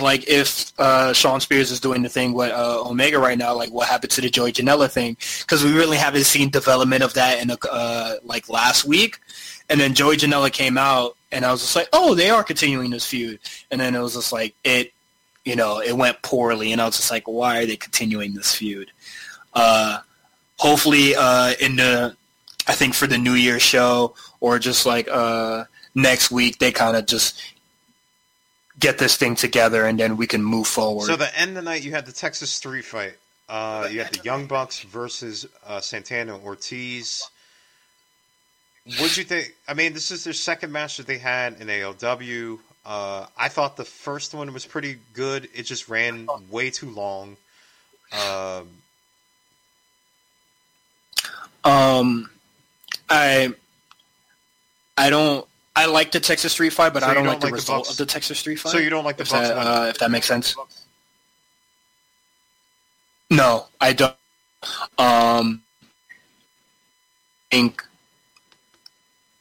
like 0.00 0.28
if 0.28 0.72
uh, 0.78 1.12
Shawn 1.12 1.40
Spears 1.40 1.70
is 1.70 1.80
doing 1.80 2.02
the 2.02 2.08
thing 2.08 2.32
with 2.32 2.52
uh, 2.52 2.82
Omega 2.88 3.18
right 3.18 3.38
now, 3.38 3.54
like 3.54 3.70
what 3.70 3.88
happened 3.88 4.10
to 4.12 4.20
the 4.20 4.30
Joey 4.30 4.52
Janela 4.52 4.90
thing, 4.90 5.16
because 5.40 5.64
we 5.64 5.72
really 5.72 5.96
haven't 5.96 6.24
seen 6.24 6.50
development 6.50 7.02
of 7.02 7.14
that 7.14 7.40
in 7.40 7.48
the, 7.48 7.58
uh, 7.70 8.16
like 8.24 8.48
last 8.48 8.84
week, 8.84 9.18
and 9.68 9.80
then 9.80 9.94
Joey 9.94 10.16
Janela 10.16 10.52
came 10.52 10.76
out, 10.78 11.16
and 11.32 11.44
I 11.44 11.52
was 11.52 11.60
just 11.60 11.76
like, 11.76 11.88
oh, 11.92 12.14
they 12.14 12.30
are 12.30 12.44
continuing 12.44 12.90
this 12.90 13.06
feud, 13.06 13.38
and 13.70 13.80
then 13.80 13.94
it 13.94 14.00
was 14.00 14.14
just 14.14 14.32
like 14.32 14.54
it, 14.64 14.92
you 15.44 15.56
know, 15.56 15.80
it 15.80 15.96
went 15.96 16.20
poorly, 16.22 16.72
and 16.72 16.80
I 16.80 16.86
was 16.86 16.96
just 16.96 17.10
like, 17.10 17.26
why 17.26 17.58
are 17.58 17.66
they 17.66 17.76
continuing 17.76 18.34
this 18.34 18.54
feud? 18.54 18.90
Uh, 19.54 20.00
hopefully, 20.58 21.14
uh, 21.16 21.54
in 21.60 21.76
the 21.76 22.16
I 22.66 22.74
think 22.74 22.94
for 22.94 23.06
the 23.06 23.18
New 23.18 23.34
Year 23.34 23.58
show 23.58 24.14
or 24.40 24.58
just 24.58 24.86
like 24.86 25.08
uh, 25.10 25.64
next 25.94 26.30
week, 26.30 26.58
they 26.58 26.70
kind 26.70 26.96
of 26.96 27.06
just 27.06 27.40
get 28.80 28.98
this 28.98 29.16
thing 29.16 29.36
together 29.36 29.84
and 29.84 30.00
then 30.00 30.16
we 30.16 30.26
can 30.26 30.42
move 30.42 30.66
forward. 30.66 31.06
So 31.06 31.16
the 31.16 31.38
end 31.38 31.50
of 31.50 31.56
the 31.56 31.62
night, 31.62 31.84
you 31.84 31.92
had 31.92 32.06
the 32.06 32.12
Texas 32.12 32.50
Street 32.50 32.84
Fight. 32.84 33.14
Uh, 33.48 33.88
you 33.90 34.00
had 34.02 34.12
the 34.14 34.22
Young 34.24 34.46
Bucks 34.46 34.80
versus 34.80 35.46
uh, 35.66 35.80
Santana 35.80 36.38
Ortiz. 36.38 37.28
What'd 38.98 39.16
you 39.16 39.24
think? 39.24 39.54
I 39.68 39.74
mean, 39.74 39.92
this 39.92 40.10
is 40.10 40.24
their 40.24 40.32
second 40.32 40.72
match 40.72 40.96
that 40.96 41.06
they 41.06 41.18
had 41.18 41.60
in 41.60 41.66
AEW. 41.66 42.58
Uh, 42.86 43.26
I 43.36 43.48
thought 43.48 43.76
the 43.76 43.84
first 43.84 44.34
one 44.34 44.52
was 44.52 44.64
pretty 44.64 44.98
good. 45.12 45.48
It 45.54 45.64
just 45.64 45.88
ran 45.88 46.28
way 46.48 46.70
too 46.70 46.90
long. 46.90 47.36
Um, 48.12 48.68
um, 51.64 52.30
I 53.08 53.52
I 54.96 55.10
don't. 55.10 55.46
I 55.76 55.86
like 55.86 56.10
the 56.12 56.20
Texas 56.20 56.52
Street 56.52 56.72
Fight, 56.72 56.92
but 56.92 57.02
So 57.02 57.08
I 57.08 57.14
don't, 57.14 57.24
don't 57.24 57.32
like 57.34 57.40
the 57.40 57.46
like 57.46 57.52
the 57.52 57.56
result 57.56 57.78
Bucks? 57.84 57.90
of 57.92 57.96
the 57.96 58.06
Texas 58.06 58.38
Street 58.38 58.56
Fight. 58.58 58.72
so 58.72 58.78
you 58.78 58.90
don't 58.90 59.04
like 59.04 59.16
the 59.16 59.22
if 59.22 59.30
Bucks? 59.30 59.48
that, 59.48 59.56
uh, 59.56 59.86
if 59.88 59.98
that 59.98 60.10
makes 60.10 60.26
sense. 60.26 60.54
No, 63.30 63.66
I 63.80 63.92
don't. 63.92 64.14
Um, 64.98 65.62
I 67.52 67.56
think 67.56 67.84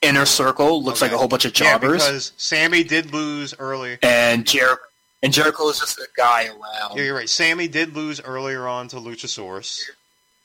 Inner 0.01 0.25
Circle 0.25 0.83
looks 0.83 1.01
like 1.01 1.11
a 1.11 1.17
whole 1.17 1.27
bunch 1.27 1.45
of 1.45 1.51
yeah, 1.59 1.73
jobbers, 1.73 2.05
because 2.05 2.31
Sammy 2.37 2.83
did 2.83 3.11
lose 3.13 3.53
early. 3.59 3.97
and 4.03 4.45
Jericho 4.47 4.81
and 5.21 5.33
Jericho 5.33 5.67
is 5.69 5.79
just 5.79 5.97
a 5.99 6.07
guy 6.15 6.45
around. 6.47 6.95
Yeah, 6.97 7.03
you're 7.03 7.15
right. 7.15 7.29
Sammy 7.29 7.67
did 7.67 7.95
lose 7.95 8.21
earlier 8.21 8.67
on 8.67 8.87
to 8.89 8.97
Luchasaurus, 8.97 9.81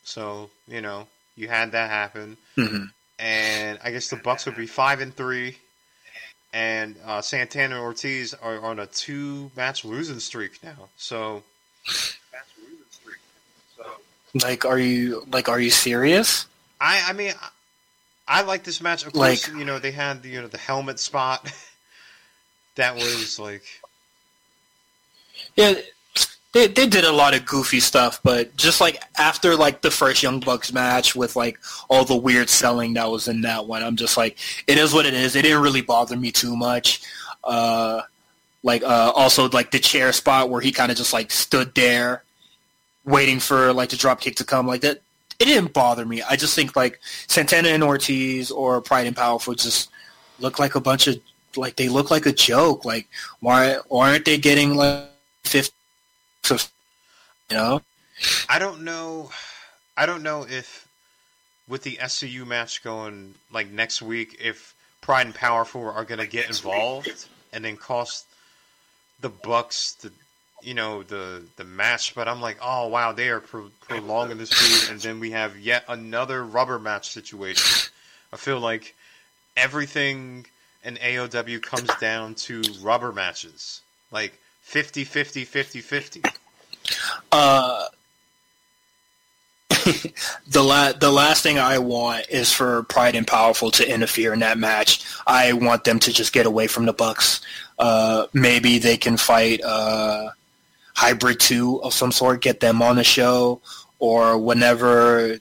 so 0.02 0.50
you 0.66 0.80
know 0.80 1.06
you 1.36 1.48
had 1.48 1.72
that 1.72 1.90
happen. 1.90 2.36
Mhm. 2.56 2.90
and 3.18 3.78
I 3.84 3.90
guess 3.92 4.08
the 4.08 4.16
Bucks 4.16 4.46
would 4.46 4.56
be 4.56 4.66
five 4.66 5.00
and 5.00 5.14
three, 5.14 5.56
and 6.54 6.94
uh, 7.04 7.20
Santana 7.20 7.74
and 7.74 7.82
Ortiz 7.84 8.32
are 8.32 8.60
on 8.62 8.78
a 8.78 8.86
two-match 8.86 9.84
losing 9.84 10.20
streak 10.20 10.62
now. 10.62 10.88
So 10.96 11.42
Like, 14.42 14.64
are 14.64 14.78
you 14.78 15.26
like, 15.30 15.48
are 15.48 15.60
you 15.60 15.70
serious? 15.70 16.46
I, 16.80 17.04
I 17.08 17.12
mean, 17.12 17.32
I, 17.40 17.48
I 18.40 18.42
like 18.42 18.62
this 18.64 18.80
match. 18.80 19.04
Of 19.04 19.12
course, 19.12 19.48
Like- 19.48 19.58
you 19.58 19.64
know 19.64 19.78
they 19.78 19.90
had 19.90 20.22
the, 20.22 20.28
you 20.30 20.40
know 20.40 20.48
the 20.48 20.58
helmet 20.58 20.98
spot. 21.00 21.52
that 22.76 22.94
was 22.94 23.38
like 23.38 23.64
Yeah, 25.56 25.74
they 26.54 26.68
they 26.68 26.86
did 26.86 27.04
a 27.04 27.12
lot 27.12 27.34
of 27.34 27.44
goofy 27.44 27.80
stuff, 27.80 28.20
but 28.22 28.56
just 28.56 28.80
like 28.80 29.02
after 29.18 29.56
like 29.56 29.82
the 29.82 29.90
first 29.90 30.22
Young 30.22 30.40
Bucks 30.40 30.72
match 30.72 31.14
with 31.14 31.34
like 31.34 31.58
all 31.90 32.04
the 32.04 32.16
weird 32.16 32.48
selling 32.48 32.94
that 32.94 33.10
was 33.10 33.26
in 33.28 33.42
that 33.42 33.66
one, 33.66 33.82
I'm 33.82 33.96
just 33.96 34.16
like, 34.16 34.38
it 34.68 34.78
is 34.78 34.94
what 34.94 35.04
it 35.04 35.14
is. 35.14 35.34
It 35.34 35.42
didn't 35.42 35.62
really 35.62 35.82
bother 35.82 36.16
me 36.16 36.30
too 36.30 36.56
much. 36.56 37.02
Uh, 37.42 38.02
like 38.62 38.84
uh, 38.84 39.12
also 39.14 39.48
like 39.50 39.72
the 39.72 39.80
chair 39.80 40.12
spot 40.12 40.48
where 40.48 40.60
he 40.60 40.70
kind 40.70 40.92
of 40.92 40.96
just 40.96 41.12
like 41.12 41.32
stood 41.32 41.74
there, 41.74 42.22
waiting 43.04 43.40
for 43.40 43.72
like 43.72 43.90
the 43.90 43.96
drop 43.96 44.20
kick 44.20 44.36
to 44.36 44.44
come 44.44 44.66
like 44.66 44.82
that. 44.82 45.02
It 45.40 45.46
didn't 45.46 45.72
bother 45.72 46.06
me. 46.06 46.22
I 46.22 46.36
just 46.36 46.54
think 46.54 46.76
like 46.76 47.00
Santana 47.26 47.70
and 47.70 47.82
Ortiz 47.82 48.52
or 48.52 48.80
Pride 48.80 49.08
and 49.08 49.16
Powerful 49.16 49.54
just 49.54 49.90
look 50.38 50.60
like 50.60 50.76
a 50.76 50.80
bunch 50.80 51.08
of 51.08 51.20
like 51.56 51.74
they 51.74 51.88
look 51.88 52.12
like 52.12 52.26
a 52.26 52.32
joke. 52.32 52.84
Like 52.84 53.08
why 53.40 53.78
aren't 53.90 54.24
they 54.24 54.38
getting 54.38 54.76
like 54.76 55.08
fifty? 56.44 56.70
You 57.50 57.56
know, 57.56 57.82
I 58.48 58.58
don't 58.58 58.82
know. 58.84 59.30
I 59.96 60.06
don't 60.06 60.22
know 60.22 60.46
if 60.48 60.86
with 61.68 61.82
the 61.82 61.96
SCU 61.96 62.46
match 62.46 62.82
going 62.82 63.34
like 63.52 63.70
next 63.70 64.02
week, 64.02 64.36
if 64.40 64.74
Pride 65.00 65.26
and 65.26 65.34
Powerful 65.34 65.88
are 65.88 66.04
going 66.04 66.20
to 66.20 66.26
get 66.26 66.48
involved 66.48 67.26
and 67.52 67.64
then 67.64 67.76
cost 67.76 68.26
the 69.20 69.28
Bucks 69.28 69.94
the 69.94 70.10
you 70.62 70.74
know 70.74 71.02
the 71.02 71.42
the 71.56 71.64
match. 71.64 72.14
But 72.14 72.28
I'm 72.28 72.40
like, 72.40 72.58
oh 72.62 72.88
wow, 72.88 73.12
they 73.12 73.28
are 73.28 73.40
pro- 73.40 73.70
prolonging 73.82 74.38
this 74.38 74.52
feud, 74.52 74.90
and 74.90 75.00
then 75.00 75.20
we 75.20 75.30
have 75.32 75.58
yet 75.58 75.84
another 75.88 76.44
rubber 76.44 76.78
match 76.78 77.10
situation. 77.10 77.90
I 78.32 78.36
feel 78.36 78.60
like 78.60 78.94
everything 79.56 80.46
in 80.82 80.96
AEW 80.96 81.62
comes 81.62 81.90
down 82.00 82.34
to 82.34 82.62
rubber 82.80 83.12
matches, 83.12 83.80
like 84.10 84.38
50 84.64 85.04
50 85.04 85.44
50 85.44 85.80
50. 85.80 86.22
uh, 87.30 87.86
the 90.48 90.62
la- 90.62 90.92
the 90.92 91.12
last 91.12 91.42
thing 91.42 91.58
I 91.58 91.78
want 91.78 92.28
is 92.28 92.52
for 92.52 92.82
Pride 92.84 93.14
and 93.14 93.26
Powerful 93.26 93.70
to 93.72 93.88
interfere 93.88 94.32
in 94.32 94.40
that 94.40 94.58
match. 94.58 95.04
I 95.26 95.52
want 95.52 95.84
them 95.84 95.98
to 96.00 96.12
just 96.12 96.32
get 96.32 96.46
away 96.46 96.66
from 96.66 96.86
the 96.86 96.92
Bucks. 96.92 97.40
Uh, 97.78 98.26
maybe 98.32 98.78
they 98.78 98.96
can 98.96 99.16
fight 99.16 99.62
uh, 99.62 100.30
Hybrid 100.96 101.38
Two 101.38 101.80
of 101.82 101.92
some 101.92 102.10
sort, 102.10 102.40
get 102.40 102.60
them 102.60 102.82
on 102.82 102.96
the 102.96 103.04
show, 103.04 103.60
or 104.00 104.38
whenever 104.38 105.38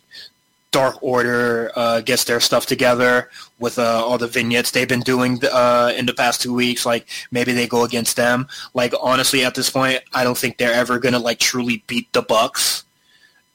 Dark 0.73 0.97
Order 1.01 1.71
uh, 1.75 2.01
gets 2.01 2.23
their 2.25 2.39
stuff 2.39 2.65
together 2.65 3.29
with 3.59 3.77
uh, 3.77 4.03
all 4.03 4.17
the 4.17 4.27
vignettes 4.27 4.71
they've 4.71 4.89
been 4.89 5.01
doing 5.01 5.39
uh, 5.45 5.93
in 5.95 6.07
the 6.07 6.15
past 6.15 6.41
two 6.41 6.53
weeks. 6.53 6.83
Like 6.85 7.07
maybe 7.31 7.53
they 7.53 7.67
go 7.67 7.85
against 7.85 8.17
them. 8.17 8.47
Like 8.73 8.93
honestly, 8.99 9.45
at 9.45 9.53
this 9.53 9.69
point, 9.69 10.01
I 10.13 10.23
don't 10.23 10.37
think 10.37 10.57
they're 10.57 10.73
ever 10.73 10.97
gonna 10.99 11.19
like 11.19 11.37
truly 11.39 11.83
beat 11.85 12.11
the 12.11 12.23
Bucks, 12.23 12.83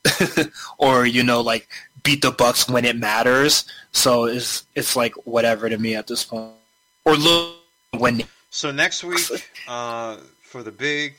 or 0.79 1.05
you 1.07 1.25
know, 1.25 1.41
like 1.41 1.69
beat 2.05 2.23
the 2.23 2.31
Bucks 2.31 2.69
when 2.69 2.85
it 2.85 2.97
matters. 2.97 3.65
So 3.91 4.27
it's 4.27 4.65
it's 4.77 4.95
like 4.95 5.13
whatever 5.27 5.69
to 5.69 5.77
me 5.77 5.97
at 5.97 6.07
this 6.07 6.25
point. 6.25 6.55
Or 7.05 7.17
look 7.17 7.57
when 7.99 8.23
So 8.51 8.71
next 8.71 9.03
week, 9.03 9.27
uh, 9.69 10.19
for 10.43 10.63
the 10.63 10.73
big, 10.73 11.15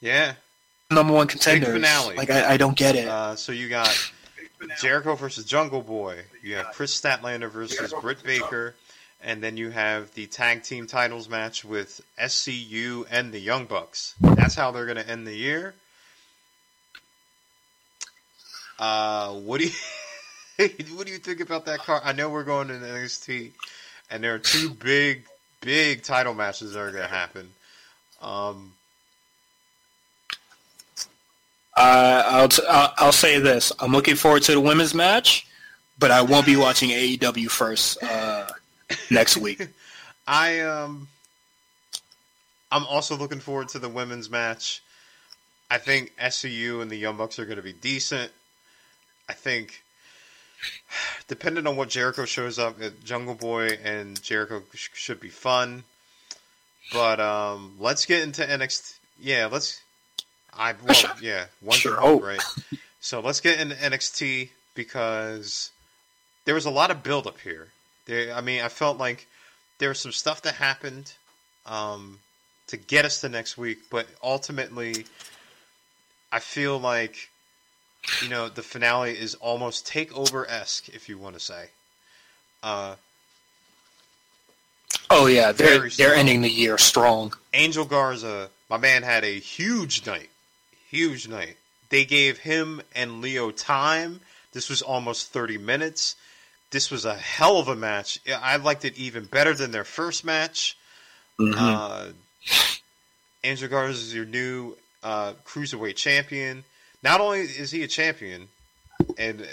yeah. 0.00 0.34
number 0.92 1.12
one 1.12 1.26
contenders. 1.26 1.72
finale. 1.72 2.14
Like 2.14 2.30
I, 2.30 2.52
I 2.52 2.56
don't 2.56 2.76
get 2.76 2.94
it. 2.94 3.08
Uh, 3.08 3.34
so 3.34 3.50
you 3.50 3.68
got 3.68 3.90
Jericho 4.80 5.14
versus 5.14 5.44
Jungle 5.44 5.82
Boy. 5.82 6.22
You 6.42 6.56
have 6.56 6.72
Kris 6.72 6.98
Statlander 6.98 7.50
versus 7.50 7.92
Britt 8.00 8.22
Baker, 8.22 8.74
and 9.22 9.42
then 9.42 9.56
you 9.56 9.70
have 9.70 10.12
the 10.14 10.26
tag 10.26 10.62
team 10.62 10.86
titles 10.86 11.28
match 11.28 11.64
with 11.64 12.00
SCU 12.18 13.06
and 13.10 13.32
the 13.32 13.40
Young 13.40 13.66
Bucks. 13.66 14.14
That's 14.20 14.54
how 14.54 14.70
they're 14.70 14.86
going 14.86 14.96
to 14.96 15.08
end 15.08 15.26
the 15.26 15.36
year. 15.36 15.74
Uh, 18.78 19.32
what 19.32 19.60
do 19.60 19.66
you 19.66 19.72
what 20.96 21.06
do 21.06 21.12
you 21.12 21.18
think 21.18 21.40
about 21.40 21.66
that 21.66 21.80
card? 21.80 22.02
I 22.04 22.12
know 22.12 22.28
we're 22.28 22.44
going 22.44 22.68
to 22.68 22.74
NXT, 22.74 23.52
and 24.10 24.22
there 24.22 24.34
are 24.34 24.38
two 24.38 24.70
big, 24.70 25.24
big 25.60 26.02
title 26.02 26.34
matches 26.34 26.72
that 26.72 26.80
are 26.80 26.90
going 26.90 27.02
to 27.02 27.08
happen. 27.08 27.50
Um, 28.20 28.72
Uh, 31.76 32.22
I'll, 32.26 32.48
t- 32.48 32.62
I'll 32.68 32.94
I'll 32.96 33.12
say 33.12 33.38
this: 33.38 33.70
I'm 33.78 33.92
looking 33.92 34.14
forward 34.16 34.42
to 34.44 34.52
the 34.52 34.60
women's 34.60 34.94
match, 34.94 35.46
but 35.98 36.10
I 36.10 36.22
won't 36.22 36.46
be 36.46 36.56
watching 36.56 36.90
AEW 36.90 37.50
first 37.50 38.02
uh, 38.02 38.46
next 39.10 39.36
week. 39.36 39.68
I 40.26 40.60
um 40.60 41.08
I'm 42.72 42.84
also 42.86 43.16
looking 43.16 43.40
forward 43.40 43.68
to 43.70 43.78
the 43.78 43.88
women's 43.88 44.28
match. 44.28 44.82
I 45.70 45.78
think 45.78 46.12
SCU 46.16 46.80
and 46.80 46.90
the 46.90 46.96
Young 46.96 47.16
Bucks 47.16 47.38
are 47.38 47.44
going 47.44 47.56
to 47.56 47.62
be 47.62 47.72
decent. 47.72 48.30
I 49.28 49.32
think 49.34 49.82
depending 51.28 51.66
on 51.66 51.76
what 51.76 51.88
Jericho 51.90 52.24
shows 52.24 52.58
up, 52.58 52.76
Jungle 53.04 53.34
Boy 53.34 53.78
and 53.84 54.20
Jericho 54.22 54.62
sh- 54.74 54.88
should 54.94 55.20
be 55.20 55.28
fun. 55.28 55.84
But 56.92 57.20
um 57.20 57.76
let's 57.78 58.06
get 58.06 58.22
into 58.22 58.42
NXT. 58.42 58.98
Yeah, 59.20 59.48
let's 59.50 59.80
I 60.58 60.74
well, 60.86 60.96
yeah, 61.20 61.46
one 61.60 61.78
Sure 61.78 61.96
hope. 61.96 62.22
right. 62.22 62.42
So 63.00 63.20
let's 63.20 63.40
get 63.40 63.60
into 63.60 63.74
NXT 63.76 64.50
because 64.74 65.70
there 66.44 66.54
was 66.54 66.66
a 66.66 66.70
lot 66.70 66.90
of 66.90 67.02
build 67.02 67.26
up 67.26 67.38
here. 67.40 67.68
There, 68.06 68.32
I 68.34 68.40
mean, 68.40 68.62
I 68.62 68.68
felt 68.68 68.98
like 68.98 69.26
there 69.78 69.88
was 69.90 70.00
some 70.00 70.12
stuff 70.12 70.42
that 70.42 70.54
happened 70.54 71.12
um, 71.66 72.18
to 72.68 72.76
get 72.76 73.04
us 73.04 73.20
to 73.20 73.28
next 73.28 73.56
week, 73.58 73.78
but 73.90 74.06
ultimately, 74.22 75.06
I 76.32 76.38
feel 76.38 76.78
like 76.78 77.28
you 78.22 78.28
know 78.28 78.48
the 78.48 78.62
finale 78.62 79.12
is 79.12 79.34
almost 79.36 79.86
takeover 79.86 80.48
esque, 80.48 80.88
if 80.88 81.08
you 81.08 81.18
want 81.18 81.34
to 81.34 81.40
say. 81.40 81.66
Uh, 82.62 82.94
Oh 85.10 85.26
yeah, 85.26 85.52
they're 85.52 85.80
they're 85.80 85.90
strong. 85.90 86.12
ending 86.18 86.40
the 86.42 86.50
year 86.50 86.78
strong. 86.78 87.32
Angel 87.54 87.84
Garza, 87.84 88.50
my 88.68 88.76
man, 88.76 89.02
had 89.02 89.24
a 89.24 89.38
huge 89.38 90.04
night. 90.06 90.30
Huge 90.96 91.28
night. 91.28 91.58
They 91.90 92.06
gave 92.06 92.38
him 92.38 92.80
and 92.94 93.20
Lio 93.20 93.50
time. 93.50 94.20
This 94.54 94.70
was 94.70 94.80
almost 94.80 95.30
30 95.30 95.58
minutes. 95.58 96.16
This 96.70 96.90
was 96.90 97.04
a 97.04 97.14
hell 97.14 97.58
of 97.58 97.68
a 97.68 97.76
match. 97.76 98.18
I 98.26 98.56
liked 98.56 98.86
it 98.86 98.96
even 98.96 99.26
better 99.26 99.52
than 99.52 99.72
their 99.72 99.84
first 99.84 100.24
match. 100.24 100.74
Uh, 101.38 102.12
Angel 103.44 103.68
Garza 103.68 104.00
is 104.00 104.14
your 104.14 104.24
new 104.24 104.74
uh, 105.02 105.34
cruiserweight 105.44 105.96
champion. 105.96 106.64
Not 107.02 107.20
only 107.20 107.40
is 107.40 107.70
he 107.70 107.82
a 107.82 107.88
champion 107.88 108.48
in 109.18 109.46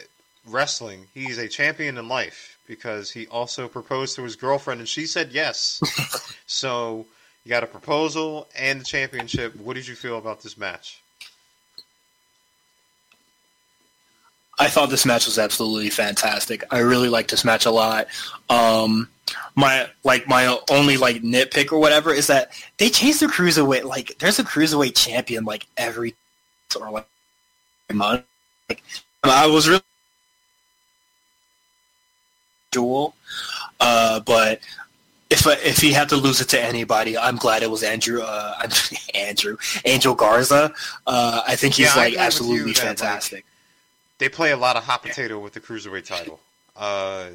wrestling, 0.47 1.07
he's 1.13 1.37
a 1.37 1.49
champion 1.49 1.97
in 1.97 2.07
life 2.07 2.57
because 2.69 3.11
he 3.11 3.27
also 3.27 3.67
proposed 3.67 4.15
to 4.15 4.23
his 4.23 4.37
girlfriend 4.37 4.79
and 4.79 4.87
she 4.87 5.05
said 5.05 5.33
yes. 5.33 5.81
so 6.45 7.05
you 7.43 7.49
got 7.49 7.63
a 7.63 7.67
proposal 7.67 8.47
and 8.57 8.79
the 8.79 8.85
championship. 8.85 9.57
What 9.57 9.73
did 9.73 9.89
you 9.89 9.95
feel 9.95 10.17
about 10.17 10.41
this 10.41 10.57
match? 10.57 11.02
I 14.59 14.67
thought 14.67 14.89
this 14.89 15.05
match 15.05 15.25
was 15.25 15.39
absolutely 15.39 15.89
fantastic. 15.89 16.63
I 16.71 16.79
really 16.79 17.09
liked 17.09 17.31
this 17.31 17.43
match 17.43 17.65
a 17.65 17.71
lot. 17.71 18.07
Um, 18.49 19.09
my 19.55 19.87
like 20.03 20.27
my 20.27 20.57
only 20.69 20.97
like 20.97 21.21
nitpick 21.21 21.71
or 21.71 21.79
whatever 21.79 22.13
is 22.13 22.27
that 22.27 22.51
they 22.77 22.89
changed 22.89 23.19
the 23.19 23.27
cruiserweight. 23.27 23.83
Like 23.83 24.17
there's 24.19 24.39
a 24.39 24.43
cruiserweight 24.43 24.95
champion 24.95 25.45
like 25.45 25.65
every 25.77 26.15
or 26.79 26.91
like 26.91 27.07
month. 27.91 28.25
Like 28.69 28.83
I 29.23 29.47
was 29.47 29.67
really 29.67 29.81
duel, 32.71 33.15
uh, 33.79 34.19
but 34.19 34.59
if 35.29 35.45
if 35.47 35.77
he 35.77 35.93
had 35.93 36.09
to 36.09 36.15
lose 36.15 36.41
it 36.41 36.49
to 36.49 36.61
anybody, 36.61 37.17
I'm 37.17 37.37
glad 37.37 37.63
it 37.63 37.71
was 37.71 37.83
Andrew. 37.83 38.21
Uh, 38.21 38.67
Andrew 39.15 39.57
Angel 39.85 40.13
Garza. 40.13 40.73
Uh, 41.07 41.41
I 41.47 41.55
think 41.55 41.75
he's 41.75 41.87
Yeah, 41.87 42.01
like 42.01 42.13
agree 42.13 42.17
with 42.17 42.19
you 42.19 42.25
absolutely 42.25 42.73
that, 42.73 42.79
like, 42.79 42.87
fantastic. 42.87 43.45
They 44.19 44.29
play 44.29 44.51
a 44.51 44.57
lot 44.57 44.77
of 44.77 44.83
hot 44.83 45.03
potato 45.03 45.39
with 45.39 45.53
the 45.53 45.59
cruiserweight 45.59 46.05
title. 46.05 46.39
Uh, 46.75 47.29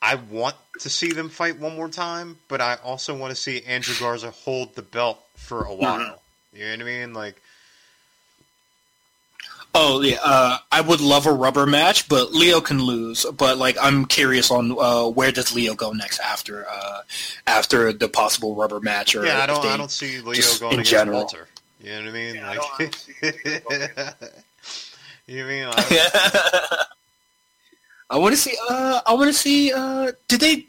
I 0.00 0.16
want 0.16 0.56
to 0.80 0.90
see 0.90 1.12
them 1.12 1.28
fight 1.28 1.58
one 1.58 1.76
more 1.76 1.88
time, 1.88 2.38
but 2.48 2.60
I 2.60 2.76
also 2.84 3.16
want 3.16 3.30
to 3.30 3.36
see 3.40 3.62
Andrew 3.62 3.94
Garza 3.98 4.30
hold 4.30 4.74
the 4.74 4.82
belt 4.82 5.20
for 5.34 5.64
a 5.64 5.74
while. 5.74 6.22
You 6.52 6.64
know 6.64 6.70
what 6.70 6.80
I 6.80 6.84
mean? 6.84 7.14
Like, 7.14 7.40
Oh 9.74 10.00
yeah, 10.00 10.16
uh, 10.24 10.58
I 10.72 10.80
would 10.80 11.00
love 11.00 11.26
a 11.26 11.32
rubber 11.32 11.66
match, 11.66 12.08
but 12.08 12.32
Lio 12.32 12.60
can 12.60 12.82
lose. 12.82 13.26
But 13.26 13.58
like, 13.58 13.76
I'm 13.80 14.06
curious 14.06 14.50
on 14.50 14.72
uh, 14.78 15.08
where 15.08 15.30
does 15.30 15.54
Lio 15.54 15.74
go 15.74 15.92
next 15.92 16.20
after 16.20 16.66
uh, 16.68 17.02
after 17.46 17.92
the 17.92 18.08
possible 18.08 18.56
rubber 18.56 18.80
match? 18.80 19.14
Or 19.14 19.24
yeah, 19.26 19.42
I 19.42 19.46
don't, 19.46 19.64
I 19.64 19.76
don't 19.76 19.90
see 19.90 20.20
Lio 20.20 20.42
going 20.58 20.72
in 20.74 20.80
against 20.80 20.90
general. 20.90 21.20
Walter. 21.20 21.48
You 21.80 21.90
know 21.90 21.98
what 22.00 22.08
I 22.08 22.12
mean? 22.12 22.34
Yeah, 22.34 22.50
I 22.50 22.56
like, 22.56 22.78
don't- 23.20 24.14
you 25.28 25.44
know 25.46 25.68
what 25.68 25.78
I 25.78 25.90
mean? 25.90 26.00
I, 26.10 26.84
I 28.10 28.16
want 28.18 28.34
to 28.34 28.40
see. 28.40 28.56
Uh, 28.68 29.00
I 29.06 29.12
want 29.14 29.28
to 29.28 29.32
see. 29.34 29.72
Uh, 29.72 30.12
did 30.26 30.40
they 30.40 30.66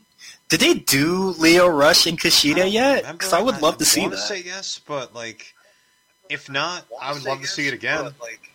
did 0.50 0.60
they 0.60 0.74
do 0.74 1.36
Lio 1.38 1.68
Rush 1.68 2.08
and 2.08 2.20
Kushida 2.20 2.70
yet? 2.72 3.10
Because 3.12 3.34
I 3.34 3.42
would 3.42 3.62
love 3.62 3.78
to 3.78 3.86
see 3.86 4.02
want 4.02 4.14
that. 4.14 4.18
say 4.20 4.42
yes, 4.42 4.82
but 4.86 5.16
like, 5.16 5.54
if 6.30 6.50
not, 6.50 6.86
I 7.02 7.14
would 7.14 7.24
love 7.24 7.42
to 7.42 7.48
see 7.48 7.68
it 7.68 7.74
again. 7.74 8.06
Like, 8.20 8.52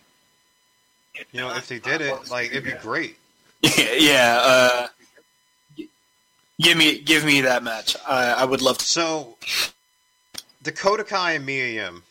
You 1.31 1.39
know, 1.39 1.55
if 1.55 1.67
they 1.67 1.79
did 1.79 2.01
it, 2.01 2.29
like, 2.29 2.51
it'd 2.51 2.65
be 2.65 2.73
great. 2.73 3.17
yeah. 3.97 4.39
Uh, 4.43 4.87
give 6.61 6.77
me 6.77 6.99
give 6.99 7.25
me 7.25 7.41
that 7.41 7.63
match. 7.63 7.95
I, 8.07 8.33
I 8.33 8.45
would 8.45 8.61
love 8.61 8.77
to. 8.77 8.85
So, 8.85 9.37
Dakota 10.61 11.05
Kai 11.05 11.33
and 11.33 11.45
Mia 11.45 11.67
Yim, 11.67 12.03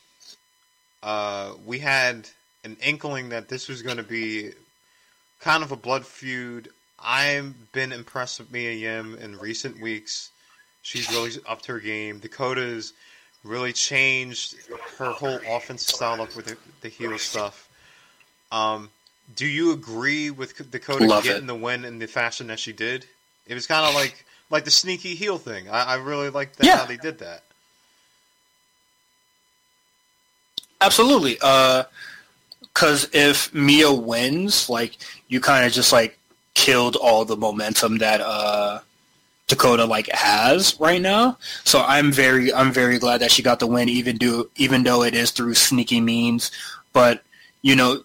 uh, 1.03 1.53
we 1.67 1.79
had 1.79 2.29
an 2.65 2.77
inkling 2.83 3.29
that 3.31 3.49
this 3.49 3.69
was 3.69 3.83
going 3.83 3.97
to 3.99 4.03
be 4.03 4.51
kind 5.41 5.63
of 5.63 5.73
a 5.73 5.77
blood 5.77 6.05
feud. 6.07 6.69
I've 7.03 7.73
been 7.73 7.93
impressed 7.93 8.41
with 8.41 8.51
Mia 8.51 8.73
Yim 8.73 9.17
in 9.19 9.39
recent 9.39 9.81
weeks. 9.81 10.31
She's 10.83 11.11
really 11.11 11.31
upped 11.47 11.67
her 11.67 11.81
game. 11.81 12.19
Dakota's 12.19 12.93
really 13.43 13.73
changed 13.73 14.57
her 14.99 15.11
whole 15.11 15.39
offensive 15.49 15.95
style 15.95 16.23
up 16.23 16.35
with 16.35 16.47
the, 16.47 16.57
the 16.81 16.89
heel 16.89 17.19
stuff. 17.19 17.69
Um, 18.51 18.91
do 19.37 19.47
you 19.47 19.73
agree 19.73 20.31
with 20.31 20.71
Dakota 20.71 21.05
Love 21.05 21.25
getting 21.25 21.45
it. 21.45 21.47
the 21.47 21.55
win 21.55 21.85
in 21.85 21.99
the 21.99 22.07
fashion 22.07 22.47
that 22.49 22.59
she 22.59 22.73
did? 22.73 23.07
It 23.47 23.55
was 23.55 23.67
kind 23.67 23.87
of 23.87 23.95
like 23.95 24.25
like 24.51 24.65
the 24.65 24.71
sneaky 24.71 25.15
heel 25.15 25.39
thing. 25.39 25.69
I, 25.69 25.85
I 25.85 25.95
really 25.97 26.31
liked 26.31 26.57
that, 26.59 26.67
Yeah. 26.67 26.77
how 26.79 26.85
they 26.87 26.97
did 26.99 27.19
that. 27.19 27.43
Absolutely. 30.81 31.39
Because 32.75 33.09
if 33.13 33.55
Mia 33.55 33.93
wins, 33.93 34.69
like 34.69 34.97
you 35.29 35.41
kind 35.41 35.65
of 35.65 35.73
just 35.73 35.93
like 35.93 36.19
killed 36.55 36.97
all 36.97 37.25
the 37.25 37.37
momentum 37.37 37.99
that 37.99 38.21
uh, 38.21 38.81
Dakota 39.47 39.85
like 39.85 40.09
has 40.09 40.79
right 40.81 41.01
now. 41.01 41.39
So 41.65 41.83
I'm 41.87 42.11
very 42.11 42.53
I'm 42.53 42.73
very 42.73 42.99
glad 42.99 43.21
that 43.21 43.31
she 43.31 43.43
got 43.43 43.61
the 43.61 43.67
win, 43.67 43.89
even 43.89 44.17
do 44.17 44.51
even 44.57 44.83
though 44.83 45.03
it 45.03 45.15
is 45.15 45.31
through 45.31 45.55
sneaky 45.55 46.01
means. 46.01 46.51
But 46.93 47.23
you 47.63 47.77
know, 47.77 48.03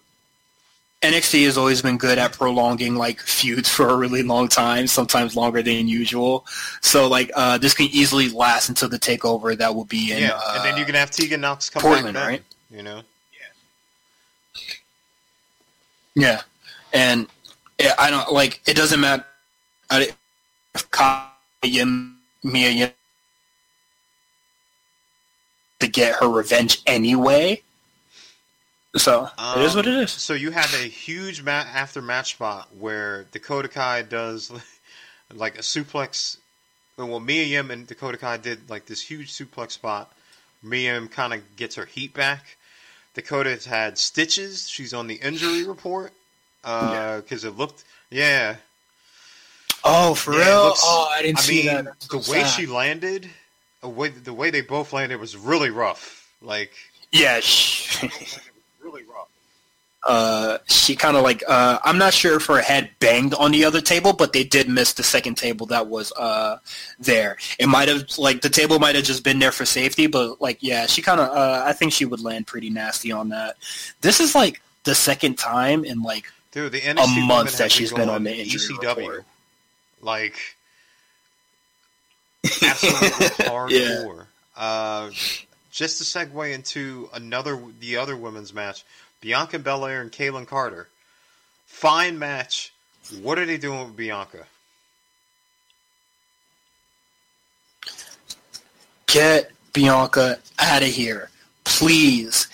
NXT 1.02 1.44
has 1.46 1.56
always 1.56 1.80
been 1.80 1.96
good 1.96 2.18
at 2.18 2.32
prolonging 2.32 2.96
like 2.96 3.20
feuds 3.20 3.68
for 3.74 3.88
a 3.88 3.96
really 3.96 4.22
long 4.22 4.48
time, 4.48 4.86
sometimes 4.86 5.34
longer 5.34 5.62
than 5.62 5.88
usual. 5.88 6.46
So 6.82 7.08
like 7.08 7.30
uh, 7.34 7.58
this 7.58 7.74
can 7.74 7.86
easily 7.86 8.28
last 8.28 8.68
until 8.68 8.88
the 8.88 8.98
takeover 8.98 9.56
that 9.56 9.74
will 9.74 9.86
be 9.86 10.12
in. 10.12 10.18
yeah, 10.18 10.32
uh, 10.34 10.54
and 10.56 10.64
then 10.64 10.76
you 10.76 10.84
can 10.84 10.94
have 10.94 11.10
Tegan 11.10 11.40
Nox 11.40 11.70
come 11.70 11.82
Portland, 11.82 12.14
back 12.14 12.14
then, 12.14 12.28
right? 12.28 12.42
You 12.70 12.82
know, 12.82 13.02
Yeah, 16.14 16.42
and 16.92 17.26
yeah, 17.78 17.94
I 17.98 18.10
don't 18.10 18.32
like. 18.32 18.60
It 18.66 18.76
doesn't 18.76 19.00
matter. 19.00 19.24
I, 19.88 20.10
if 20.74 20.90
Kaya 20.90 21.26
Mia 22.42 22.70
Yim 22.70 22.90
to 25.80 25.88
get 25.88 26.16
her 26.16 26.28
revenge 26.28 26.80
anyway. 26.86 27.62
So 28.96 29.28
it 29.56 29.62
is 29.62 29.74
what 29.74 29.86
it 29.86 29.94
Um. 29.94 30.10
So 30.10 30.34
you 30.34 30.50
have 30.50 30.72
a 30.74 30.88
huge 30.88 31.42
ma- 31.42 31.50
after 31.52 32.02
match 32.02 32.32
spot 32.32 32.68
where 32.78 33.24
Dakota 33.32 33.68
Kai 33.68 34.02
does 34.02 34.50
like 35.32 35.56
a 35.56 35.62
suplex. 35.62 36.38
Well, 36.96 37.20
Mia 37.20 37.44
Yim 37.44 37.70
and 37.70 37.86
Dakota 37.86 38.18
Kai 38.18 38.36
did 38.36 38.68
like 38.68 38.86
this 38.86 39.00
huge 39.00 39.32
suplex 39.32 39.72
spot. 39.72 40.12
Mia 40.62 40.94
Yim 40.94 41.08
kind 41.08 41.32
of 41.32 41.56
gets 41.56 41.76
her 41.76 41.86
heat 41.86 42.12
back. 42.14 42.56
Dakota's 43.14 43.64
had 43.66 43.98
stitches. 43.98 44.68
She's 44.68 44.94
on 44.94 45.06
the 45.06 45.16
injury 45.16 45.64
report 45.66 46.12
uh, 46.64 47.16
because 47.20 47.44
it 47.44 47.56
looked, 47.56 47.84
yeah. 48.10 48.56
Oh, 49.82 50.14
for 50.14 50.34
Yeah, 50.34 50.46
real? 50.46 50.64
looks- 50.64 50.80
oh, 50.84 51.08
I 51.16 51.22
didn't 51.22 51.38
I 51.38 51.42
see 51.42 51.56
mean, 51.58 51.66
that. 51.66 51.84
That's 51.86 52.06
the 52.08 52.22
so 52.22 52.32
way 52.32 52.40
sad. 52.42 52.48
she 52.50 52.66
landed, 52.66 53.30
the 53.80 53.88
way 53.88 54.08
the 54.08 54.32
way 54.34 54.50
they 54.50 54.60
both 54.60 54.92
landed 54.92 55.18
was 55.18 55.36
really 55.36 55.70
rough. 55.70 56.28
Like, 56.42 56.72
Yeah, 57.12 57.40
she, 57.40 58.08
uh, 60.02 60.58
she 60.66 60.96
kind 60.96 61.16
of 61.16 61.22
like 61.22 61.42
uh, 61.46 61.78
I'm 61.84 61.98
not 61.98 62.14
sure 62.14 62.36
if 62.36 62.46
her 62.46 62.60
head 62.60 62.90
banged 63.00 63.34
on 63.34 63.52
the 63.52 63.64
other 63.64 63.80
table, 63.80 64.12
but 64.12 64.32
they 64.32 64.44
did 64.44 64.68
miss 64.68 64.94
the 64.94 65.02
second 65.02 65.36
table 65.36 65.66
that 65.66 65.88
was 65.88 66.12
uh, 66.12 66.56
there. 66.98 67.36
It 67.58 67.66
might 67.66 67.88
have 67.88 68.06
like 68.18 68.40
the 68.40 68.48
table 68.48 68.78
might 68.78 68.94
have 68.94 69.04
just 69.04 69.24
been 69.24 69.38
there 69.38 69.52
for 69.52 69.66
safety, 69.66 70.06
but 70.06 70.40
like 70.40 70.58
yeah, 70.60 70.86
she 70.86 71.02
kind 71.02 71.20
of 71.20 71.28
uh, 71.28 71.64
I 71.66 71.72
think 71.72 71.92
she 71.92 72.06
would 72.06 72.20
land 72.20 72.46
pretty 72.46 72.70
nasty 72.70 73.12
on 73.12 73.28
that. 73.28 73.56
This 74.00 74.20
is 74.20 74.34
like 74.34 74.62
the 74.84 74.94
second 74.94 75.36
time 75.36 75.84
in 75.84 76.02
like 76.02 76.32
dude, 76.52 76.72
the 76.72 76.80
NXT 76.80 77.26
month 77.26 77.58
that 77.58 77.70
she's 77.70 77.92
been 77.92 78.08
on 78.08 78.24
the 78.24 78.34
injury 78.34 78.76
ECW, 78.76 78.96
report. 78.96 79.24
like 80.00 80.56
absolutely 82.62 83.26
hardcore. 83.44 84.26
Uh, 84.56 85.10
just 85.70 85.98
to 85.98 86.04
segue 86.04 86.52
into 86.52 87.08
another, 87.14 87.58
the 87.78 87.96
other 87.96 88.16
women's 88.16 88.52
match, 88.52 88.84
Bianca 89.20 89.58
Belair 89.58 90.00
and 90.00 90.10
Kayden 90.10 90.46
Carter. 90.46 90.88
Fine 91.66 92.18
match. 92.18 92.72
What 93.22 93.38
are 93.38 93.46
they 93.46 93.58
doing 93.58 93.80
with 93.80 93.96
Bianca? 93.96 94.46
get 99.12 99.50
Bianca 99.72 100.38
out 100.58 100.82
of 100.82 100.88
here, 100.88 101.30
please. 101.64 102.48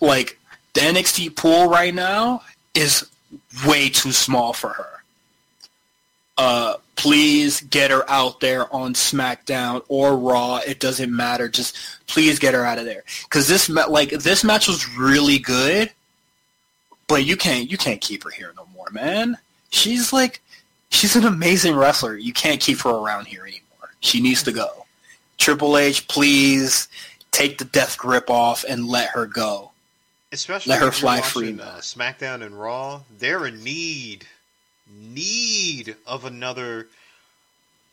Like 0.00 0.38
the 0.74 0.80
NXT 0.80 1.36
pool 1.36 1.68
right 1.68 1.94
now 1.94 2.42
is 2.74 3.08
way 3.66 3.88
too 3.88 4.12
small 4.12 4.52
for 4.52 4.70
her. 4.70 5.02
Uh, 6.38 6.74
please 7.00 7.62
get 7.62 7.90
her 7.90 8.08
out 8.10 8.40
there 8.40 8.72
on 8.74 8.94
SmackDown 8.94 9.82
or 9.88 10.16
Raw. 10.16 10.60
It 10.66 10.80
doesn't 10.80 11.14
matter. 11.14 11.48
Just 11.48 11.76
please 12.06 12.38
get 12.38 12.54
her 12.54 12.64
out 12.64 12.78
of 12.78 12.84
there 12.84 13.04
because 13.24 13.48
this 13.48 13.68
like 13.68 14.10
this 14.10 14.44
match 14.44 14.68
was 14.68 14.96
really 14.96 15.38
good, 15.38 15.90
but 17.08 17.24
you 17.24 17.36
can't 17.36 17.70
you 17.70 17.78
can't 17.78 18.00
keep 18.00 18.24
her 18.24 18.30
here 18.30 18.52
no 18.56 18.66
more, 18.74 18.90
man. 18.90 19.38
She's 19.70 20.12
like 20.12 20.42
she's 20.90 21.16
an 21.16 21.24
amazing 21.24 21.74
wrestler. 21.74 22.16
You 22.16 22.32
can't 22.32 22.60
keep 22.60 22.80
her 22.80 22.90
around 22.90 23.26
here 23.26 23.42
anymore. 23.42 23.94
She 24.00 24.20
needs 24.20 24.42
to 24.42 24.52
go. 24.52 24.86
Triple 25.38 25.78
H, 25.78 26.06
please 26.06 26.88
take 27.30 27.56
the 27.56 27.64
death 27.64 27.96
grip 27.96 28.28
off 28.28 28.64
and 28.68 28.86
let 28.86 29.08
her 29.10 29.26
go. 29.26 29.70
Especially 30.32 30.70
Let 30.70 30.82
her 30.82 30.92
fly 30.92 31.20
free. 31.22 31.58
Uh, 31.58 31.78
SmackDown 31.78 32.42
and 32.42 32.60
Raw, 32.60 33.00
they're 33.18 33.46
in 33.46 33.64
need, 33.64 34.26
need 34.98 35.96
of 36.06 36.24
another 36.24 36.88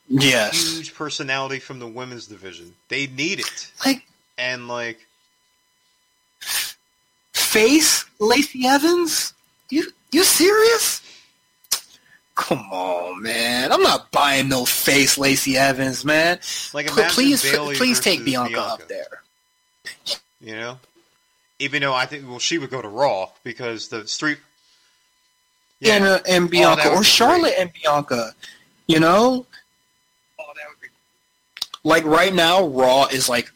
Yes. 0.09 0.73
huge 0.75 0.93
personality 0.95 1.59
from 1.59 1.79
the 1.79 1.87
women's 1.87 2.27
division. 2.27 2.75
They 2.87 3.07
need 3.07 3.39
it, 3.41 3.71
Like 3.85 4.07
and 4.37 4.67
like 4.67 5.05
face 7.33 8.05
Lacey 8.19 8.65
Evans? 8.67 9.33
You 9.69 9.91
you 10.11 10.23
serious? 10.23 11.01
Come 12.35 12.59
on, 12.71 13.21
man. 13.23 13.71
I'm 13.71 13.81
not 13.81 14.11
buying 14.11 14.47
no 14.47 14.63
face 14.63 15.17
Lacey 15.17 15.57
Evans, 15.57 16.05
man. 16.05 16.39
like 16.73 16.87
please 16.87 17.41
Bayley 17.43 17.75
please 17.75 17.99
take 17.99 18.23
Bianca, 18.23 18.53
Bianca, 18.53 18.73
up 18.83 18.87
there. 18.87 19.21
You 20.39 20.55
know, 20.55 20.79
even 21.59 21.81
though 21.81 21.93
I 21.95 22.05
think 22.05 22.27
well 22.29 22.39
she 22.39 22.57
would 22.59 22.69
go 22.69 22.81
to 22.81 22.87
Raw 22.87 23.29
because 23.43 23.89
the 23.89 24.07
street. 24.07 24.37
Yeah. 25.79 25.95
And, 25.95 26.03
uh, 26.05 26.19
and 26.27 26.49
Bianca 26.49 26.83
that 26.83 26.89
would 26.91 27.01
or 27.01 27.03
Charlotte 27.03 27.55
great. 27.55 27.59
and 27.59 27.71
Bianca. 27.73 28.33
You 28.87 28.99
know? 28.99 29.45
Like 31.83 32.03
right 32.03 32.33
now, 32.33 32.67
Raw 32.67 33.05
is 33.05 33.29
like 33.29 33.49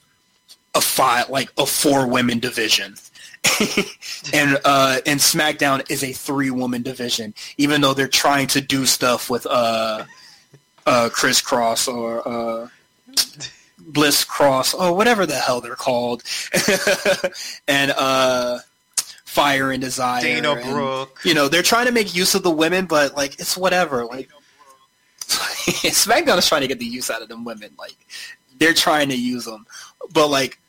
a 0.73 0.79
five, 0.79 1.29
like 1.29 1.51
a 1.57 1.65
four 1.65 2.07
women 2.07 2.39
division, 2.39 2.95
and 4.33 4.57
uh, 4.63 4.99
and 5.05 5.19
SmackDown 5.19 5.89
is 5.91 6.01
a 6.01 6.13
three 6.13 6.49
woman 6.49 6.81
division. 6.81 7.33
Even 7.57 7.81
though 7.81 7.93
they're 7.93 8.07
trying 8.07 8.47
to 8.47 8.61
do 8.61 8.85
stuff 8.85 9.29
with 9.29 9.45
uh, 9.47 10.05
uh, 10.85 11.09
Chris 11.11 11.41
Cross 11.41 11.89
or 11.89 12.25
uh, 12.25 12.67
Bliss 13.79 14.23
Cross 14.23 14.75
or 14.75 14.95
whatever 14.95 15.25
the 15.25 15.35
hell 15.35 15.59
they're 15.59 15.75
called, 15.75 16.23
and 17.67 17.91
uh, 17.97 18.59
Fire 19.31 19.71
and 19.71 19.81
Desire, 19.81 20.21
Dana 20.21 20.55
and, 20.55 20.73
Brooke. 20.73 21.21
you 21.23 21.33
know 21.33 21.47
they're 21.47 21.63
trying 21.63 21.85
to 21.85 21.93
make 21.93 22.13
use 22.13 22.35
of 22.35 22.43
the 22.43 22.51
women, 22.51 22.85
but 22.85 23.15
like 23.15 23.39
it's 23.39 23.55
whatever. 23.55 24.03
Like 24.03 24.29
SmackDown 25.27 26.37
is 26.37 26.49
trying 26.49 26.63
to 26.63 26.67
get 26.67 26.79
the 26.79 26.85
use 26.85 27.09
out 27.09 27.21
of 27.21 27.29
them 27.29 27.45
women. 27.45 27.71
Like 27.79 27.95
they're 28.59 28.73
trying 28.73 29.07
to 29.07 29.15
use 29.15 29.45
them, 29.45 29.65
but 30.13 30.27
like 30.27 30.59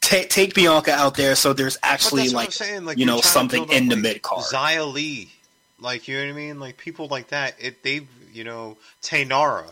take 0.00 0.28
take 0.28 0.54
Bianca 0.54 0.90
out 0.90 1.14
there 1.14 1.36
so 1.36 1.52
there's 1.52 1.78
actually 1.84 2.22
that's 2.22 2.58
what 2.58 2.68
I'm 2.68 2.84
like 2.84 2.86
like 2.86 2.98
you 2.98 3.06
know 3.06 3.20
something 3.20 3.62
up, 3.62 3.70
in 3.70 3.86
the 3.86 3.94
like, 3.94 4.02
mid 4.02 4.22
card. 4.22 4.44
Xia 4.44 4.92
Li, 4.92 5.30
like 5.78 6.08
you 6.08 6.16
know 6.16 6.24
what 6.24 6.30
I 6.30 6.36
mean, 6.36 6.58
like 6.58 6.78
people 6.78 7.06
like 7.06 7.28
that. 7.28 7.54
It 7.60 7.84
they 7.84 8.08
you 8.32 8.42
know 8.42 8.76
Taynara. 9.02 9.70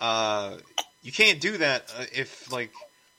Uh, 0.00 0.56
you 1.04 1.12
can't 1.12 1.40
do 1.40 1.58
that 1.58 1.94
uh, 1.96 2.06
if 2.12 2.50
like 2.50 2.72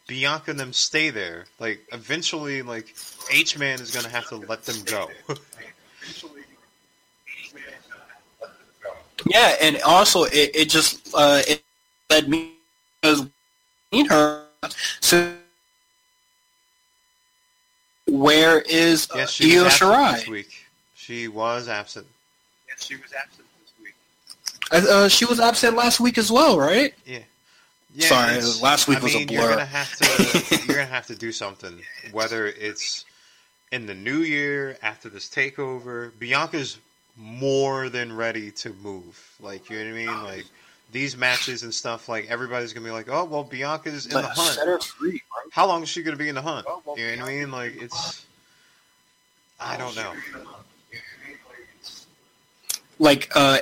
Bianca 0.08 0.52
and 0.52 0.60
them 0.60 0.74
stay 0.74 1.10
there. 1.10 1.46
Like 1.60 1.82
eventually, 1.92 2.62
like 2.62 2.96
H 3.32 3.58
Man 3.58 3.80
is 3.80 3.92
gonna 3.92 4.10
have 4.10 4.28
to 4.30 4.38
let 4.38 4.64
them 4.64 4.84
go. 4.86 5.10
Yeah, 9.26 9.56
and 9.62 9.80
also 9.86 10.24
it, 10.24 10.52
it 10.54 10.70
just 10.70 11.14
uh, 11.14 11.42
it 11.48 11.64
led 12.10 12.28
me 12.28 12.54
because 13.02 13.26
need 13.92 14.08
her. 14.08 14.44
So 15.02 15.34
where 18.08 18.62
is 18.62 19.10
uh, 19.12 19.18
yes, 19.20 19.32
she 19.32 19.56
Io 19.56 19.64
was 19.64 19.74
absent 19.74 19.92
Shirai? 19.92 20.16
this 20.16 20.28
week. 20.28 20.66
She 20.96 21.28
was 21.28 21.68
absent. 21.68 22.08
Yes, 22.68 22.86
she 22.86 22.96
was 22.96 23.14
absent 23.14 23.48
this 23.62 23.74
week. 23.82 23.96
Uh, 24.72 24.92
uh, 24.92 25.08
she 25.08 25.26
was 25.26 25.40
absent 25.40 25.76
last 25.76 26.00
week 26.00 26.18
as 26.18 26.32
well, 26.32 26.58
right? 26.58 26.94
Yeah. 27.06 27.20
Yeah, 27.96 28.08
Sorry, 28.08 28.62
last 28.62 28.88
week 28.88 29.00
I 29.00 29.04
was 29.04 29.14
a 29.14 29.20
mean, 29.20 29.30
You're 29.30 29.42
blur. 29.42 29.50
gonna 29.52 29.66
have 29.66 29.96
to. 29.98 30.56
you're 30.66 30.78
gonna 30.78 30.86
have 30.88 31.06
to 31.08 31.16
do 31.16 31.32
something. 31.32 31.80
Whether 32.12 32.48
it's 32.48 33.06
in 33.72 33.86
the 33.86 33.94
new 33.94 34.20
year 34.20 34.78
after 34.82 35.10
this 35.10 35.30
takeover, 35.30 36.12
Bianca's 36.18 36.80
more 37.18 37.90
than 37.90 38.16
ready 38.16 38.50
to 38.52 38.74
move. 38.82 39.36
Like 39.40 39.70
you 39.70 39.78
know 39.78 39.92
what 39.92 40.00
I 40.02 40.06
mean? 40.06 40.24
Like 40.24 40.46
these 40.92 41.16
matches 41.16 41.62
and 41.62 41.72
stuff. 41.74 42.10
Like 42.10 42.30
everybody's 42.32 42.74
gonna 42.74 42.86
be 42.86 42.92
like, 42.92 43.10
oh 43.10 43.26
well, 43.26 43.44
Bianca's 43.44 44.06
in 44.08 44.14
the 44.14 44.22
But 44.24 44.36
set 44.38 44.56
hunt. 44.58 44.70
her 44.70 44.80
free, 44.80 45.12
bro. 45.30 45.52
How 45.52 45.68
long 45.68 45.84
is 45.84 45.90
she 45.90 46.02
gonna 46.02 46.18
be 46.18 46.30
in 46.30 46.36
the 46.36 46.42
hunt? 46.42 46.66
Oh, 46.68 46.82
well, 46.86 46.98
You 46.98 47.16
know 47.16 47.24
what 47.24 47.30
I 47.32 47.36
mean? 47.36 47.52
Like 47.52 47.80
it's. 47.80 48.26
I 49.60 49.78
don't 49.78 49.96
know. 49.96 50.14
Like, 53.00 53.32
uh, 53.36 53.60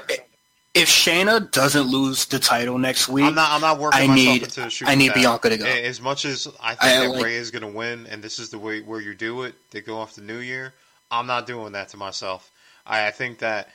if 0.74 0.88
Shayna 0.88 1.52
doesn't 1.52 1.88
lose 1.88 2.26
the 2.26 2.40
title 2.40 2.78
next 2.78 3.10
week, 3.10 3.26
I'm 3.26 3.36
not. 3.36 3.52
I'm 3.52 3.62
not 3.62 3.80
working 3.80 4.02
I 4.02 4.08
myself 4.08 4.18
need- 4.34 4.44
into 4.44 4.66
a 4.66 4.70
shoot 4.70 4.88
I 4.88 4.96
need 4.96 5.10
that. 5.10 5.16
Bianca 5.16 5.50
to 5.50 5.58
go. 5.58 5.66
As 5.66 6.00
much 6.02 6.26
as 6.26 6.48
I 6.62 6.76
think 6.76 6.84
I, 6.84 7.00
that 7.08 7.10
like- 7.12 7.24
Ray 7.24 7.36
is 7.36 7.52
going 7.52 7.62
to 7.64 7.68
win, 7.78 8.08
and 8.08 8.24
this 8.24 8.40
is 8.40 8.50
the 8.50 8.60
way 8.60 8.82
where 8.82 9.02
you 9.02 9.14
do 9.14 9.44
it, 9.44 9.56
they 9.72 9.82
go 9.82 9.98
off 9.98 10.16
the 10.16 10.22
New 10.22 10.38
Year. 10.40 10.74
I'm 11.12 11.28
not 11.28 11.46
doing 11.46 11.74
that 11.74 11.90
to 11.90 11.98
myself. 11.98 12.50
I, 12.88 13.08
I 13.08 13.12
think 13.12 13.40
that 13.40 13.70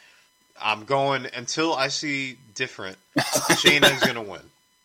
I'm 0.61 0.85
going 0.85 1.27
until 1.37 1.75
I 1.75 1.89
see 1.89 2.39
different. 2.55 2.97
Shayna 3.19 3.93
is 3.95 4.01
going 4.03 4.15
to 4.15 4.23
win. 4.23 4.41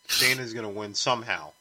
Shayna 0.09 0.39
is 0.39 0.53
going 0.53 0.65
to 0.65 0.79
win 0.79 0.93
somehow, 0.93 1.51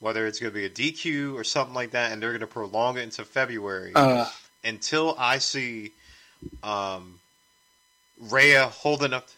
whether 0.00 0.26
it's 0.26 0.40
going 0.40 0.52
to 0.52 0.58
be 0.58 0.64
a 0.64 0.70
DQ 0.70 1.34
or 1.34 1.44
something 1.44 1.74
like 1.74 1.92
that, 1.92 2.10
and 2.10 2.20
they're 2.20 2.30
going 2.30 2.40
to 2.40 2.48
prolong 2.48 2.98
it 2.98 3.02
into 3.02 3.24
February 3.24 3.92
uh, 3.94 4.26
until 4.64 5.14
I 5.18 5.38
see 5.38 5.92
Um, 6.64 7.20
Rhea 8.20 8.66
holding 8.66 9.12
up. 9.12 9.28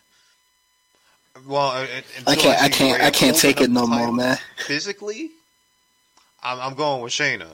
Well, 1.47 1.69
uh, 1.69 1.87
I 2.27 2.35
can't. 2.37 2.63
I 2.63 2.69
can't. 2.69 3.03
I 3.03 3.11
can't 3.11 3.37
take 3.37 3.61
it 3.61 3.71
no 3.71 3.87
more, 3.87 4.13
man. 4.13 4.39
Physically, 4.59 5.31
I'm, 6.43 6.61
I'm 6.61 6.75
going 6.75 7.03
with 7.03 7.13
Shayna, 7.13 7.49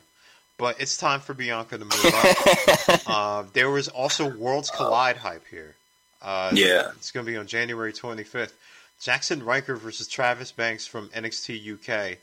but 0.58 0.80
it's 0.80 0.96
time 0.96 1.20
for 1.20 1.34
Bianca 1.34 1.78
to 1.78 1.84
move 1.84 2.04
up. 2.04 3.00
uh, 3.06 3.44
there 3.52 3.70
was 3.70 3.88
also 3.88 4.28
Worlds 4.28 4.70
Collide 4.70 5.16
hype 5.16 5.46
here. 5.50 5.74
Uh, 6.20 6.50
Yeah. 6.54 6.90
it's 6.96 7.10
going 7.10 7.26
to 7.26 7.32
be 7.32 7.36
on 7.36 7.46
January 7.46 7.92
25th. 7.92 8.52
Jaxson 9.00 9.44
Ryker 9.44 9.74
versus 9.74 10.06
Travis 10.06 10.52
Banks 10.52 10.86
from 10.86 11.08
NXT 11.08 11.74
UK. 12.12 12.18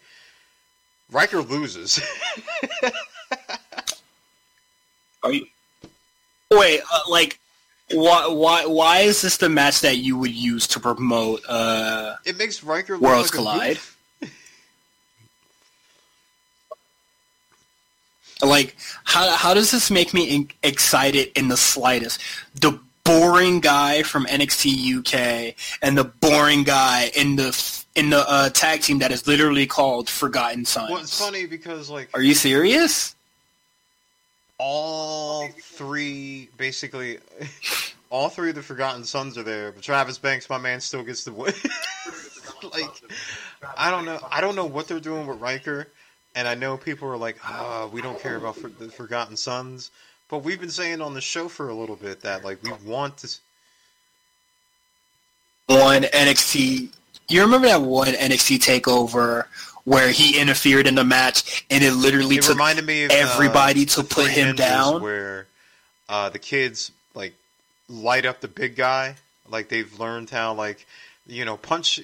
Ryker 1.12 1.42
loses. 1.42 2.00
Are 5.24 5.34
you? 5.34 5.46
Wait, 6.52 6.82
uh, 6.92 7.00
like, 7.10 7.38
why? 7.92 8.28
Why? 8.28 8.66
Why 8.66 9.00
is 9.00 9.22
this 9.22 9.38
the 9.38 9.50
match 9.50 9.82
that 9.82 9.98
you 9.98 10.18
would 10.18 10.34
use 10.34 10.68
to 10.68 10.80
promote? 10.80 11.42
Uh, 11.48 12.16
it 12.26 12.38
makes 12.38 12.64
Ryker 12.64 12.94
look 12.94 13.02
Worlds 13.02 13.34
like 13.34 13.78
Collide. 13.80 13.80
like, 18.42 18.76
how 19.04 19.32
how 19.32 19.54
does 19.54 19.72
this 19.72 19.90
make 19.90 20.14
me 20.14 20.24
in- 20.24 20.52
excited 20.64 21.32
in 21.36 21.48
the 21.48 21.58
slightest? 21.58 22.22
The 22.56 22.80
boring 23.04 23.60
guy 23.60 24.04
from 24.04 24.26
NXT 24.26 25.00
UK 25.00 25.56
and 25.82 25.98
the 25.98 26.04
boring 26.04 26.64
guy 26.64 27.12
in 27.16 27.36
the 27.36 27.84
in 27.96 28.12
the 28.12 28.24
uh, 28.30 28.50
tag 28.50 28.82
team 28.82 29.00
that 29.00 29.12
is 29.12 29.28
literally 29.28 29.66
called 29.66 30.10
Forgotten 30.10 30.66
Sons. 30.66 30.92
Well, 30.92 31.02
it's 31.02 31.20
funny 31.20 31.46
because 31.46 31.90
like 31.90 32.10
Are 32.14 32.22
you 32.22 32.34
serious? 32.34 33.16
All 34.60 35.48
three, 35.48 36.50
basically, 36.58 37.20
all 38.10 38.28
three 38.30 38.50
of 38.50 38.56
the 38.56 38.62
Forgotten 38.62 39.04
Sons 39.06 39.38
are 39.38 39.44
there, 39.44 39.72
but 39.72 39.82
Travis 39.82 40.18
Banks, 40.18 40.50
my 40.50 40.58
man, 40.58 40.82
still 40.82 41.02
gets 41.04 41.24
the 41.24 41.32
win. 41.32 41.54
like, 42.74 42.90
I 43.78 43.90
don't 43.90 44.04
know. 44.06 44.20
I 44.30 44.42
don't 44.42 44.56
know 44.56 44.66
what 44.66 44.88
they're 44.88 45.00
doing 45.00 45.26
with 45.28 45.40
Ryker, 45.40 45.88
and 46.36 46.48
I 46.48 46.56
know 46.56 46.76
people 46.76 47.08
are 47.08 47.18
like, 47.18 47.38
"Ah, 47.44 47.88
we 47.88 48.02
don't 48.02 48.20
care 48.20 48.36
about 48.36 48.58
for- 48.58 48.68
the 48.70 48.90
Forgotten 48.90 49.38
Sons," 49.38 49.92
but 50.28 50.40
we've 50.40 50.60
been 50.60 50.70
saying 50.70 51.02
on 51.02 51.14
the 51.14 51.22
show 51.22 51.48
for 51.48 51.70
a 51.70 51.74
little 51.74 51.96
bit 51.96 52.22
that 52.22 52.44
like 52.44 52.62
we 52.62 52.72
want 52.86 53.18
to. 53.20 53.38
one 55.68 56.04
NXT. 56.04 56.92
You 57.30 57.42
remember 57.42 57.68
that 57.68 57.82
one 57.82 58.08
NXT 58.14 58.58
takeover 58.60 59.46
where 59.86 60.10
he 60.12 60.40
interfered 60.40 60.88
in 60.88 60.96
the 60.96 61.04
match 61.04 61.66
and 61.70 61.84
it 61.84 61.94
literally 61.94 62.38
It 62.38 62.44
took 62.44 62.52
reminded 62.56 62.86
me 62.86 63.06
of 63.06 63.12
everybody 63.12 63.84
uh, 63.84 63.86
to 63.88 64.04
put 64.04 64.30
him 64.30 64.56
down? 64.56 65.02
where 65.02 65.48
uh, 66.08 66.30
the 66.30 66.40
kids 66.40 66.92
like 67.16 67.34
light 67.88 68.26
up 68.26 68.42
the 68.42 68.48
big 68.48 68.76
guy. 68.76 69.16
Like 69.50 69.70
they've 69.70 70.00
learned 70.00 70.30
how 70.30 70.54
like 70.54 70.86
you 71.26 71.44
know 71.46 71.58
punch 71.58 72.00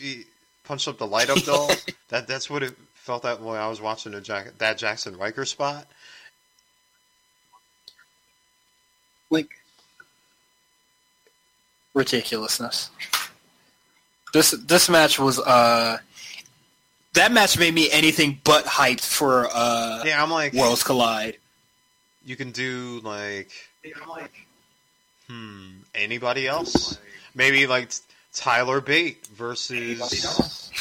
punch 0.64 0.88
up 0.88 0.98
the 0.98 1.08
light 1.08 1.30
up 1.30 1.44
doll. 1.44 1.72
that 2.10 2.28
that's 2.28 2.50
what 2.50 2.64
it 2.64 2.74
felt 2.96 3.24
that 3.24 3.40
way. 3.42 3.58
I 3.58 3.68
was 3.68 3.80
watching 3.82 4.14
the 4.14 4.22
Jack, 4.22 4.58
that 4.58 4.80
Jaxson 4.80 5.20
Ryker 5.20 5.46
spot. 5.46 5.86
like 9.30 9.50
ridiculousness. 11.94 12.90
This 14.34 14.52
this 14.52 14.90
match 14.90 15.18
was 15.20 15.40
uh 15.40 15.98
that 17.16 17.32
match 17.32 17.58
made 17.60 17.74
me 17.74 17.90
anything 17.92 18.40
but 18.44 18.66
hyped 18.66 19.02
for 19.02 19.48
uh 19.52 20.04
Yeah, 20.06 20.22
I'm 20.22 20.32
like 20.32 20.54
Worlds 20.54 20.84
Collide. 20.84 21.38
you 22.26 22.36
can 22.36 22.52
do 22.52 23.02
like 23.04 23.50
I'm 24.02 24.10
like. 24.10 24.32
hmm 25.28 25.70
anybody 25.94 26.48
else? 26.48 26.98
Maybe 27.34 27.68
like 27.68 27.92
Tyler 28.34 28.82
Bate 28.82 29.26
versus 29.28 30.72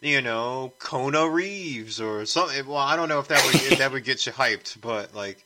you 0.00 0.20
know 0.22 0.72
Kona 0.78 1.28
Reeves 1.28 2.00
or 2.00 2.24
something. 2.26 2.66
Well, 2.66 2.76
I 2.78 2.96
don't 2.96 3.08
know 3.08 3.18
if 3.20 3.28
that 3.28 3.44
would 3.46 3.54
if 3.72 3.78
that 3.78 3.92
would 3.92 4.04
get 4.04 4.24
you 4.26 4.32
hyped, 4.32 4.80
but 4.80 5.14
like 5.14 5.44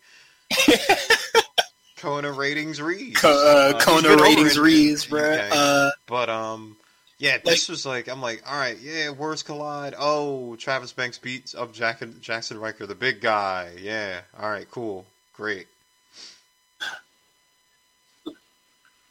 Kona 1.97 2.31
ratings 2.33 2.81
Reeves, 2.83 3.25
uh, 3.25 3.73
Uh, 3.75 3.81
Kona 3.81 4.09
been 4.09 4.19
ratings 4.21 4.59
Reeves, 4.59 5.07
in 5.07 5.13
bruh. 5.13 5.49
Uh, 5.51 5.91
But 6.07 6.29
um, 6.29 6.77
yeah, 7.19 7.39
this 7.45 7.69
was 7.69 7.87
like 7.87 8.09
I'm 8.09 8.21
like, 8.21 8.43
all 8.49 8.59
right, 8.59 8.79
yeah, 8.81 9.11
Worlds 9.11 9.43
Collide. 9.43 9.95
Oh, 9.99 10.57
Travis 10.57 10.93
Banks 10.93 11.19
beats 11.19 11.55
up 11.55 11.73
Jack 11.73 12.01
Jaxson 12.01 12.61
Ryker, 12.61 12.87
the 12.87 12.95
big 12.95 13.21
guy. 13.21 13.71
Yeah, 13.81 14.21
all 14.41 14.51
right, 14.51 14.71
cool, 14.71 15.07
great. 15.35 15.67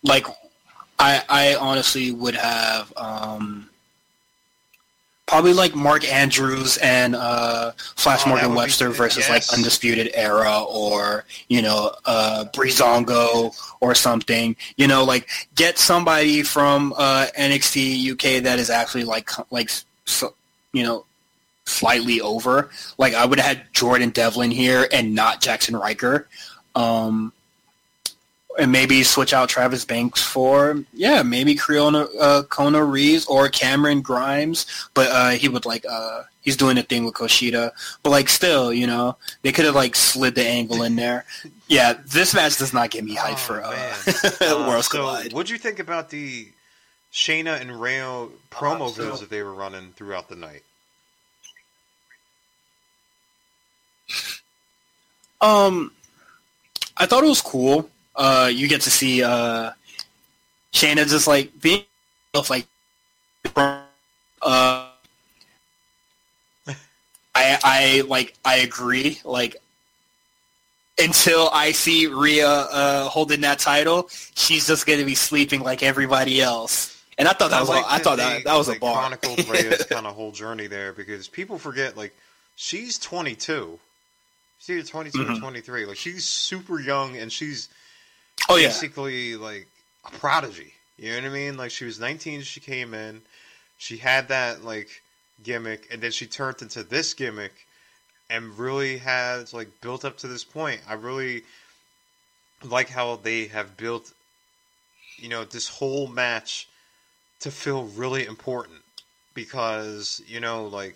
like 0.04 0.28
I 1.00 1.24
I 1.30 1.56
honestly 1.56 2.12
would 2.12 2.36
have 2.36 2.94
um 2.98 3.70
probably 5.26 5.54
like 5.54 5.74
Mark 5.76 6.10
Andrews 6.12 6.78
and 6.78 7.16
uh 7.16 7.72
Flash 7.96 8.24
Oh, 8.26 8.30
Morgan 8.30 8.50
would 8.50 8.56
be 8.56 8.58
Webster 8.58 8.90
versus 8.90 9.28
yes. 9.28 9.30
like 9.52 9.58
Undisputed 9.58 10.12
Era 10.14 10.64
or 10.64 11.26
you 11.48 11.62
know 11.62 11.92
uh 12.06 12.46
Breezango 12.54 13.56
or 13.80 13.96
something. 13.96 14.56
You 14.78 14.88
know 14.88 15.04
like 15.04 15.28
get 15.56 15.78
somebody 15.78 16.44
from 16.44 16.94
uh 16.98 17.28
NXT 17.38 18.12
UK 18.12 18.44
that 18.44 18.60
is 18.60 18.70
actually 18.70 19.06
like 19.06 19.30
like 19.52 19.72
so, 20.06 20.34
you 20.74 20.84
know 20.84 21.06
slightly 21.66 22.20
over. 22.20 22.70
Like 22.98 23.14
I 23.14 23.26
would 23.26 23.40
have 23.40 23.58
had 23.58 23.74
Jordan 23.74 24.10
Devlin 24.10 24.52
here 24.52 24.88
and 24.92 25.16
not 25.16 25.42
Jaxson 25.42 25.80
Ryker. 25.80 26.28
Um 26.76 27.32
and 28.60 28.72
maybe 28.72 29.04
switch 29.04 29.34
out 29.34 29.50
Travis 29.50 29.84
Banks 29.86 30.22
for 30.22 30.84
yeah, 30.94 31.24
maybe 31.24 31.56
Creona 31.56 32.08
uh, 32.20 32.44
Kona 32.44 32.84
Reeves 32.84 33.26
or 33.26 33.50
Cameron 33.50 34.02
Grimes, 34.02 34.66
but 34.94 35.10
uh, 35.10 35.30
he 35.32 35.48
would 35.50 35.66
like 35.66 35.86
uh, 35.90 36.24
he's 36.42 36.56
doing 36.58 36.78
a 36.78 36.84
thing 36.84 37.04
with 37.06 37.16
Kushida, 37.16 37.72
but 38.04 38.10
like 38.12 38.30
still, 38.30 38.72
you 38.74 38.86
know, 38.88 39.18
they 39.42 39.52
could 39.52 39.66
have 39.66 39.76
like 39.76 39.96
slid 39.96 40.36
the 40.36 40.46
angle 40.46 40.84
in 40.84 40.96
there. 40.96 41.26
Yeah, 41.68 41.94
this 42.06 42.34
match 42.36 42.58
does 42.58 42.74
not 42.74 42.92
get 42.92 43.04
me 43.04 43.16
hyped 43.16 43.40
for 43.40 43.62
Oh, 43.64 43.70
uh, 43.70 43.72
man. 43.72 44.54
Uh, 44.66 44.68
Worlds 44.70 44.88
so, 44.88 44.98
Collide. 45.00 45.34
what'd 45.34 45.50
you 45.50 45.58
think 45.58 45.80
about 45.80 46.10
the 46.10 46.48
Shayna 47.12 47.60
and 47.60 47.80
Rayo 47.80 48.32
promo 48.52 48.88
Uh, 48.88 48.90
so- 48.90 49.04
videos 49.04 49.20
that 49.22 49.30
they 49.30 49.42
were 49.44 49.54
running 49.54 49.94
throughout 49.96 50.30
the 50.30 50.36
night? 50.36 50.62
Um, 55.42 55.92
I 56.98 57.06
thought 57.06 57.24
it 57.24 57.28
was 57.30 57.42
cool. 57.42 57.90
Uh, 58.16 58.50
you 58.54 58.68
get 58.68 58.82
to 58.82 58.92
see 58.92 59.24
uh, 59.24 59.72
Shayna 60.72 61.08
just 61.08 61.28
like 61.28 61.52
being 61.62 61.84
like 62.50 62.68
uh, 63.56 63.84
I 67.36 67.60
I 67.64 68.04
like 68.08 68.36
I 68.46 68.58
agree. 68.58 69.20
Like 69.24 69.56
until 71.00 71.50
I 71.52 71.72
see 71.72 72.08
Rhea 72.08 72.48
uh, 72.48 73.10
holding 73.10 73.42
that 73.42 73.60
title, 73.60 74.10
she's 74.36 74.68
just 74.68 74.86
gonna 74.86 75.06
be 75.06 75.16
sleeping 75.16 75.62
like 75.62 75.82
everybody 75.84 76.42
else. 76.42 76.92
And 77.18 77.28
I 77.28 77.34
thought 77.34 77.52
that 77.52 77.60
was 77.60 77.70
like 77.70 77.86
a, 77.86 77.92
I 77.92 78.00
thought 78.00 78.18
that 78.18 78.38
they, 78.38 78.44
that 78.44 78.56
was 78.56 78.68
like, 78.68 78.78
a 78.78 78.82
bar. 78.82 78.96
chronicled 78.98 79.48
Rhea's 79.48 79.86
kind 79.90 80.06
of 80.08 80.16
whole 80.16 80.32
journey 80.32 80.68
there 80.68 80.94
because 80.94 81.28
people 81.28 81.58
forget 81.60 81.96
like 81.98 82.16
she's 82.56 82.98
22. 83.00 83.80
She's 84.60 84.78
either 84.78 84.88
22 84.88 85.22
or 85.22 85.26
Mhm. 85.26 85.40
23. 85.40 85.86
Like 85.86 85.98
she's 85.98 86.26
super 86.26 86.80
young 86.80 87.18
and 87.18 87.32
she's 87.32 87.70
oh 88.50 88.56
yeah, 88.56 88.68
basically 88.68 89.36
like 89.36 89.68
a 90.06 90.12
prodigy. 90.12 90.74
You 90.98 91.10
know 91.10 91.16
what 91.16 91.26
I 91.26 91.30
mean? 91.30 91.58
Like 91.58 91.72
she 91.72 91.86
was 91.86 92.00
19, 92.00 92.42
she 92.42 92.60
came 92.60 92.94
in, 92.94 93.22
she 93.78 93.98
had 93.98 94.28
that 94.30 94.64
like 94.64 95.02
gimmick, 95.44 95.88
and 95.92 96.02
then 96.02 96.12
she 96.12 96.26
turned 96.26 96.62
into 96.62 96.84
this 96.84 97.14
gimmick, 97.14 97.54
and 98.30 98.58
really 98.58 98.98
has 99.00 99.54
like 99.54 99.70
built 99.82 100.06
up 100.06 100.18
to 100.18 100.28
this 100.28 100.44
point. 100.44 100.82
I 100.88 100.94
really 100.94 101.44
like 102.64 102.90
how 102.90 103.18
they 103.18 103.48
have 103.48 103.76
built, 103.76 104.14
you 105.18 105.30
know, 105.30 105.44
this 105.44 105.68
whole 105.68 106.08
match 106.08 106.68
to 107.42 107.52
feel 107.52 107.84
really 107.84 108.26
important 108.26 108.80
because 109.34 110.22
you 110.28 110.40
know 110.40 110.68
like 110.68 110.96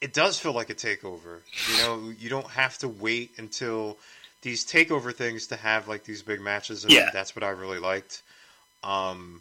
it 0.00 0.12
does 0.12 0.38
feel 0.38 0.52
like 0.52 0.68
a 0.68 0.74
takeover. 0.74 1.38
You 1.70 1.78
know, 1.78 2.12
you 2.18 2.28
don't 2.28 2.48
have 2.48 2.76
to 2.78 2.88
wait 2.88 3.30
until 3.38 3.96
these 4.42 4.64
takeover 4.66 5.14
things 5.14 5.46
to 5.48 5.56
have 5.56 5.88
like 5.88 6.04
these 6.04 6.22
big 6.22 6.40
matches, 6.40 6.84
and 6.84 6.92
Yeah. 6.92 7.10
that's 7.12 7.34
what 7.34 7.42
I 7.42 7.50
really 7.50 7.78
liked. 7.78 8.22
Um, 8.82 9.40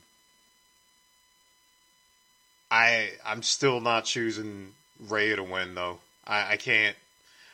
I 2.70 3.12
I'm 3.26 3.42
still 3.44 3.82
not 3.82 4.06
choosing 4.06 4.74
Ray 5.10 5.36
to 5.36 5.44
win 5.44 5.76
though. 5.76 6.00
I, 6.26 6.54
I 6.54 6.58
can't 6.58 6.96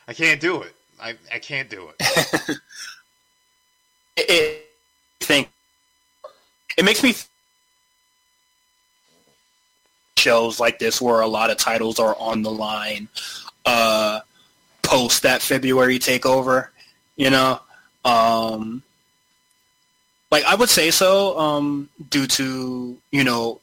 I 0.06 0.14
can't 0.14 0.40
do 0.40 0.62
it. 0.62 0.74
I 1.00 1.16
I 1.32 1.38
can't 1.38 1.68
do 1.68 1.88
it. 1.88 1.96
it, 4.16 4.30
it 4.30 4.64
think 5.20 5.48
it 6.76 6.84
makes 6.84 7.02
me 7.02 7.12
th- 7.12 7.26
shows 10.18 10.60
like 10.60 10.78
this 10.78 11.00
where 11.00 11.20
a 11.20 11.26
lot 11.26 11.50
of 11.50 11.56
titles 11.56 11.98
are 11.98 12.16
on 12.18 12.42
the 12.42 12.50
line 12.50 13.08
uh 13.64 14.20
post 14.82 15.22
that 15.22 15.42
February 15.42 15.98
takeover, 15.98 16.68
you 17.18 17.28
know. 17.28 17.60
Um 18.06 18.82
like 20.30 20.44
I 20.44 20.54
would 20.54 20.68
say 20.68 20.90
so, 20.90 21.38
um, 21.38 21.88
due 22.10 22.26
to 22.26 22.96
you 23.10 23.24
know 23.24 23.60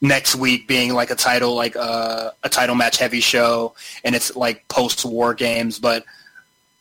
next 0.00 0.34
week 0.34 0.66
being 0.66 0.94
like 0.94 1.10
a 1.10 1.14
title 1.14 1.54
like 1.54 1.76
uh, 1.76 2.30
a 2.42 2.48
title 2.48 2.74
match 2.74 2.98
heavy 2.98 3.20
show, 3.20 3.74
and 4.04 4.14
it's 4.14 4.34
like 4.34 4.66
post 4.68 5.04
war 5.04 5.34
games. 5.34 5.78
But 5.78 6.04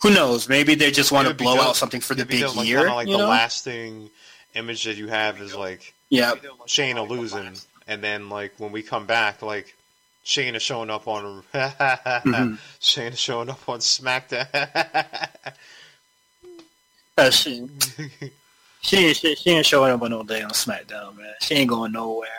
who 0.01 0.09
knows? 0.09 0.47
Maybe 0.47 0.75
they 0.75 0.91
just 0.91 1.11
want 1.11 1.27
to 1.27 1.33
blow 1.33 1.55
dope. 1.55 1.67
out 1.67 1.75
something 1.75 2.01
for 2.01 2.15
the 2.15 2.25
big 2.25 2.41
dope, 2.41 2.55
like, 2.55 2.67
year. 2.67 2.79
kinda 2.79 2.95
like 2.95 3.07
the 3.07 3.17
know? 3.17 3.27
lasting 3.27 4.09
image 4.55 4.83
that 4.85 4.95
you 4.95 5.07
have 5.07 5.41
is 5.41 5.55
like 5.55 5.93
yeah, 6.09 6.35
Shayna 6.65 7.07
losing, 7.07 7.55
and 7.87 8.01
then 8.01 8.29
like 8.29 8.53
when 8.57 8.71
we 8.71 8.83
come 8.83 9.05
back, 9.05 9.41
like 9.41 9.75
Shayna 10.25 10.59
showing 10.59 10.89
up 10.89 11.07
on 11.07 11.43
Mhm. 11.53 12.57
Shayna 12.79 13.17
showing 13.17 13.49
up 13.49 13.67
on 13.67 13.79
SmackDown. 13.79 14.47
uh, 17.17 17.29
she, 17.29 17.67
she, 18.81 18.97
ain't- 18.97 19.17
she 19.17 19.35
she 19.35 19.49
ain't 19.51 19.65
showing 19.65 19.91
up 19.91 20.01
on 20.01 20.11
no 20.11 20.23
day 20.23 20.41
on 20.41 20.51
SmackDown, 20.51 21.17
man. 21.17 21.33
She 21.41 21.55
ain't 21.55 21.69
going 21.69 21.91
nowhere. 21.91 22.29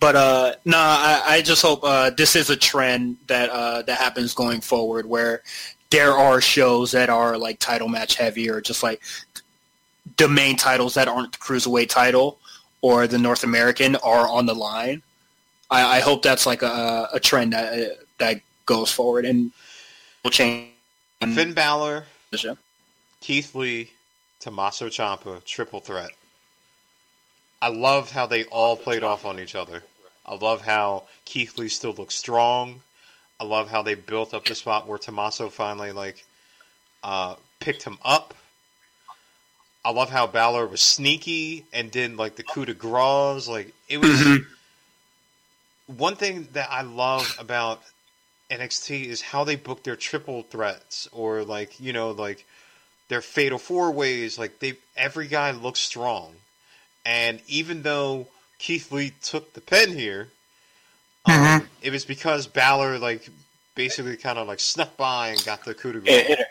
But 0.00 0.16
uh, 0.16 0.54
nah, 0.64 0.76
I, 0.78 1.22
I 1.26 1.42
just 1.42 1.60
hope 1.62 1.80
uh, 1.84 2.10
this 2.10 2.34
is 2.34 2.48
a 2.48 2.56
trend 2.56 3.18
that 3.26 3.50
uh, 3.50 3.82
that 3.82 3.98
happens 3.98 4.32
going 4.34 4.62
forward, 4.62 5.04
where 5.06 5.42
there 5.90 6.12
are 6.12 6.40
shows 6.40 6.92
that 6.92 7.10
are 7.10 7.36
like 7.36 7.58
title 7.58 7.88
match 7.88 8.14
heavy, 8.16 8.48
or 8.48 8.62
just 8.62 8.82
like 8.82 9.02
the 10.16 10.26
main 10.26 10.56
titles 10.56 10.94
that 10.94 11.06
aren't 11.06 11.32
the 11.32 11.38
cruiserweight 11.38 11.90
title 11.90 12.38
or 12.82 13.06
the 13.06 13.18
North 13.18 13.44
American 13.44 13.94
are 13.96 14.26
on 14.26 14.46
the 14.46 14.54
line. 14.54 15.02
I, 15.70 15.98
I 15.98 16.00
hope 16.00 16.22
that's 16.22 16.46
like 16.46 16.62
a, 16.62 17.08
a 17.12 17.20
trend 17.20 17.52
that 17.52 17.98
that 18.18 18.40
goes 18.66 18.90
forward 18.90 19.24
and 19.24 19.52
will 20.24 20.30
change. 20.30 20.68
Finn 21.20 21.52
Balor. 21.52 22.04
Keith 23.20 23.54
Lee, 23.54 23.90
Tommaso 24.40 24.88
Ciampa, 24.88 25.44
triple 25.44 25.80
threat. 25.80 26.10
I 27.60 27.68
love 27.68 28.10
how 28.10 28.26
they 28.26 28.44
all 28.44 28.76
played 28.76 29.02
off 29.02 29.26
on 29.26 29.38
each 29.38 29.54
other. 29.54 29.82
I 30.24 30.34
love 30.34 30.62
how 30.62 31.04
Keith 31.26 31.58
Lee 31.58 31.68
still 31.68 31.92
looks 31.92 32.14
strong. 32.14 32.80
I 33.38 33.44
love 33.44 33.70
how 33.70 33.82
they 33.82 33.94
built 33.94 34.32
up 34.32 34.44
the 34.44 34.54
spot 34.54 34.86
where 34.86 34.98
Tommaso 34.98 35.50
finally 35.50 35.92
like 35.92 36.24
uh, 37.02 37.34
picked 37.58 37.82
him 37.82 37.98
up. 38.04 38.34
I 39.84 39.90
love 39.90 40.10
how 40.10 40.26
Balor 40.26 40.66
was 40.66 40.80
sneaky 40.80 41.64
and 41.72 41.90
did 41.90 42.16
like 42.16 42.36
the 42.36 42.42
coup 42.42 42.64
de 42.64 42.74
grace. 42.74 43.48
Like 43.48 43.72
it 43.88 43.98
was 43.98 44.10
Mhm. 44.10 44.46
One 45.96 46.16
thing 46.16 46.48
that 46.52 46.68
I 46.70 46.82
love 46.82 47.34
about 47.38 47.82
NXT 48.50 49.04
is 49.06 49.20
how 49.20 49.44
they 49.44 49.56
book 49.56 49.84
their 49.84 49.96
triple 49.96 50.42
threats 50.42 51.08
or 51.12 51.44
like 51.44 51.78
you 51.80 51.92
know 51.92 52.10
like 52.10 52.44
their 53.08 53.20
fatal 53.20 53.58
four 53.58 53.90
ways. 53.90 54.38
Like 54.38 54.58
they 54.60 54.74
every 54.96 55.26
guy 55.28 55.50
looks 55.52 55.80
strong, 55.80 56.34
and 57.04 57.40
even 57.46 57.82
though 57.82 58.28
Keith 58.58 58.90
Lee 58.92 59.12
took 59.22 59.52
the 59.54 59.60
pen 59.60 59.92
here, 59.96 60.28
um, 61.26 61.32
Mhm. 61.32 61.66
it 61.82 61.90
was 61.90 62.04
because 62.04 62.46
Balor 62.46 62.98
like 62.98 63.28
basically 63.74 64.16
kind 64.16 64.38
of 64.38 64.46
like 64.48 64.60
snuck 64.60 64.96
by 64.96 65.28
and 65.28 65.44
got 65.44 65.64
the 65.64 65.74
coup 65.74 65.92
de 65.92 66.00
grace. 66.00 66.14
It- 66.14 66.38
it- 66.40 66.46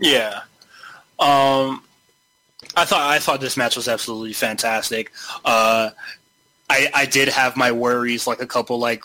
yeah. 0.00 0.42
Um, 1.18 1.84
I 2.76 2.84
thought 2.84 3.10
I 3.10 3.18
thought 3.18 3.40
this 3.40 3.56
match 3.56 3.76
was 3.76 3.88
absolutely 3.88 4.32
fantastic. 4.32 5.12
Uh, 5.44 5.90
I 6.68 6.88
I 6.94 7.06
did 7.06 7.28
have 7.28 7.56
my 7.56 7.72
worries 7.72 8.26
like 8.26 8.40
a 8.40 8.46
couple 8.46 8.78
like 8.78 9.02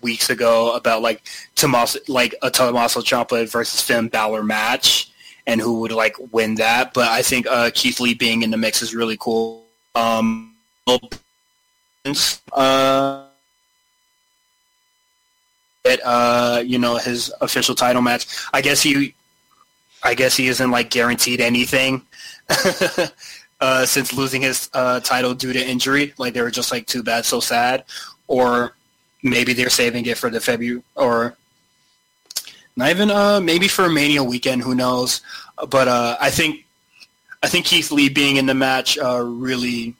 weeks 0.00 0.30
ago 0.30 0.74
about 0.74 1.02
like 1.02 1.22
Tommaso 1.54 2.00
like 2.08 2.34
a 2.42 2.50
Tommaso 2.50 3.00
Ciampa 3.00 3.48
versus 3.50 3.80
Finn 3.80 4.08
Balor 4.08 4.42
match 4.42 5.10
and 5.46 5.60
who 5.60 5.80
would 5.80 5.92
like 5.92 6.16
win 6.32 6.56
that. 6.56 6.92
But 6.94 7.08
I 7.08 7.22
think 7.22 7.46
uh, 7.46 7.70
Keith 7.74 8.00
Lee 8.00 8.14
being 8.14 8.42
in 8.42 8.50
the 8.50 8.56
mix 8.56 8.82
is 8.82 8.94
really 8.94 9.16
cool. 9.18 9.64
Um, 9.94 10.54
uh, 12.52 13.24
at 15.84 16.00
uh, 16.04 16.62
you 16.64 16.78
know 16.78 16.96
his 16.96 17.32
official 17.40 17.74
title 17.74 18.02
match. 18.02 18.26
I 18.52 18.60
guess 18.60 18.82
he, 18.82 19.14
I 20.02 20.14
guess 20.14 20.36
he 20.36 20.48
isn't 20.48 20.70
like 20.70 20.90
guaranteed 20.90 21.40
anything 21.40 22.02
uh, 23.60 23.86
since 23.86 24.12
losing 24.12 24.42
his 24.42 24.70
uh, 24.74 25.00
title 25.00 25.34
due 25.34 25.52
to 25.52 25.64
injury. 25.64 26.14
Like 26.18 26.34
they 26.34 26.42
were 26.42 26.50
just 26.50 26.70
like 26.70 26.86
too 26.86 27.02
bad, 27.02 27.24
so 27.24 27.40
sad, 27.40 27.84
or 28.26 28.74
maybe 29.22 29.52
they're 29.52 29.70
saving 29.70 30.06
it 30.06 30.18
for 30.18 30.30
the 30.30 30.40
February 30.40 30.82
or 30.94 31.36
not 32.76 32.90
even 32.90 33.10
uh, 33.10 33.40
maybe 33.40 33.68
for 33.68 33.86
a 33.86 33.90
Mania 33.90 34.22
weekend. 34.22 34.62
Who 34.62 34.74
knows? 34.74 35.22
But 35.68 35.88
uh, 35.88 36.16
I 36.20 36.30
think 36.30 36.66
I 37.42 37.48
think 37.48 37.66
Keith 37.66 37.90
Lee 37.90 38.08
being 38.08 38.36
in 38.36 38.46
the 38.46 38.54
match 38.54 38.98
uh, 38.98 39.22
really 39.22 39.94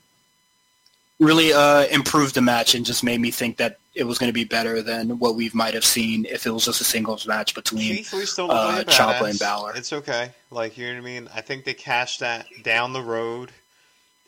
really 1.18 1.52
uh, 1.52 1.86
improved 1.86 2.34
the 2.34 2.42
match 2.42 2.74
and 2.74 2.84
just 2.84 3.02
made 3.02 3.20
me 3.20 3.30
think 3.30 3.56
that 3.56 3.78
it 3.96 4.04
was 4.04 4.18
going 4.18 4.28
to 4.28 4.34
be 4.34 4.44
better 4.44 4.82
than 4.82 5.18
what 5.18 5.34
we 5.34 5.50
might 5.54 5.72
have 5.74 5.84
seen 5.84 6.26
if 6.26 6.46
it 6.46 6.50
was 6.50 6.66
just 6.66 6.80
a 6.80 6.84
singles 6.84 7.26
match 7.26 7.54
between. 7.54 7.96
Keith 7.96 8.12
Lee 8.12 8.26
still 8.26 8.48
looks 8.48 8.98
uh, 8.98 9.02
Ciampa 9.02 9.30
and 9.30 9.38
Balor. 9.38 9.72
It's 9.74 9.92
okay. 9.92 10.30
Like 10.50 10.76
you 10.76 10.86
know 10.86 10.92
what 10.94 10.98
I 10.98 11.04
mean. 11.04 11.28
I 11.34 11.40
think 11.40 11.64
they 11.64 11.74
cash 11.74 12.18
that 12.18 12.46
down 12.62 12.92
the 12.92 13.00
road. 13.02 13.50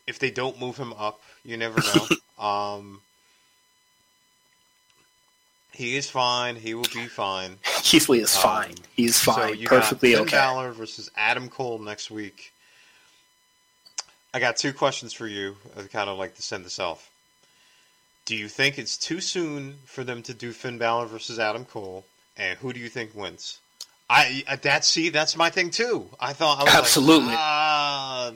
If 0.07 0.17
they 0.17 0.31
don't 0.31 0.59
move 0.59 0.75
him 0.75 0.91
up, 0.93 1.21
you 1.45 1.55
never 1.55 1.79
know. 1.79 2.43
um, 2.43 3.01
he 5.71 5.95
is 5.95 6.09
fine. 6.09 6.55
He 6.55 6.73
will 6.73 6.83
be 6.93 7.05
fine. 7.05 7.57
Keith 7.83 8.09
Lee 8.09 8.21
is 8.21 8.35
Um, 8.37 8.41
fine. 8.41 8.75
He's 8.95 9.15
So 9.15 9.33
fine. 9.33 9.57
you 9.59 9.67
Perfectly 9.67 10.11
got 10.11 10.17
Finn 10.17 10.27
okay. 10.27 10.37
Balor 10.37 10.71
versus 10.71 11.11
Adam 11.15 11.47
Cole 11.47 11.77
next 11.79 12.09
week. 12.09 12.53
I 14.33 14.39
got 14.39 14.57
two 14.57 14.73
questions 14.73 15.13
for 15.13 15.27
you. 15.27 15.55
I 15.77 15.83
kind 15.83 16.09
of 16.09 16.17
like 16.17 16.35
to 16.35 16.41
send 16.41 16.65
this 16.65 16.79
off. 16.79 17.09
Do 18.29 18.35
you 18.35 18.47
think 18.47 18.77
it's 18.77 18.95
too 18.95 19.21
soon 19.21 19.79
for 19.85 20.03
them 20.03 20.21
to 20.21 20.35
do 20.35 20.51
Finn 20.51 20.77
Balor 20.77 21.07
versus 21.07 21.39
Adam 21.39 21.65
Cole? 21.65 22.05
And 22.37 22.59
who 22.59 22.71
do 22.71 22.79
you 22.79 22.87
think 22.87 23.15
wins? 23.15 23.57
I 24.07 24.43
uh, 24.47 24.55
that 24.61 24.85
see 24.85 25.09
that's 25.09 25.35
my 25.35 25.49
thing 25.49 25.71
too. 25.71 26.07
I 26.19 26.33
thought 26.33 26.59
I 26.59 26.63
was 26.65 26.75
Absolutely. 26.75 27.29
Like, 27.29 27.37
ah, 27.39 28.33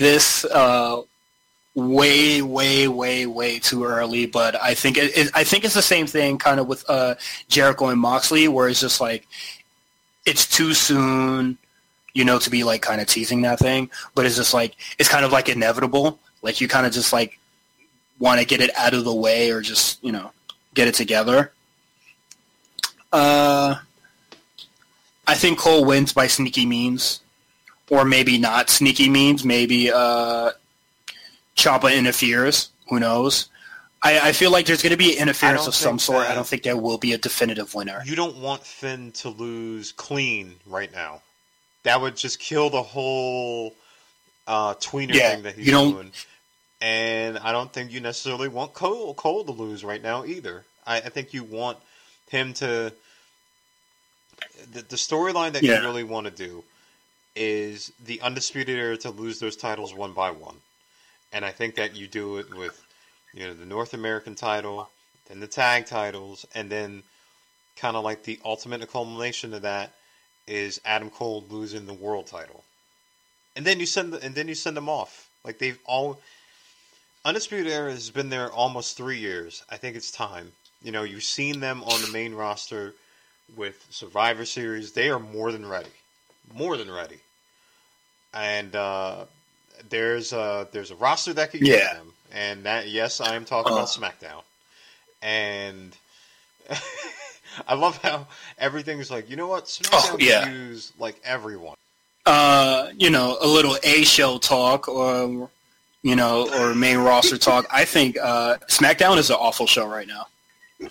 This 0.00 0.44
uh, 0.46 1.02
way, 1.76 2.42
way, 2.42 2.88
way, 2.88 3.26
way 3.26 3.60
too 3.60 3.84
early. 3.84 4.26
But 4.26 4.60
I 4.60 4.74
think 4.74 4.98
it, 4.98 5.16
it, 5.16 5.30
I 5.34 5.44
think 5.44 5.64
it's 5.64 5.74
the 5.74 5.82
same 5.82 6.08
thing, 6.08 6.36
kind 6.36 6.58
of 6.58 6.66
with 6.66 6.84
uh, 6.90 7.14
Jericho 7.46 7.90
and 7.90 8.00
Moxley, 8.00 8.48
where 8.48 8.68
it's 8.68 8.80
just 8.80 9.00
like 9.00 9.24
it's 10.26 10.48
too 10.48 10.74
soon, 10.74 11.58
you 12.12 12.24
know, 12.24 12.40
to 12.40 12.50
be 12.50 12.64
like 12.64 12.82
kind 12.82 13.00
of 13.00 13.06
teasing 13.06 13.42
that 13.42 13.60
thing. 13.60 13.88
But 14.16 14.26
it's 14.26 14.34
just 14.34 14.52
like 14.52 14.74
it's 14.98 15.08
kind 15.08 15.24
of 15.24 15.30
like 15.30 15.48
inevitable. 15.48 16.18
Like 16.42 16.60
you 16.60 16.68
kind 16.68 16.86
of 16.86 16.92
just 16.92 17.12
like 17.12 17.38
want 18.18 18.40
to 18.40 18.46
get 18.46 18.60
it 18.60 18.70
out 18.76 18.94
of 18.94 19.04
the 19.04 19.14
way, 19.14 19.50
or 19.50 19.60
just 19.60 20.02
you 20.02 20.12
know 20.12 20.32
get 20.74 20.88
it 20.88 20.94
together. 20.94 21.52
Uh, 23.12 23.76
I 25.26 25.34
think 25.34 25.58
Cole 25.58 25.84
wins 25.84 26.12
by 26.12 26.26
sneaky 26.26 26.66
means, 26.66 27.20
or 27.90 28.04
maybe 28.04 28.38
not 28.38 28.70
sneaky 28.70 29.08
means. 29.08 29.44
Maybe 29.44 29.90
uh, 29.90 30.52
Ciampa 31.56 31.96
interferes. 31.96 32.70
Who 32.88 33.00
knows? 33.00 33.48
I, 34.02 34.28
I 34.28 34.32
feel 34.32 34.52
like 34.52 34.66
there's 34.66 34.82
going 34.82 34.92
to 34.92 34.96
be 34.96 35.18
interference 35.18 35.66
of 35.66 35.74
some 35.74 35.98
sort. 35.98 36.26
I 36.28 36.34
don't 36.34 36.46
think 36.46 36.62
there 36.62 36.76
will 36.76 36.98
be 36.98 37.14
a 37.14 37.18
definitive 37.18 37.74
winner. 37.74 38.00
you 38.04 38.14
don't 38.14 38.36
want 38.36 38.64
Finn 38.64 39.10
to 39.12 39.28
lose 39.28 39.92
clean 39.92 40.54
right 40.66 40.92
now. 40.92 41.20
That 41.82 42.00
would 42.00 42.16
just 42.16 42.38
kill 42.38 42.70
the 42.70 42.82
whole 42.82 43.74
uh, 44.48 44.74
tweener 44.74 45.14
Yeah, 45.14 45.22
thing 45.22 45.44
that 45.44 45.54
he's 45.54 45.74
doing. 45.74 46.12
And 46.80 47.38
I 47.38 47.52
don't 47.52 47.72
think 47.72 47.92
you 47.92 48.00
necessarily 48.00 48.48
want 48.48 48.74
Cole, 48.74 49.14
Cole 49.14 49.44
to 49.44 49.52
lose 49.52 49.84
right 49.84 50.02
now 50.02 50.24
either. 50.24 50.64
I, 50.86 50.96
I 50.98 51.08
think 51.10 51.34
you 51.34 51.44
want 51.44 51.78
him 52.30 52.54
to. 52.54 52.92
The, 54.72 54.82
the 54.82 54.96
storyline 54.96 55.52
that 55.52 55.62
Yeah. 55.62 55.76
you 55.76 55.82
really 55.82 56.04
want 56.04 56.26
to 56.26 56.32
do 56.32 56.64
is 57.36 57.92
the 58.04 58.20
undisputed 58.22 58.76
era 58.76 58.96
to 58.98 59.10
lose 59.10 59.38
those 59.40 59.56
titles 59.56 59.94
one 59.94 60.12
by 60.12 60.30
one, 60.32 60.56
and 61.32 61.44
I 61.44 61.52
think 61.52 61.76
that 61.76 61.96
you 61.96 62.08
do 62.08 62.38
it 62.38 62.52
with, 62.56 62.84
you 63.34 63.46
know, 63.46 63.54
the 63.54 63.66
North 63.66 63.94
American 63.94 64.34
title, 64.34 64.90
then 65.28 65.40
the 65.40 65.46
tag 65.46 65.86
titles, 65.86 66.46
and 66.54 66.70
then 66.70 67.02
kind 67.76 67.96
of 67.96 68.04
like 68.04 68.24
the 68.24 68.40
ultimate 68.44 68.90
culmination 68.90 69.54
of 69.54 69.62
that 69.62 69.92
is 70.48 70.80
Adam 70.84 71.10
Cole 71.10 71.44
losing 71.50 71.86
the 71.86 71.94
world 71.94 72.26
title, 72.26 72.64
and 73.58 73.66
then 73.66 73.80
you 73.80 73.86
send 73.86 74.12
the, 74.12 74.22
and 74.24 74.36
then 74.36 74.46
you 74.46 74.54
send 74.54 74.76
them 74.76 74.88
off 74.88 75.28
like 75.44 75.58
they've 75.58 75.78
all. 75.84 76.20
Undisputed 77.24 77.70
Era 77.70 77.90
has 77.90 78.08
been 78.08 78.30
there 78.30 78.50
almost 78.52 78.96
three 78.96 79.18
years. 79.18 79.64
I 79.68 79.76
think 79.76 79.96
it's 79.96 80.12
time. 80.12 80.52
You 80.82 80.92
know, 80.92 81.02
you've 81.02 81.24
seen 81.24 81.58
them 81.58 81.82
on 81.82 82.00
the 82.00 82.08
main 82.12 82.34
roster 82.34 82.94
with 83.56 83.84
Survivor 83.90 84.44
Series. 84.44 84.92
They 84.92 85.10
are 85.10 85.18
more 85.18 85.50
than 85.50 85.66
ready, 85.66 85.90
more 86.54 86.76
than 86.76 86.88
ready. 86.90 87.18
And 88.32 88.74
uh, 88.76 89.24
there's 89.90 90.32
a 90.32 90.68
there's 90.70 90.92
a 90.92 90.96
roster 90.96 91.32
that 91.32 91.50
could 91.50 91.60
use 91.60 91.70
Yeah. 91.70 91.94
them, 91.94 92.12
and 92.32 92.64
that 92.64 92.88
yes, 92.88 93.20
I 93.20 93.34
am 93.34 93.44
talking 93.44 93.72
Uh. 93.72 93.76
about 93.76 93.88
SmackDown. 93.88 94.42
And 95.20 95.96
I 97.68 97.74
love 97.74 97.96
how 98.02 98.28
everything's 98.56 99.10
like, 99.10 99.28
you 99.28 99.34
know 99.34 99.48
what? 99.48 99.64
SmackDown 99.64 100.12
Oh, 100.14 100.16
yeah. 100.20 100.48
use 100.48 100.92
like 100.96 101.20
everyone. 101.24 101.74
Uh, 102.28 102.90
you 102.96 103.10
know, 103.10 103.38
a 103.40 103.46
little 103.46 103.76
A 103.82 104.04
show 104.04 104.38
talk 104.38 104.86
or 104.86 105.50
you 106.02 106.14
know, 106.14 106.48
or 106.58 106.74
main 106.74 106.98
roster 106.98 107.38
talk. 107.38 107.66
I 107.72 107.84
think 107.84 108.16
uh, 108.22 108.58
SmackDown 108.68 109.16
is 109.16 109.30
an 109.30 109.36
awful 109.40 109.66
show 109.66 109.86
right 109.88 110.06
now. 110.06 110.26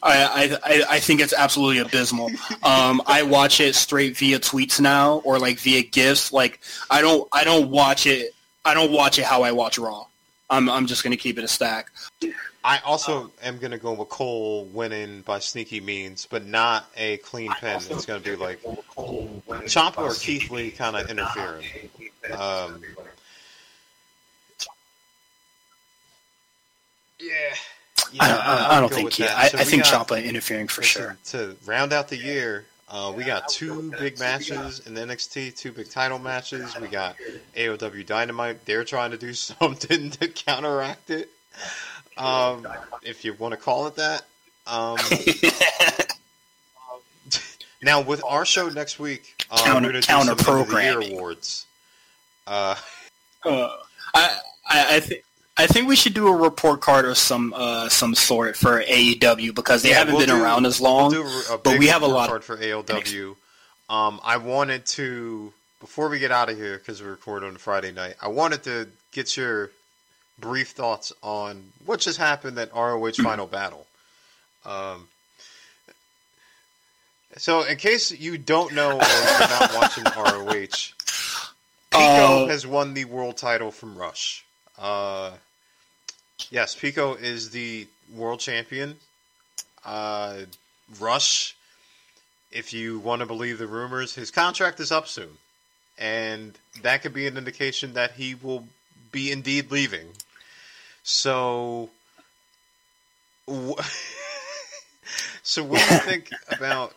I, 0.04 0.60
I 0.64 0.84
I 0.96 1.00
think 1.00 1.22
it's 1.22 1.34
absolutely 1.34 1.78
abysmal. 1.78 2.30
Um, 2.64 3.02
I 3.06 3.24
watch 3.24 3.62
it 3.62 3.74
straight 3.76 4.18
via 4.18 4.38
tweets 4.38 4.82
now 4.82 5.22
or 5.24 5.40
like 5.40 5.60
via 5.60 5.82
gifs. 5.82 6.34
Like 6.34 6.60
I 6.90 7.02
don't 7.02 7.28
I 7.32 7.46
don't 7.46 7.70
watch 7.70 8.06
it. 8.06 8.34
I 8.66 8.74
don't 8.74 8.92
watch 8.92 9.18
it 9.18 9.24
how 9.24 9.44
I 9.44 9.54
watch 9.54 9.78
Raw. 9.78 10.06
I'm 10.50 10.70
I'm 10.70 10.86
just 10.88 11.04
gonna 11.04 11.18
keep 11.18 11.38
it 11.38 11.44
a 11.44 11.48
stack. 11.48 11.92
I 12.64 12.80
also 12.86 13.32
am 13.44 13.58
gonna 13.58 13.78
go 13.78 13.94
with 13.94 14.10
Cole 14.10 14.66
winning 14.66 15.22
by 15.22 15.40
sneaky 15.40 15.80
means, 15.82 16.26
but 16.30 16.46
not 16.46 16.90
a 16.96 17.18
clean 17.18 17.52
pin. 17.60 17.78
It's 17.90 18.06
gonna 18.06 18.20
be 18.22 18.36
like 18.36 18.62
Ciampa 18.64 19.98
or 19.98 20.14
Keith 20.14 20.50
Lee 20.50 20.72
kind 20.72 20.96
of 20.96 21.10
interfering. 21.10 21.66
Um, 22.38 22.82
yeah. 27.20 27.28
Yeah, 28.14 28.24
I, 28.24 28.32
I'm 28.32 28.72
I, 28.72 28.78
I 28.78 28.80
don't 28.80 28.94
think 28.94 29.06
with 29.10 29.20
yeah. 29.20 29.28
that. 29.28 29.38
I, 29.38 29.48
So 29.50 29.58
I 29.58 29.64
think 29.66 29.84
got- 29.84 30.24
interfering 30.24 30.68
for 30.70 30.82
listen, 30.82 31.02
sure. 31.02 31.18
To 31.26 31.58
round 31.66 31.92
out 31.92 32.08
the 32.08 32.16
year, 32.18 32.66
uh, 32.90 33.12
we 33.16 33.24
got 33.24 33.48
two 33.50 33.92
big 34.00 34.20
matches 34.20 34.86
in 34.86 34.94
the 34.94 35.02
NXT, 35.02 35.56
two 35.58 35.72
big 35.72 35.90
title 35.90 36.20
matches. 36.20 36.78
We 36.80 36.88
got 36.88 37.16
AEW 37.56 38.06
Dynamite. 38.06 38.66
They're 38.66 38.84
trying 38.86 39.12
to 39.12 39.18
do 39.18 39.34
something 39.34 40.12
to 40.12 40.28
counteract 40.30 41.10
it, 41.10 41.30
um, 42.18 42.66
if 43.04 43.26
you 43.26 43.34
want 43.34 43.54
to 43.54 43.58
call 43.58 43.88
it 43.88 43.96
that. 43.96 44.24
Um, 44.66 44.98
now, 47.82 48.02
with 48.02 48.22
our 48.26 48.46
show 48.46 48.70
next 48.70 49.00
week, 49.00 49.46
uh, 49.52 49.58
Counter- 49.58 49.74
we're 49.74 49.82
going 49.82 49.94
to 49.94 50.02
do 50.02 50.08
counter 50.08 50.26
some 50.26 50.32
of 50.32 50.46
the 50.46 50.52
year 50.52 50.66
programming. 50.94 51.18
awards. 51.18 51.66
Uh, 52.46 52.76
Uh, 53.46 53.70
I 54.14 54.40
I, 54.70 54.96
I 54.96 55.00
think. 55.00 55.24
I 55.60 55.66
think 55.68 55.88
we 55.88 55.96
should 55.96 56.14
do 56.14 56.28
a 56.28 56.36
report 56.36 56.82
card 56.82 57.06
or 57.06 57.16
some 57.16 57.54
uh, 57.56 57.90
some 57.90 58.14
sort 58.16 58.56
for 58.56 58.82
AEW 58.84 59.56
because 59.56 59.82
they 59.82 59.90
Yeah, 59.90 60.00
haven't 60.00 60.16
we'll 60.16 60.26
been 60.28 60.36
do- 60.36 60.44
around 60.44 60.66
as 60.66 60.80
long. 60.80 61.12
We'll 61.12 61.24
do 61.24 61.30
a, 61.52 61.56
a 61.56 61.58
but 61.58 61.80
we 61.80 61.88
have 61.88 62.04
a 62.04 62.06
report 62.06 62.16
lot 62.18 62.30
card 62.30 62.44
for 62.44 62.58
AEW. 62.58 63.36
Um, 63.90 64.20
I 64.24 64.38
wanted 64.38 64.86
to 64.88 65.52
before 65.80 66.10
we 66.10 66.20
get 66.20 66.32
out 66.32 66.50
of 66.50 66.58
here 66.58 66.78
because 66.78 67.02
we 67.02 67.08
record 67.10 67.44
on 67.44 67.56
Friday 67.58 67.92
night. 67.92 68.16
I 68.22 68.28
wanted 68.28 68.64
to 68.64 68.88
get 69.12 69.36
your 69.38 69.72
brief 70.40 70.70
thoughts 70.70 71.12
on 71.24 71.64
what 71.86 72.00
just 72.02 72.18
happened 72.20 72.60
at 72.60 72.74
ROH 72.76 73.12
Final 73.24 73.48
Battle. 73.48 73.88
Um, 74.66 75.08
so, 77.38 77.64
in 77.64 77.78
case 77.78 78.12
you 78.12 78.38
don't 78.38 78.74
know 78.74 78.90
or 78.92 78.94
you're 78.94 79.40
not 79.50 79.74
watching 79.76 80.04
ROH, 80.04 80.92
PCO 81.92 81.94
Uh, 81.94 82.48
has 82.48 82.66
won 82.68 82.94
the 82.94 83.06
world 83.06 83.38
title 83.38 83.72
from 83.72 83.96
Rush. 83.98 84.44
Uh, 84.78 85.32
yes, 86.50 86.76
PCO 86.76 87.22
is 87.22 87.50
the 87.50 87.88
world 88.16 88.40
champion. 88.40 88.98
Uh, 89.86 90.40
Rush, 91.00 91.56
if 92.52 92.74
you 92.74 93.00
want 93.00 93.20
to 93.22 93.26
believe 93.26 93.58
the 93.58 93.68
rumors, 93.68 94.16
his 94.16 94.32
contract 94.32 94.80
is 94.80 94.92
up 94.92 95.08
soon. 95.08 95.38
And 95.98 96.58
that 96.82 97.02
could 97.02 97.14
be 97.14 97.28
an 97.28 97.38
indication 97.38 97.94
that 97.94 98.12
he 98.12 98.36
will 98.36 98.66
be 99.12 99.32
indeed 99.32 99.72
leaving. 99.72 100.08
So, 101.04 101.90
wh- 103.50 103.80
so 105.44 105.64
what 105.64 105.80
do 105.88 105.94
you 105.94 106.00
think 106.02 106.32
about 106.50 106.94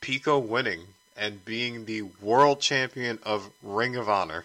PCO 0.00 0.46
winning 0.46 0.80
and 1.16 1.44
being 1.44 1.84
the 1.84 2.02
world 2.02 2.60
champion 2.60 3.18
of 3.24 3.50
Ring 3.62 3.96
of 3.96 4.08
Honor? 4.08 4.44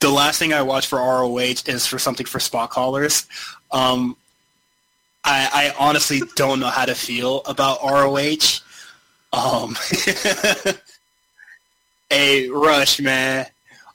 The 0.00 0.10
last 0.10 0.38
thing 0.38 0.52
I 0.52 0.62
watch 0.62 0.86
for 0.86 0.98
ROH 0.98 1.62
is 1.66 1.86
for 1.86 1.98
something 1.98 2.26
for 2.26 2.40
spot 2.40 2.70
callers. 2.70 3.26
Um, 3.70 4.16
I, 5.24 5.48
I 5.52 5.74
honestly 5.78 6.22
don't 6.36 6.60
know 6.60 6.68
how 6.68 6.86
to 6.86 6.94
feel 6.94 7.42
about 7.46 7.78
ROH. 7.82 8.60
Um, 9.32 9.76
hey, 12.10 12.48
Rush, 12.48 13.00
man. 13.00 13.46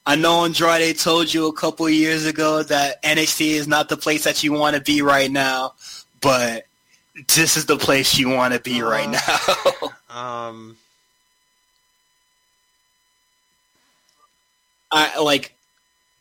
I 0.08 0.16
know 0.16 0.45
Andrade 0.45 0.99
told 0.99 1.34
you 1.34 1.47
a 1.47 1.53
couple 1.53 1.89
years 1.89 2.26
ago 2.26 2.62
that 2.62 3.01
NXT 3.01 3.53
is 3.53 3.68
not 3.68 3.89
the 3.89 3.97
place 3.97 4.24
that 4.26 4.43
you 4.43 4.53
want 4.53 4.76
to 4.76 4.82
be 4.82 5.01
right 5.01 5.32
now, 5.32 5.74
but 6.22 6.68
this 7.34 7.58
is 7.58 7.66
the 7.66 7.78
place 7.78 8.16
you 8.16 8.30
want 8.30 8.53
to 8.53 8.60
be 8.60 8.82
right 8.82 9.10
now. 9.10 9.89
Um, 10.16 10.78
I 14.89 15.20
like 15.20 15.55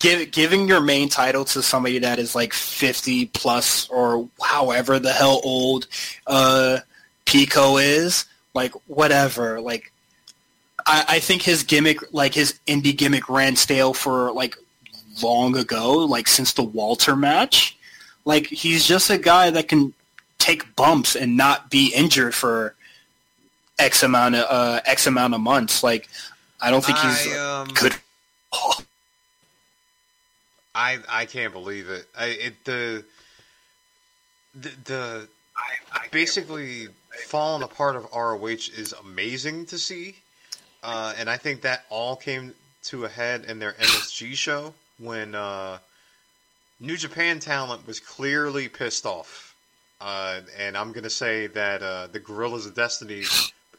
give, 0.04 0.30
giving 0.30 0.68
your 0.68 0.82
main 0.82 1.08
title 1.08 1.46
to 1.46 1.62
somebody 1.62 1.98
that 2.00 2.18
is 2.18 2.34
like 2.34 2.52
50 2.52 3.26
plus 3.26 3.88
or 3.88 4.28
however 4.42 4.98
the 4.98 5.12
hell 5.12 5.40
old 5.42 5.86
uh, 6.26 6.78
PCO 7.24 7.82
is, 7.82 8.26
like 8.52 8.72
whatever. 8.86 9.60
Like 9.60 9.90
I, 10.86 11.04
I 11.08 11.18
think 11.20 11.40
his 11.42 11.62
gimmick, 11.62 12.12
like 12.12 12.34
his 12.34 12.60
indie 12.66 12.96
gimmick, 12.96 13.30
ran 13.30 13.56
stale 13.56 13.94
for 13.94 14.30
like 14.32 14.56
long 15.22 15.56
ago, 15.56 15.94
like 16.00 16.28
since 16.28 16.52
the 16.52 16.62
Walter 16.62 17.16
match. 17.16 17.76
Like 18.26 18.46
he's 18.46 18.86
just 18.86 19.08
a 19.08 19.18
guy 19.18 19.50
that 19.50 19.68
can 19.68 19.94
take 20.38 20.76
bumps 20.76 21.16
and 21.16 21.36
not 21.36 21.70
be 21.70 21.92
injured 21.94 22.34
for 22.34 22.74
X 23.78 24.02
amount 24.02 24.34
of 24.34 24.46
uh, 24.50 24.80
X 24.84 25.06
amount 25.06 25.32
of 25.32 25.40
months. 25.40 25.82
Like 25.82 26.10
I 26.60 26.70
don't 26.70 26.84
think 26.84 26.98
he's 26.98 27.32
I, 27.32 27.60
um, 27.62 27.68
good. 27.68 27.94
I 30.74 30.98
I 31.08 31.24
can't 31.26 31.52
believe 31.52 31.88
it. 31.88 32.06
I 32.18 32.26
it 32.26 32.64
the 32.64 33.04
the, 34.54 34.70
the 34.84 35.28
basically 36.10 36.88
falling 37.26 37.62
apart 37.62 37.96
of 37.96 38.06
ROH 38.14 38.46
is 38.76 38.92
amazing 39.04 39.66
to 39.66 39.78
see, 39.78 40.16
uh, 40.82 41.14
and 41.18 41.28
I 41.30 41.36
think 41.36 41.62
that 41.62 41.84
all 41.90 42.16
came 42.16 42.54
to 42.84 43.04
a 43.04 43.08
head 43.08 43.44
in 43.46 43.58
their 43.58 43.72
MSG 43.72 44.34
show 44.34 44.74
when 44.98 45.34
uh, 45.34 45.78
New 46.80 46.96
Japan 46.96 47.38
talent 47.40 47.86
was 47.86 47.98
clearly 48.00 48.68
pissed 48.68 49.06
off, 49.06 49.54
uh, 50.00 50.40
and 50.58 50.76
I'm 50.76 50.92
gonna 50.92 51.10
say 51.10 51.46
that 51.48 51.82
uh, 51.82 52.08
the 52.08 52.18
Guerrillas 52.20 52.66
of 52.66 52.74
Destiny, 52.74 53.24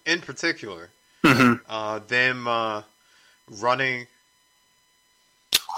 in 0.05 0.21
particular, 0.21 0.89
Mhm. 1.23 1.59
uh, 1.67 1.99
them 2.07 2.47
uh, 2.47 2.83
running 3.49 4.07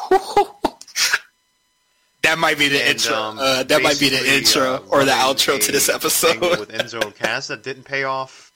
That 2.28 2.38
might 2.40 2.58
be 2.60 2.68
the 2.68 2.82
And, 2.82 2.90
intro. 2.98 3.16
um, 3.16 3.40
uh, 3.40 3.64
that 3.64 3.82
might 3.82 4.00
be 4.00 4.10
the 4.10 4.36
intro 4.36 4.76
uh, 4.76 4.80
or 4.90 5.06
the 5.06 5.12
outro 5.12 5.58
to 5.64 5.72
this 5.72 5.88
episode. 5.88 6.42
with 6.42 6.70
Enzo 6.70 7.02
and 7.02 7.16
Cass 7.16 7.48
that 7.48 7.64
didn't 7.64 7.84
pay 7.86 8.04
off. 8.04 8.52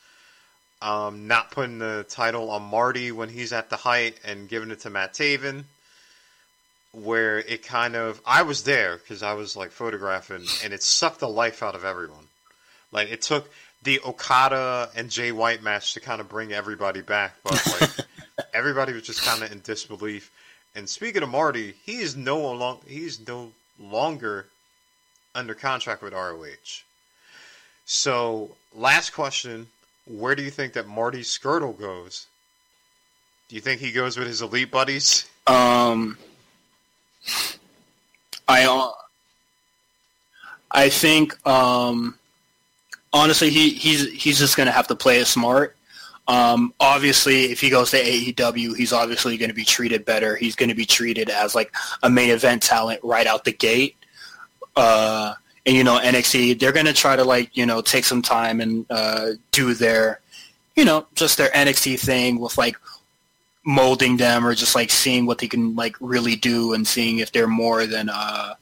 Um, 0.81 1.27
not 1.27 1.51
putting 1.51 1.77
the 1.79 2.05
title 2.09 2.49
on 2.51 2.63
Marty 2.63 3.11
when 3.13 3.29
he's 3.29 3.53
at 3.53 3.69
the 3.69 3.77
height 3.77 4.19
and 4.25 4.49
giving 4.49 4.71
it 4.71 4.81
to 4.81 4.89
Matt 4.89 5.13
Taven, 5.13 5.63
where 6.91 7.39
it 7.39 7.63
kind 7.65 7.95
of 7.95 8.19
I 8.25 8.41
was 8.41 8.63
there 8.63 8.97
because 8.97 9.23
I 9.23 9.33
was 9.33 9.55
like 9.55 9.71
photographing, 9.71 10.43
and 10.63 10.73
it 10.73 10.83
sucked 10.83 11.19
the 11.21 11.29
life 11.29 11.63
out 11.63 11.75
of 11.75 11.85
everyone. 11.85 12.27
Like 12.91 13.09
it 13.09 13.21
took 13.21 13.49
the 13.83 14.01
Okada 14.05 14.89
and 14.95 15.09
Jay 15.09 15.31
White 15.31 15.63
match 15.63 15.93
to 15.93 15.99
kind 16.01 16.19
of 16.19 16.27
bring 16.27 16.51
everybody 16.51 17.01
back, 17.01 17.35
but 17.43 17.65
like 17.79 17.89
everybody 18.53 18.91
was 18.91 19.03
just 19.03 19.23
kind 19.23 19.43
of 19.43 19.51
in 19.51 19.61
disbelief. 19.61 20.29
And 20.75 20.89
speaking 20.89 21.23
of 21.23 21.29
Marty, 21.29 21.75
he 21.85 21.99
is 21.99 22.17
no 22.17 22.51
long 22.53 22.79
he's 22.87 23.25
no 23.25 23.51
longer 23.81 24.47
under 25.33 25.53
contract 25.53 26.01
with 26.01 26.13
ROH. 26.13 26.83
So, 27.85 28.51
last 28.75 29.11
question: 29.11 29.67
Where 30.05 30.35
do 30.35 30.43
you 30.43 30.51
think 30.51 30.73
that 30.73 30.87
Marty 30.87 31.21
Scurll 31.21 31.77
goes? 31.77 32.27
Do 33.49 33.55
you 33.55 33.61
think 33.61 33.81
he 33.81 33.91
goes 33.91 34.17
with 34.17 34.27
his 34.27 34.41
elite 34.41 34.71
buddies? 34.71 35.29
Um, 35.47 36.17
I 38.47 38.65
uh, 38.65 38.91
I 40.71 40.89
think 40.89 41.45
um, 41.45 42.17
honestly 43.11 43.49
he 43.49 43.71
he's 43.71 44.11
he's 44.11 44.39
just 44.39 44.55
gonna 44.55 44.71
have 44.71 44.87
to 44.87 44.95
play 44.95 45.19
it 45.19 45.25
smart. 45.27 45.75
Um, 46.31 46.73
obviously, 46.79 47.51
if 47.51 47.59
he 47.59 47.69
goes 47.69 47.91
to 47.91 48.01
AEW, 48.01 48.77
he's 48.77 48.93
obviously 48.93 49.35
going 49.35 49.49
to 49.49 49.53
be 49.55 49.65
treated 49.65 50.05
better. 50.05 50.37
He's 50.37 50.55
going 50.55 50.69
to 50.69 50.75
be 50.75 50.85
treated 50.85 51.29
as 51.29 51.55
like 51.55 51.75
a 52.03 52.09
main 52.09 52.29
event 52.29 52.63
talent 52.63 53.01
right 53.03 53.27
out 53.27 53.43
the 53.43 53.51
gate. 53.51 53.97
Uh, 54.77 55.33
and 55.65 55.75
you 55.75 55.83
know 55.83 55.99
NXT, 55.99 56.57
they're 56.57 56.71
going 56.71 56.85
to 56.85 56.93
try 56.93 57.17
to 57.17 57.25
like 57.25 57.57
you 57.57 57.65
know 57.65 57.81
take 57.81 58.05
some 58.05 58.21
time 58.21 58.61
and 58.61 58.85
uh, 58.89 59.31
do 59.51 59.73
their 59.73 60.21
you 60.77 60.85
know 60.85 61.05
just 61.15 61.37
their 61.37 61.49
NXT 61.49 61.99
thing 61.99 62.39
with 62.39 62.57
like 62.57 62.77
molding 63.65 64.15
them 64.15 64.47
or 64.47 64.55
just 64.55 64.73
like 64.73 64.89
seeing 64.89 65.25
what 65.25 65.39
they 65.39 65.49
can 65.49 65.75
like 65.75 65.97
really 65.99 66.37
do 66.37 66.71
and 66.71 66.87
seeing 66.87 67.19
if 67.19 67.33
they're 67.33 67.45
more 67.45 67.85
than 67.85 68.09
uh 68.09 68.55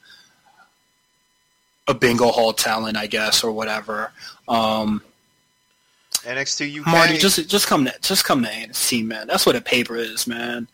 a 1.88 1.94
bingo 1.94 2.30
hall 2.30 2.54
talent, 2.54 2.98
I 2.98 3.06
guess, 3.06 3.44
or 3.44 3.52
whatever. 3.52 4.12
Um, 4.48 5.04
NXT 6.24 6.82
UK. 6.82 6.88
Marty, 6.88 7.18
just 7.18 7.48
just 7.50 7.68
come 7.68 7.86
to 7.86 7.94
just 8.02 8.26
come 8.26 8.44
to 8.44 8.50
NXT, 8.50 9.06
man. 9.06 9.28
That's 9.28 9.46
what 9.46 9.56
a 9.56 9.62
paper 9.62 9.96
is, 9.96 10.28
man. 10.28 10.68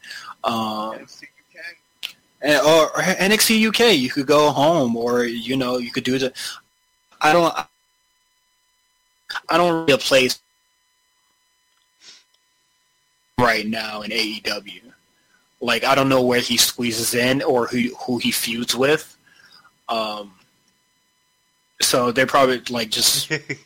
Um, 0.44 0.96
NXT 0.96 1.24
UK. 1.24 2.16
and, 2.42 2.62
or, 2.66 2.84
or 2.86 3.02
NXT 3.02 3.68
UK, 3.68 3.98
you 3.98 4.10
could 4.10 4.28
go 4.28 4.52
home, 4.52 4.96
or 4.96 5.26
you 5.26 5.56
know, 5.56 5.78
you 5.78 5.92
could 5.92 6.04
do 6.04 6.18
the. 6.18 6.34
I 7.22 7.34
don't. 7.34 7.54
I 9.50 9.58
don't 9.58 9.82
really 9.82 9.94
a 9.94 9.98
place 9.98 10.40
right 13.40 13.68
now 13.68 14.02
in 14.02 14.12
AEW. 14.12 14.82
Like 15.62 15.84
I 15.84 15.96
don't 15.96 16.10
know 16.10 16.22
where 16.22 16.40
he 16.40 16.58
squeezes 16.58 17.14
in 17.14 17.42
or 17.42 17.68
who 17.68 17.90
who 18.06 18.18
he 18.18 18.32
feuds 18.32 18.76
with. 18.76 19.16
Um. 19.90 20.32
So 21.82 22.12
they're 22.12 22.26
probably 22.26 22.62
like 22.70 22.90
just 22.90 23.32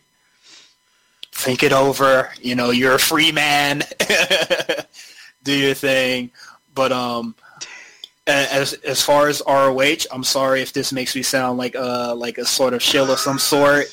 think 1.40 1.64
it 1.64 1.72
over. 1.72 2.30
You 2.42 2.56
know, 2.56 2.70
you're 2.72 2.96
a 2.96 3.00
free 3.00 3.32
man. 3.32 3.84
Do 5.44 5.54
your 5.58 5.74
thing. 5.74 6.32
But 6.76 6.92
um, 6.92 7.36
as 8.28 8.74
as 8.74 9.02
far 9.02 9.28
as 9.28 9.42
ROH, 9.48 10.06
I'm 10.12 10.24
sorry 10.24 10.62
if 10.62 10.74
this 10.74 10.92
makes 10.92 11.16
me 11.16 11.24
sound 11.24 11.58
like 11.58 11.76
a 11.76 12.14
like 12.16 12.38
a 12.38 12.46
sort 12.46 12.74
of 12.74 12.82
shill 12.84 13.12
of 13.12 13.20
some 13.20 13.40
sort. 13.40 13.86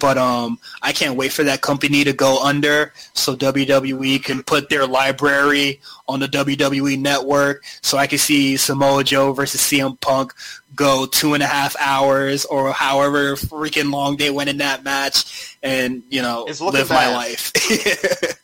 But 0.00 0.18
um, 0.18 0.58
I 0.82 0.92
can't 0.92 1.16
wait 1.16 1.32
for 1.32 1.42
that 1.44 1.60
company 1.62 2.04
to 2.04 2.12
go 2.12 2.42
under 2.42 2.92
so 3.14 3.34
WWE 3.34 4.22
can 4.22 4.42
put 4.42 4.68
their 4.68 4.86
library 4.86 5.80
on 6.08 6.20
the 6.20 6.26
WWE 6.26 6.98
network, 6.98 7.64
so 7.82 7.98
I 7.98 8.06
can 8.06 8.18
see 8.18 8.56
Samoa 8.56 9.04
Joe 9.04 9.32
versus 9.32 9.60
CM 9.60 10.00
Punk 10.00 10.34
go 10.74 11.06
two 11.06 11.34
and 11.34 11.42
a 11.42 11.46
half 11.46 11.74
hours 11.80 12.44
or 12.44 12.72
however 12.72 13.36
freaking 13.36 13.92
long 13.92 14.16
they 14.16 14.30
went 14.30 14.50
in 14.50 14.58
that 14.58 14.84
match, 14.84 15.56
and 15.62 16.02
you 16.08 16.22
know 16.22 16.46
It's 16.46 16.60
looking 16.60 16.80
live 16.80 16.90
my 16.90 17.14
life. 17.14 17.52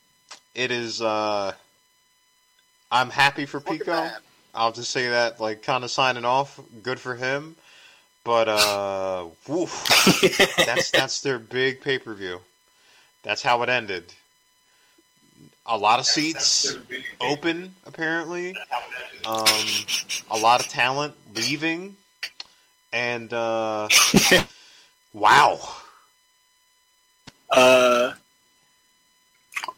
it 0.54 0.70
is. 0.70 1.00
uh 1.00 1.52
I'm 2.90 3.10
happy 3.10 3.44
for 3.44 3.58
Look 3.58 3.66
Pico. 3.80 4.08
I'll 4.54 4.72
just 4.72 4.92
say 4.92 5.08
that, 5.08 5.40
like, 5.40 5.62
kind 5.62 5.82
of 5.82 5.90
signing 5.90 6.24
off. 6.24 6.60
Good 6.82 7.00
for 7.00 7.16
him. 7.16 7.56
But 8.24 8.48
uh, 8.48 9.26
woof, 9.46 9.84
that's 10.56 10.90
that's 10.90 11.20
their 11.20 11.38
big 11.38 11.82
pay 11.82 11.98
per 11.98 12.14
view. 12.14 12.40
That's 13.22 13.42
how 13.42 13.62
it 13.62 13.68
ended. 13.68 14.04
A 15.66 15.76
lot 15.78 15.98
of 15.98 16.06
seats 16.06 16.74
open, 17.20 17.74
apparently. 17.86 18.54
Um, 19.26 19.46
a 20.30 20.36
lot 20.38 20.60
of 20.60 20.68
talent 20.68 21.14
leaving, 21.34 21.96
and 22.92 23.32
uh, 23.32 23.88
wow, 25.14 25.58
uh, 27.50 28.12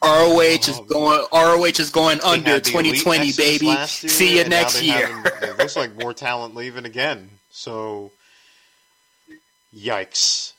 ROH 0.02 0.40
is 0.40 0.80
going. 0.88 1.26
ROH 1.32 1.64
is 1.64 1.90
going 1.90 2.18
They 2.18 2.24
under 2.24 2.50
had 2.50 2.64
the 2.64 2.70
Elite 2.78 3.00
2020, 3.00 3.18
Nexus 3.26 3.36
baby. 3.36 3.66
last 3.66 4.02
year, 4.02 4.10
See 4.10 4.34
you 4.34 4.40
and 4.42 4.50
now 4.50 4.60
next 4.60 4.80
they 4.80 4.86
year. 4.86 5.06
have- 5.08 5.42
It 5.42 5.58
looks 5.58 5.76
like 5.76 5.96
more 5.96 6.14
talent 6.14 6.54
leaving 6.54 6.84
again. 6.84 7.30
So, 7.50 8.10
yikes! 9.76 10.52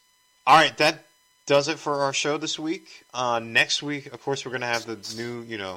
All 0.45 0.55
right, 0.55 0.77
that 0.77 1.03
does 1.45 1.67
it 1.67 1.77
for 1.79 2.01
our 2.03 2.13
show 2.13 2.37
this 2.37 2.57
week. 2.59 3.03
Uh, 3.13 3.39
next 3.39 3.81
week, 3.83 4.05
of 4.13 4.21
course, 4.21 4.45
we're 4.45 4.51
gonna 4.51 4.65
have 4.67 4.85
the 4.85 4.97
new, 5.17 5.41
you 5.43 5.57
know, 5.57 5.75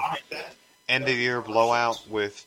end 0.89 1.03
of 1.05 1.09
the 1.09 1.15
year 1.15 1.41
blowout 1.41 2.07
with 2.09 2.45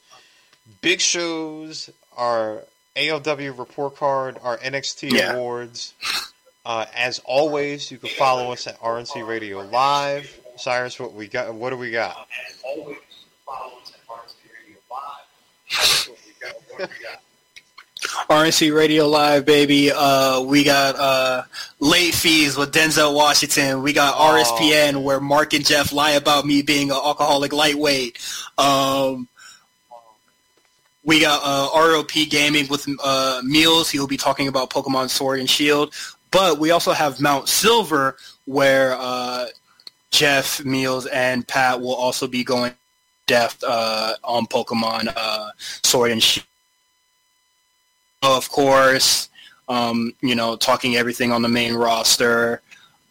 big 0.82 1.00
shows, 1.02 1.90
our 2.18 2.64
AEW 2.96 3.58
report 3.58 3.96
card, 3.98 4.38
our 4.44 4.58
NXT 4.60 5.10
Yeah. 5.12 5.34
awards. 5.34 5.94
Uh, 6.66 6.86
as 6.96 7.20
always, 7.26 7.92
you 7.92 7.98
can 7.98 8.10
follow 8.12 8.52
us 8.54 8.68
at 8.68 8.80
RNC 8.80 9.22
Radio 9.28 9.60
Live. 9.60 10.40
Cyrus, 10.56 10.98
what 11.00 11.12
we 11.14 11.28
got? 11.28 11.54
What 11.54 11.72
do 11.72 11.78
we 11.78 11.92
got? 11.92 12.26
As 12.48 12.56
always, 12.64 12.98
follow 13.46 13.74
us 13.82 13.92
at 13.92 14.00
RSP 14.08 14.48
Radio 14.68 14.80
Live. 14.90 15.28
RNC 18.30 18.76
Radio 18.76 19.08
Live, 19.08 19.46
baby. 19.46 19.92
Uh, 19.92 20.42
we 20.42 20.64
got 20.64 20.96
uh, 20.96 21.44
late 21.80 22.14
fees 22.14 22.56
with 22.56 22.72
Denzel 22.72 23.14
Washington. 23.16 23.82
We 23.82 23.92
got 23.94 24.16
Oh. 24.18 24.38
RSPN 24.38 25.04
where 25.04 25.20
Mark 25.20 25.54
and 25.54 25.66
Jeff 25.66 25.92
lie 25.92 26.12
about 26.12 26.46
me 26.46 26.62
being 26.62 26.92
an 26.92 26.98
alcoholic 26.98 27.52
lightweight. 27.54 28.20
Um, 28.58 29.28
we 31.04 31.20
got 31.22 31.42
uh, 31.44 31.70
ROP 31.78 32.30
Gaming 32.30 32.68
with 32.70 32.88
uh, 33.04 33.42
Meals. 33.44 33.90
He'll 33.90 34.08
be 34.08 34.18
talking 34.18 34.48
about 34.48 34.70
Pokemon 34.70 35.10
Sword 35.10 35.40
and 35.40 35.50
Shield. 35.50 35.94
But 36.32 36.60
we 36.60 36.72
also 36.72 36.92
have 36.94 37.20
Mount 37.20 37.50
Silver 37.50 38.16
where 38.46 38.96
uh, 38.98 39.48
Jeff, 40.12 40.64
Meals, 40.64 41.06
and 41.08 41.48
Pat 41.48 41.82
will 41.82 41.96
also 41.96 42.28
be 42.28 42.44
going 42.44 42.74
depth 43.28 43.64
uh, 43.68 44.16
on 44.24 44.46
Pokemon 44.48 45.12
uh, 45.16 45.50
Sword 45.84 46.12
and 46.12 46.22
Shield 46.24 46.46
of 48.24 48.50
course, 48.50 49.30
um, 49.68 50.14
you 50.22 50.36
know, 50.36 50.56
talking 50.56 50.96
everything 50.96 51.32
on 51.32 51.42
the 51.42 51.50
main 51.50 51.74
roster. 51.74 52.62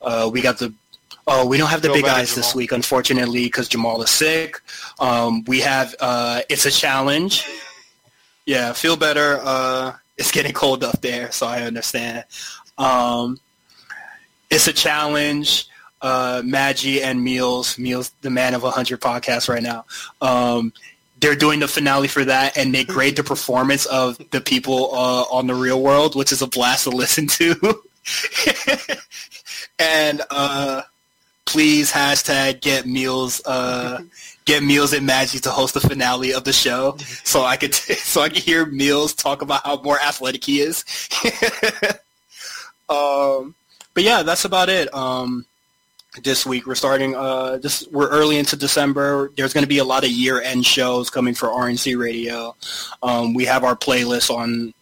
Uh, 0.00 0.30
we 0.32 0.40
got 0.40 0.58
the 0.58 0.72
oh, 1.26 1.46
we 1.46 1.58
don't 1.58 1.68
have 1.68 1.82
the 1.82 1.88
Feel 1.88 1.96
big 1.96 2.04
guys 2.04 2.34
this 2.34 2.54
week, 2.54 2.72
unfortunately, 2.72 3.44
because 3.44 3.68
Jamal 3.68 4.02
is 4.02 4.10
sick. 4.10 4.60
Um, 4.98 5.44
we 5.44 5.60
have 5.60 5.94
uh, 6.00 6.42
it's 6.48 6.66
a 6.66 6.70
challenge. 6.70 7.46
Yeah, 8.46 8.72
feel 8.72 8.96
better. 8.96 9.38
Uh, 9.42 9.92
it's 10.16 10.32
getting 10.32 10.52
cold 10.52 10.82
up 10.82 11.00
there, 11.00 11.30
so 11.30 11.46
I 11.46 11.62
understand. 11.62 12.24
Um, 12.78 13.38
it's 14.50 14.66
a 14.66 14.72
challenge. 14.72 15.68
Uh, 16.00 16.42
Maggie 16.44 17.00
and 17.00 17.22
Meals, 17.22 17.78
Meals, 17.78 18.12
the 18.22 18.30
man 18.30 18.54
of 18.54 18.64
100 18.64 19.00
podcasts 19.00 19.48
right 19.48 19.62
now. 19.62 19.84
Um, 20.20 20.72
they're 21.22 21.36
doing 21.36 21.60
the 21.60 21.68
finale 21.68 22.08
for 22.08 22.24
that, 22.26 22.58
and 22.58 22.74
they 22.74 22.84
grade 22.96 23.16
the 23.16 23.24
performance 23.24 23.86
of 23.86 24.18
the 24.30 24.40
people 24.40 24.94
uh, 24.94 25.22
on 25.30 25.46
the 25.46 25.54
real 25.54 25.80
world, 25.80 26.14
which 26.14 26.32
is 26.32 26.42
a 26.42 26.46
blast 26.46 26.84
to 26.84 26.90
listen 26.90 27.26
to. 27.28 27.54
and 29.78 30.20
uh, 30.30 30.82
please 31.46 31.90
hashtag 31.90 32.60
get 32.60 32.86
meals, 32.86 33.40
uh, 33.46 34.02
get 34.44 34.62
meals 34.62 34.92
and 34.92 35.06
Maggie 35.06 35.38
to 35.38 35.50
host 35.50 35.74
the 35.74 35.80
finale 35.80 36.34
of 36.34 36.42
the 36.44 36.52
show, 36.52 36.96
so 37.24 37.44
I 37.44 37.56
could 37.56 37.72
so 37.72 38.20
I 38.20 38.28
could 38.28 38.42
hear 38.42 38.66
Meals 38.66 39.14
talk 39.14 39.40
about 39.40 39.64
how 39.64 39.80
more 39.80 40.00
athletic 40.00 40.44
he 40.44 40.60
is. 40.60 40.84
um, 42.88 43.54
but 43.94 44.02
yeah, 44.02 44.24
that's 44.24 44.44
about 44.44 44.68
it. 44.68 44.92
Um, 44.92 45.46
this 46.22 46.44
week. 46.44 46.66
We're 46.66 46.74
starting. 46.74 47.14
Uh, 47.14 47.58
this 47.58 47.86
we're 47.90 48.08
early 48.08 48.38
into 48.38 48.56
December. 48.56 49.30
There's 49.36 49.52
going 49.52 49.64
to 49.64 49.68
be 49.68 49.78
a 49.78 49.84
lot 49.84 50.04
of 50.04 50.10
year-end 50.10 50.66
shows 50.66 51.10
coming 51.10 51.34
for 51.34 51.48
RNC 51.48 51.98
Radio. 51.98 52.54
Um, 53.02 53.34
we 53.34 53.44
have 53.46 53.64
our 53.64 53.76
playlist 53.76 54.34
on 54.34 54.74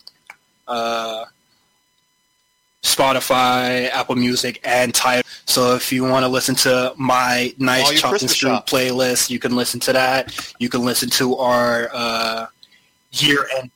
uh, 0.67 1.25
Spotify, 2.83 3.91
Apple 3.91 4.17
Music, 4.17 4.61
and 4.65 4.95
Tidal. 4.95 5.23
So 5.47 5.75
if 5.75 5.93
you 5.93 6.05
want 6.05 6.25
to 6.25 6.29
listen 6.29 6.55
to 6.57 6.95
my 6.97 7.55
nice 7.59 8.01
chopped 8.01 8.23
and 8.23 8.31
screwed 8.31 8.53
playlist, 8.67 9.31
you 9.31 9.39
can 9.39 9.55
listen 9.55 9.81
to 9.81 9.93
that. 9.93 10.55
You 10.59 10.69
can 10.69 10.85
listen 10.85 11.11
to 11.11 11.37
our 11.37 11.91
uh, 11.93 12.47
year-end 13.13 13.71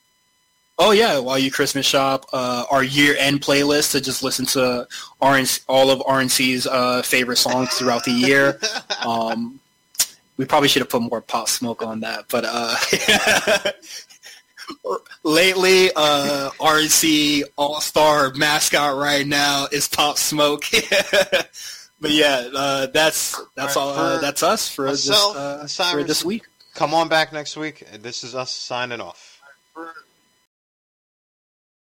Oh 0.77 0.91
yeah, 0.91 1.19
while 1.21 1.39
you 1.39 1.53
Christmas 1.53 1.87
shop, 1.87 2.27
uh, 2.33 2.65
our 2.69 2.83
year-end 2.83 3.41
playlist 3.41 3.93
to 3.93 4.01
just 4.01 4.25
listen 4.25 4.45
to 4.47 4.89
RNC, 5.23 5.65
all 5.69 5.91
of 5.91 6.01
RNC's 6.01 6.67
uh, 6.67 7.03
favorite 7.03 7.37
songs 7.37 7.75
throughout 7.75 8.05
the 8.05 8.13
year. 8.13 8.59
Um, 9.05 9.61
we 10.39 10.47
probably 10.47 10.69
should 10.69 10.81
have 10.81 10.89
put 10.89 11.03
more 11.03 11.21
Pop 11.21 11.49
Smoke 11.49 11.83
on 11.83 12.01
that, 12.01 12.25
but 12.31 12.45
uh, 12.49 12.75
lately, 15.23 15.91
uh, 15.95 16.51
RNC 16.59 17.43
All-Star 17.57 18.33
mascot 18.35 18.97
right 18.97 19.27
now 19.27 19.67
is 19.71 19.89
Pop 19.89 20.17
Smoke. 20.17 20.65
but 22.01 22.11
yeah, 22.11 22.49
uh, 22.55 22.87
that's 22.87 23.41
that's 23.55 23.77
all. 23.77 23.91
All 23.91 23.97
right, 23.97 24.13
uh, 24.15 24.21
that's 24.21 24.43
us 24.43 24.69
for 24.69 24.91
this 24.91 25.07
myself 25.07 25.37
uh, 25.37 25.59
and 25.61 25.71
for 25.71 26.03
this 26.03 26.25
week. 26.25 26.47
Come 26.75 26.95
on 26.95 27.09
back 27.09 27.33
next 27.33 27.57
week. 27.57 27.85
This 28.01 28.25
is 28.25 28.35
us 28.35 28.51
signing 28.51 29.01
off. 29.01 29.41
For 29.75 29.93